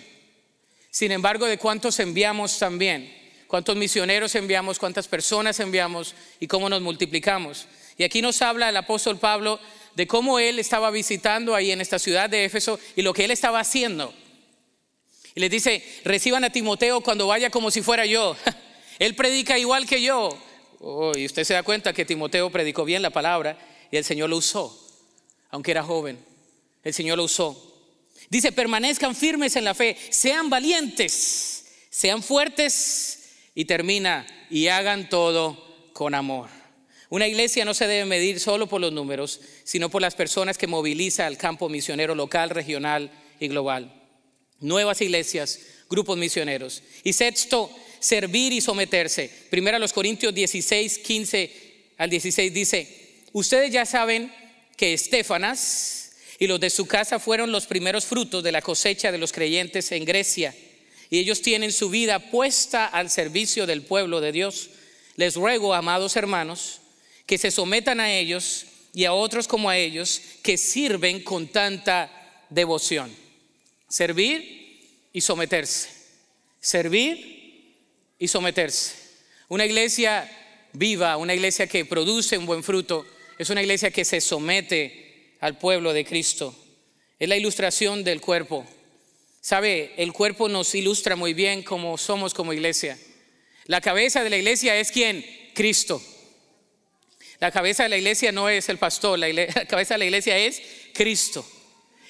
Sin 0.90 1.12
embargo, 1.12 1.46
de 1.46 1.60
cuántos 1.60 2.00
enviamos 2.00 2.58
también 2.58 3.25
cuántos 3.48 3.76
misioneros 3.76 4.36
enviamos, 4.36 4.80
cuántas 4.80 5.08
personas 5.08 5.60
enviamos 5.60 6.16
y 6.40 6.48
cómo 6.48 6.70
nos 6.70 6.82
multiplicamos. 6.82 7.68
Y 7.98 8.04
aquí 8.04 8.22
nos 8.22 8.42
habla 8.42 8.70
el 8.70 8.78
apóstol 8.78 9.18
Pablo 9.18 9.60
de 9.96 10.08
cómo 10.08 10.40
él 10.40 10.60
estaba 10.60 10.92
visitando 10.92 11.56
ahí 11.56 11.72
en 11.72 11.82
esta 11.82 12.00
ciudad 12.00 12.30
de 12.30 12.46
Éfeso 12.46 12.80
y 12.96 13.02
lo 13.02 13.14
que 13.14 13.26
él 13.26 13.32
estaba 13.32 13.60
haciendo. 13.60 14.14
Y 15.34 15.40
les 15.40 15.50
dice, 15.50 15.84
reciban 16.04 16.44
a 16.44 16.50
Timoteo 16.50 17.02
cuando 17.02 17.28
vaya 17.28 17.50
como 17.50 17.72
si 17.72 17.82
fuera 17.82 18.06
yo. 18.06 18.36
él 19.00 19.16
predica 19.16 19.58
igual 19.58 19.86
que 19.86 20.02
yo. 20.02 20.38
Oh, 20.80 21.14
y 21.18 21.26
usted 21.26 21.44
se 21.44 21.54
da 21.54 21.64
cuenta 21.64 21.94
que 21.94 22.06
Timoteo 22.06 22.50
predicó 22.50 22.86
bien 22.86 23.02
la 23.02 23.10
palabra 23.10 23.58
y 23.92 23.98
el 23.98 24.04
Señor 24.04 24.30
lo 24.30 24.38
usó, 24.38 24.78
aunque 25.50 25.72
era 25.72 25.84
joven. 25.84 26.24
El 26.84 26.94
Señor 26.94 27.18
lo 27.18 27.24
usó. 27.24 27.74
Dice, 28.30 28.52
permanezcan 28.52 29.16
firmes 29.16 29.56
en 29.56 29.64
la 29.64 29.74
fe, 29.74 29.98
sean 30.10 30.50
valientes, 30.50 31.66
sean 31.90 32.24
fuertes 32.24 33.25
y 33.56 33.66
termina, 33.66 34.28
y 34.50 34.68
hagan 34.68 35.10
todo 35.10 35.90
con 35.94 36.14
amor. 36.14 36.50
Una 37.10 37.28
iglesia 37.28 37.64
no 37.64 37.74
se 37.74 37.88
debe 37.88 38.04
medir 38.04 38.42
solo 38.42 38.68
por 38.68 38.82
los 38.82 38.92
números, 38.92 39.40
sino 39.64 39.90
por 39.90 40.02
las 40.02 40.16
personas 40.16 40.58
que 40.58 40.68
moviliza 40.68 41.26
al 41.26 41.38
campo 41.38 41.70
misionero 41.70 42.14
local, 42.14 42.50
regional 42.50 43.10
y 43.40 43.48
global. 43.48 43.94
Nuevas 44.60 45.02
iglesias, 45.02 45.60
grupos 45.90 46.18
misioneros. 46.18 46.84
Y 47.04 47.14
sexto, 47.14 47.72
servir 48.00 48.52
y 48.52 48.60
someterse. 48.60 49.32
Primero 49.50 49.78
a 49.78 49.80
los 49.80 49.94
Corintios 49.94 50.34
16, 50.36 51.00
15 51.00 51.52
al 51.98 52.10
16 52.10 52.54
dice, 52.54 53.24
ustedes 53.32 53.72
ya 53.72 53.86
saben 53.86 54.34
que 54.76 54.94
Estefanas 54.94 56.18
y 56.40 56.48
los 56.48 56.60
de 56.60 56.70
su 56.70 56.86
casa 56.86 57.20
fueron 57.20 57.52
los 57.52 57.66
primeros 57.66 58.06
frutos 58.06 58.44
de 58.44 58.52
la 58.52 58.62
cosecha 58.62 59.14
de 59.14 59.18
los 59.18 59.32
creyentes 59.32 59.92
en 59.94 60.04
Grecia 60.04 60.54
y 61.10 61.20
ellos 61.20 61.42
tienen 61.42 61.72
su 61.72 61.90
vida 61.90 62.20
puesta 62.32 62.86
al 62.86 63.10
servicio 63.10 63.66
del 63.66 63.84
pueblo 63.84 64.22
de 64.22 64.32
Dios. 64.32 64.70
Les 65.16 65.36
ruego, 65.36 65.74
amados 65.74 66.16
hermanos, 66.16 66.82
que 67.26 67.38
se 67.38 67.52
sometan 67.52 68.00
a 68.00 68.14
ellos 68.14 68.66
y 68.94 69.06
a 69.06 69.14
otros 69.14 69.48
como 69.48 69.70
a 69.70 69.78
ellos 69.78 70.22
que 70.42 70.58
sirven 70.58 71.22
con 71.22 71.48
tanta 71.48 72.12
devoción. 72.50 73.14
Servir 73.88 75.10
y 75.14 75.22
someterse. 75.22 75.90
Servir 76.60 77.78
y 78.18 78.28
someterse. 78.28 78.96
Una 79.48 79.66
iglesia 79.66 80.30
viva, 80.74 81.18
una 81.18 81.34
iglesia 81.34 81.68
que 81.68 81.86
produce 81.86 82.38
un 82.38 82.46
buen 82.46 82.64
fruto, 82.64 83.06
es 83.38 83.50
una 83.50 83.62
iglesia 83.62 83.92
que 83.92 84.06
se 84.06 84.22
somete 84.22 85.36
al 85.40 85.58
pueblo 85.58 85.94
de 85.94 86.06
Cristo. 86.06 86.56
Es 87.20 87.30
la 87.30 87.38
ilustración 87.38 88.04
del 88.04 88.22
cuerpo. 88.22 88.66
Sabe, 89.46 89.94
el 89.98 90.12
cuerpo 90.12 90.50
nos 90.50 90.74
ilustra 90.74 91.16
muy 91.16 91.36
bien 91.36 91.62
cómo 91.62 92.00
somos 92.00 92.34
como 92.34 92.52
iglesia. 92.52 92.98
La 93.66 93.80
cabeza 93.80 94.24
de 94.24 94.32
la 94.32 94.38
iglesia 94.38 94.76
es 94.76 94.92
quién? 94.92 95.24
Cristo. 95.54 96.02
La 97.40 97.52
cabeza 97.52 97.84
de 97.84 97.90
la 97.90 97.98
iglesia 97.98 98.32
no 98.32 98.50
es 98.50 98.70
el 98.70 98.80
pastor, 98.80 99.20
la, 99.20 99.30
cabeza 99.68 99.94
de 99.94 99.98
la 100.00 100.06
iglesia 100.06 100.36
es 100.36 100.64
Cristo. 100.96 101.46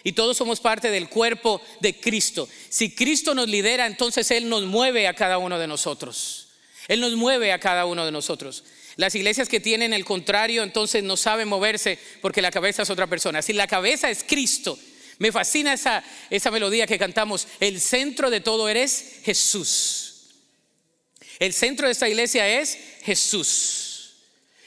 Y 0.06 0.14
todos 0.14 0.38
somos 0.38 0.62
parte 0.62 0.90
del 0.90 1.10
cuerpo 1.10 1.62
de 1.82 2.00
Cristo. 2.00 2.48
Si 2.70 2.96
Cristo 2.96 3.36
nos 3.36 3.50
lidera, 3.50 3.86
entonces 3.86 4.32
Él 4.32 4.48
nos 4.48 4.64
mueve 4.64 5.10
a 5.10 5.14
cada 5.14 5.38
uno 5.38 5.60
de 5.60 5.68
nosotros. 5.68 6.48
Él 6.88 7.02
nos 7.02 7.16
mueve 7.18 7.52
a 7.52 7.60
cada 7.60 7.86
uno 7.86 8.06
de 8.06 8.14
nosotros. 8.14 8.64
Las 8.96 9.14
iglesias 9.14 9.50
que 9.50 9.60
tienen 9.60 9.92
el 9.92 10.06
contrario, 10.06 10.64
entonces 10.64 11.04
no 11.04 11.18
saben 11.18 11.50
moverse 11.50 12.00
porque 12.22 12.42
la 12.42 12.52
cabeza 12.52 12.84
es 12.84 12.90
otra 12.90 13.08
persona. 13.08 13.42
Si 13.42 13.52
la 13.52 13.68
cabeza 13.68 14.10
es 14.10 14.24
Cristo, 14.24 14.80
me 15.18 15.32
fascina 15.32 15.74
esa, 15.74 16.04
esa 16.30 16.52
melodía 16.52 16.88
que 16.88 17.00
cantamos. 17.00 17.48
El 17.60 17.80
centro 17.80 18.30
de 18.30 18.42
todo 18.42 18.68
eres 18.68 19.20
Jesús. 19.24 20.16
El 21.40 21.54
centro 21.54 21.88
de 21.88 21.94
esta 21.94 22.10
iglesia 22.10 22.48
es 22.48 22.78
Jesús. 23.04 24.16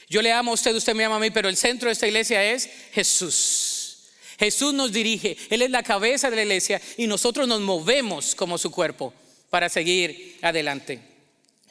Yo 0.07 0.21
le 0.21 0.31
amo 0.31 0.51
a 0.51 0.53
usted, 0.55 0.75
usted 0.75 0.95
me 0.95 1.05
ama 1.05 1.17
a 1.17 1.19
mí, 1.19 1.29
pero 1.29 1.49
el 1.49 1.57
centro 1.57 1.87
de 1.87 1.93
esta 1.93 2.07
iglesia 2.07 2.43
es 2.51 2.69
Jesús. 2.91 4.07
Jesús 4.39 4.73
nos 4.73 4.91
dirige, 4.91 5.37
Él 5.49 5.61
es 5.61 5.69
la 5.69 5.83
cabeza 5.83 6.29
de 6.29 6.37
la 6.37 6.43
iglesia 6.43 6.81
y 6.97 7.07
nosotros 7.07 7.47
nos 7.47 7.59
movemos 7.59 8.35
como 8.35 8.57
su 8.57 8.71
cuerpo 8.71 9.13
para 9.49 9.69
seguir 9.69 10.37
adelante. 10.41 10.99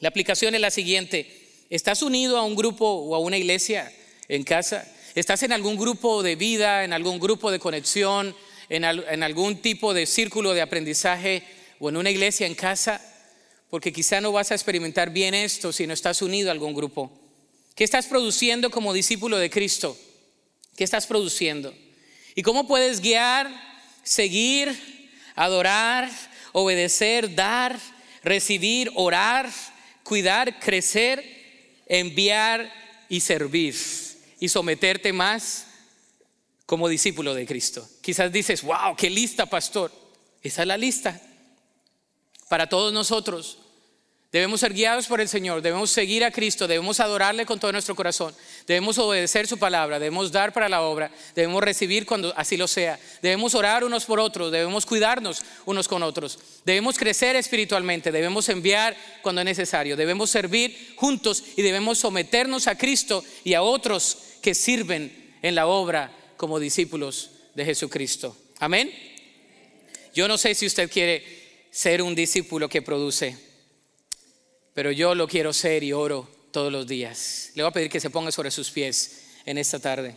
La 0.01 0.11
aplicación 0.11 0.55
es 0.55 0.61
la 0.61 0.70
siguiente. 0.70 1.64
¿Estás 1.70 2.03
unido 2.03 2.39
a 2.39 2.45
un 2.45 2.55
grupo 2.55 2.87
o 2.87 3.14
a 3.14 3.18
una 3.18 3.39
iglesia 3.39 3.93
en 4.29 4.45
casa? 4.45 4.87
¿Estás 5.14 5.43
en 5.43 5.53
algún 5.53 5.76
grupo 5.76 6.22
de 6.22 6.37
vida, 6.37 6.85
en 6.85 6.93
algún 6.93 7.18
grupo 7.18 7.51
de 7.51 7.59
conexión, 7.59 8.37
en, 8.69 9.23
algún 9.23 9.62
tipo 9.62 9.95
de 9.95 10.07
círculo 10.07 10.55
de 10.55 10.62
aprendizaje 10.62 11.43
o 11.79 11.89
en 11.89 11.97
una 11.97 12.11
iglesia 12.11 12.47
en 12.47 12.55
casa? 12.55 13.01
Porque 13.71 13.93
quizá 13.93 14.21
no 14.21 14.33
vas 14.33 14.51
a 14.51 14.55
experimentar 14.55 15.11
bien 15.11 15.35
esto 15.35 15.73
si 15.73 15.87
no 15.87 15.95
estás 15.95 16.23
unido 16.23 16.49
a 16.49 16.53
algún 16.53 16.75
grupo. 16.75 17.12
¿Qué 17.75 17.85
estás 17.85 18.07
produciendo 18.07 18.71
como 18.71 18.93
discípulo 18.93 19.39
de 19.39 19.51
Cristo? 19.51 19.97
¿Qué 20.77 20.85
estás 20.85 21.07
produciendo? 21.07 21.75
¿Y 22.35 22.43
cómo 22.43 22.66
puedes 22.66 23.01
guiar, 23.01 23.49
seguir, 24.03 24.77
adorar, 25.35 26.11
obedecer, 26.53 27.35
dar, 27.35 27.79
recibir, 28.23 28.91
orar, 28.95 29.51
cuidar, 30.03 30.59
crecer, 30.61 31.25
enviar 31.87 32.73
y 33.09 33.21
servir? 33.21 33.77
Y 34.41 34.49
someterte 34.49 35.12
más 35.12 35.68
como 36.69 36.87
discípulo 36.87 37.33
de 37.33 37.47
Cristo. 37.47 37.89
Quizás 38.03 38.31
dices, 38.31 38.61
wow, 38.61 38.95
qué 38.95 39.09
lista, 39.09 39.47
pastor. 39.47 39.91
Esa 40.43 40.61
es 40.61 40.69
la 40.69 40.77
lista 40.77 41.19
para 42.51 42.69
todos 42.69 42.93
nosotros. 42.93 43.57
Debemos 44.31 44.61
ser 44.61 44.75
guiados 44.75 45.07
por 45.07 45.23
el 45.23 45.31
Señor, 45.31 45.62
debemos 45.62 45.91
seguir 45.91 46.27
a 46.27 46.31
Cristo, 46.31 46.69
debemos 46.69 47.01
adorarle 47.01 47.47
con 47.47 47.59
todo 47.59 47.73
nuestro 47.73 47.97
corazón, 47.97 48.35
debemos 48.66 48.99
obedecer 48.99 49.47
su 49.47 49.59
palabra, 49.59 49.99
debemos 49.99 50.31
dar 50.31 50.53
para 50.53 50.69
la 50.69 50.83
obra, 50.83 51.11
debemos 51.35 51.64
recibir 51.64 52.05
cuando 52.05 52.35
así 52.37 52.59
lo 52.59 52.69
sea, 52.69 53.01
debemos 53.23 53.55
orar 53.55 53.83
unos 53.83 54.05
por 54.05 54.21
otros, 54.21 54.53
debemos 54.53 54.85
cuidarnos 54.85 55.41
unos 55.64 55.89
con 55.89 56.03
otros, 56.03 56.39
debemos 56.66 56.99
crecer 56.99 57.37
espiritualmente, 57.37 58.12
debemos 58.12 58.47
enviar 58.51 58.95
cuando 59.23 59.41
es 59.41 59.47
necesario, 59.47 59.97
debemos 59.97 60.29
servir 60.29 60.93
juntos 60.97 61.43
y 61.57 61.62
debemos 61.62 61.97
someternos 61.97 62.66
a 62.66 62.77
Cristo 62.77 63.25
y 63.43 63.55
a 63.55 63.62
otros 63.62 64.19
que 64.43 64.55
sirven 64.55 65.39
en 65.41 65.55
la 65.55 65.66
obra 65.66 66.18
como 66.39 66.59
discípulos 66.59 67.32
de 67.55 67.66
Jesucristo. 67.66 68.34
Amén. 68.59 68.91
Yo 70.14 70.26
no 70.26 70.39
sé 70.39 70.55
si 70.55 70.64
usted 70.64 70.91
quiere 70.91 71.22
ser 71.70 72.01
un 72.01 72.14
discípulo 72.14 72.70
que 72.70 72.80
produce 72.80 73.49
pero 74.78 74.93
yo 74.93 75.12
lo 75.12 75.26
quiero 75.26 75.53
ser 75.53 75.82
y 75.82 75.93
oro 75.93 76.28
todos 76.53 76.70
los 76.70 76.86
días. 76.86 77.51
Le 77.57 77.64
voy 77.64 77.70
a 77.70 77.72
pedir 77.72 77.91
que 77.91 77.99
se 77.99 78.11
ponga 78.11 78.30
sobre 78.30 78.53
sus 78.53 78.70
pies 78.70 79.24
en 79.45 79.59
esta 79.59 79.80
tarde. 79.80 80.14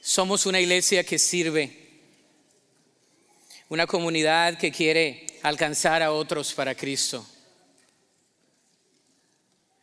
Somos 0.00 0.46
una 0.46 0.58
iglesia 0.58 1.04
que 1.04 1.16
sirve, 1.16 1.70
una 3.68 3.86
comunidad 3.86 4.58
que 4.58 4.72
quiere 4.72 5.28
alcanzar 5.44 6.02
a 6.02 6.10
otros 6.10 6.52
para 6.52 6.74
Cristo. 6.74 7.24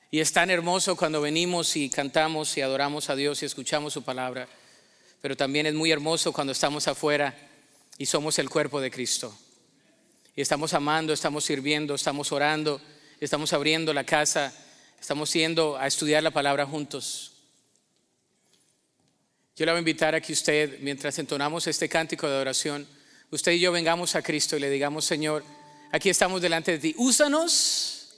Y 0.10 0.20
es 0.20 0.32
tan 0.32 0.50
hermoso 0.50 0.96
cuando 0.96 1.22
venimos 1.22 1.76
y 1.76 1.90
cantamos 1.90 2.56
y 2.58 2.62
adoramos 2.62 3.10
a 3.10 3.16
Dios 3.16 3.42
y 3.44 3.46
escuchamos 3.46 3.94
su 3.94 4.04
palabra 4.04 4.48
pero 5.22 5.36
también 5.36 5.66
es 5.66 5.74
muy 5.74 5.92
hermoso 5.92 6.32
cuando 6.32 6.54
estamos 6.54 6.88
afuera 6.88 7.36
y 7.98 8.06
somos 8.06 8.38
el 8.40 8.50
cuerpo 8.50 8.80
de 8.80 8.92
Cristo. 8.92 9.38
Y 10.36 10.42
estamos 10.42 10.74
amando, 10.74 11.14
estamos 11.14 11.44
sirviendo, 11.44 11.96
estamos 11.96 12.32
orando, 12.32 12.80
estamos 13.20 13.52
abriendo 13.54 13.94
la 13.94 14.04
casa, 14.04 14.54
estamos 15.00 15.34
yendo 15.34 15.78
a 15.78 15.88
estudiar 15.88 16.22
la 16.22 16.32
palabra 16.32 16.66
juntos. 16.66 17.34
Yo 19.56 19.66
le 19.66 19.72
voy 19.72 19.78
a 19.78 19.80
invitar 19.80 20.14
a 20.14 20.22
que 20.22 20.34
usted, 20.34 20.80
mientras 20.82 21.18
entonamos 21.18 21.66
este 21.66 21.90
cántico 21.90 22.28
de 22.28 22.36
adoración, 22.36 22.88
usted 23.32 23.54
y 23.54 23.60
yo 23.60 23.72
vengamos 23.72 24.16
a 24.16 24.22
Cristo 24.22 24.56
y 24.56 24.60
le 24.60 24.70
digamos, 24.70 25.04
Señor, 25.04 25.44
aquí 25.92 26.10
estamos 26.10 26.42
delante 26.42 26.74
de 26.74 26.78
ti, 26.78 26.96
úsanos 26.98 28.16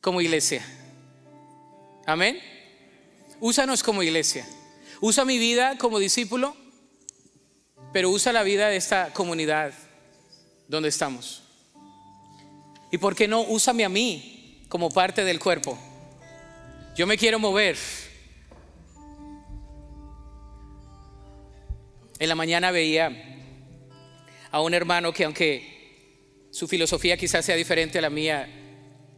como 0.00 0.22
iglesia. 0.22 0.64
Amén. 2.06 2.40
Úsanos 3.40 3.82
como 3.82 4.02
iglesia. 4.02 4.46
Usa 5.00 5.24
mi 5.24 5.38
vida 5.38 5.78
como 5.78 5.98
discípulo, 5.98 6.56
pero 7.92 8.10
usa 8.10 8.32
la 8.32 8.42
vida 8.42 8.68
de 8.68 8.76
esta 8.76 9.12
comunidad 9.12 9.72
donde 10.66 10.88
estamos. 10.88 11.42
¿Y 12.90 12.98
por 12.98 13.14
qué 13.14 13.28
no 13.28 13.42
úsame 13.42 13.84
a 13.84 13.88
mí 13.88 14.64
como 14.68 14.90
parte 14.90 15.24
del 15.24 15.38
cuerpo? 15.38 15.78
Yo 16.96 17.06
me 17.06 17.16
quiero 17.16 17.38
mover. 17.38 17.76
En 22.18 22.28
la 22.28 22.34
mañana 22.34 22.70
veía 22.70 23.10
a 24.50 24.60
un 24.60 24.74
hermano 24.74 25.12
que 25.12 25.24
aunque 25.24 26.48
su 26.50 26.68
filosofía 26.68 27.16
quizás 27.16 27.44
sea 27.44 27.56
diferente 27.56 27.98
a 27.98 28.02
la 28.02 28.10
mía, 28.10 28.48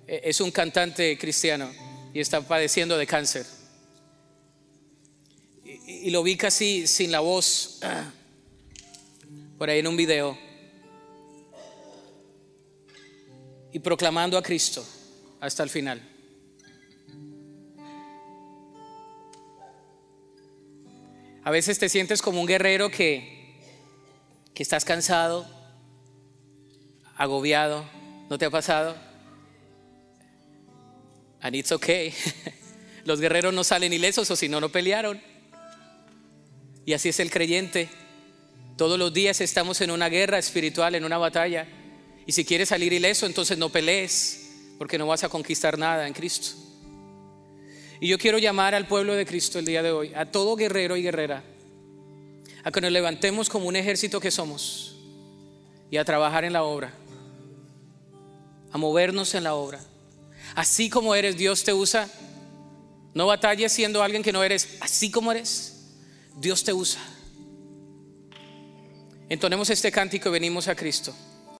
e-, 0.06 0.20
es 0.24 0.40
un 0.40 0.50
cantante 0.50 1.18
cristiano 1.18 1.83
y 2.14 2.20
está 2.20 2.40
padeciendo 2.40 2.96
de 2.96 3.06
cáncer 3.06 3.44
y 5.86 6.10
lo 6.10 6.22
vi 6.22 6.36
casi 6.36 6.86
sin 6.86 7.10
la 7.10 7.20
voz 7.20 7.80
por 9.58 9.68
ahí 9.68 9.80
en 9.80 9.86
un 9.86 9.96
video 9.96 10.36
y 13.72 13.78
proclamando 13.80 14.38
a 14.38 14.42
Cristo 14.42 14.86
hasta 15.40 15.62
el 15.62 15.70
final. 15.70 16.00
A 21.42 21.50
veces 21.50 21.78
te 21.78 21.88
sientes 21.88 22.22
como 22.22 22.40
un 22.40 22.46
guerrero 22.46 22.90
que, 22.90 23.58
que 24.54 24.62
estás 24.62 24.84
cansado, 24.84 25.46
agobiado, 27.16 27.84
¿no 28.30 28.38
te 28.38 28.46
ha 28.46 28.50
pasado? 28.50 28.96
And 31.44 31.54
it's 31.54 31.72
okay. 31.72 32.12
Los 33.04 33.20
guerreros 33.20 33.52
no 33.52 33.64
salen 33.64 33.92
ilesos 33.92 34.30
o 34.30 34.34
si 34.34 34.48
no, 34.48 34.60
no 34.60 34.70
pelearon. 34.70 35.20
Y 36.86 36.94
así 36.94 37.10
es 37.10 37.20
el 37.20 37.30
creyente. 37.30 37.90
Todos 38.78 38.98
los 38.98 39.12
días 39.12 39.40
estamos 39.40 39.80
en 39.82 39.90
una 39.90 40.08
guerra 40.08 40.38
espiritual, 40.38 40.94
en 40.94 41.04
una 41.04 41.18
batalla. 41.18 41.68
Y 42.26 42.32
si 42.32 42.46
quieres 42.46 42.70
salir 42.70 42.94
ileso, 42.94 43.26
entonces 43.26 43.58
no 43.58 43.68
pelees, 43.68 44.52
porque 44.78 44.96
no 44.96 45.06
vas 45.06 45.22
a 45.22 45.28
conquistar 45.28 45.78
nada 45.78 46.06
en 46.08 46.14
Cristo. 46.14 46.56
Y 48.00 48.08
yo 48.08 48.18
quiero 48.18 48.38
llamar 48.38 48.74
al 48.74 48.88
pueblo 48.88 49.14
de 49.14 49.26
Cristo 49.26 49.58
el 49.58 49.66
día 49.66 49.82
de 49.82 49.92
hoy, 49.92 50.12
a 50.14 50.26
todo 50.26 50.56
guerrero 50.56 50.96
y 50.96 51.02
guerrera, 51.02 51.44
a 52.64 52.72
que 52.72 52.80
nos 52.80 52.90
levantemos 52.90 53.50
como 53.50 53.66
un 53.66 53.76
ejército 53.76 54.18
que 54.18 54.30
somos 54.30 54.96
y 55.90 55.98
a 55.98 56.04
trabajar 56.04 56.44
en 56.44 56.54
la 56.54 56.64
obra, 56.64 56.92
a 58.72 58.78
movernos 58.78 59.34
en 59.34 59.44
la 59.44 59.54
obra. 59.54 59.80
Así 60.54 60.88
como 60.88 61.14
eres, 61.14 61.36
Dios 61.36 61.64
te 61.64 61.72
usa. 61.72 62.08
No 63.14 63.26
batalles 63.26 63.72
siendo 63.72 64.02
alguien 64.02 64.22
que 64.22 64.32
no 64.32 64.42
eres, 64.42 64.76
así 64.80 65.10
como 65.10 65.32
eres. 65.32 65.74
Dios 66.36 66.64
te 66.64 66.72
usa. 66.72 67.00
Entonemos 69.28 69.70
este 69.70 69.90
cántico 69.90 70.28
y 70.28 70.32
venimos 70.32 70.68
a 70.68 70.74
Cristo. 70.74 71.14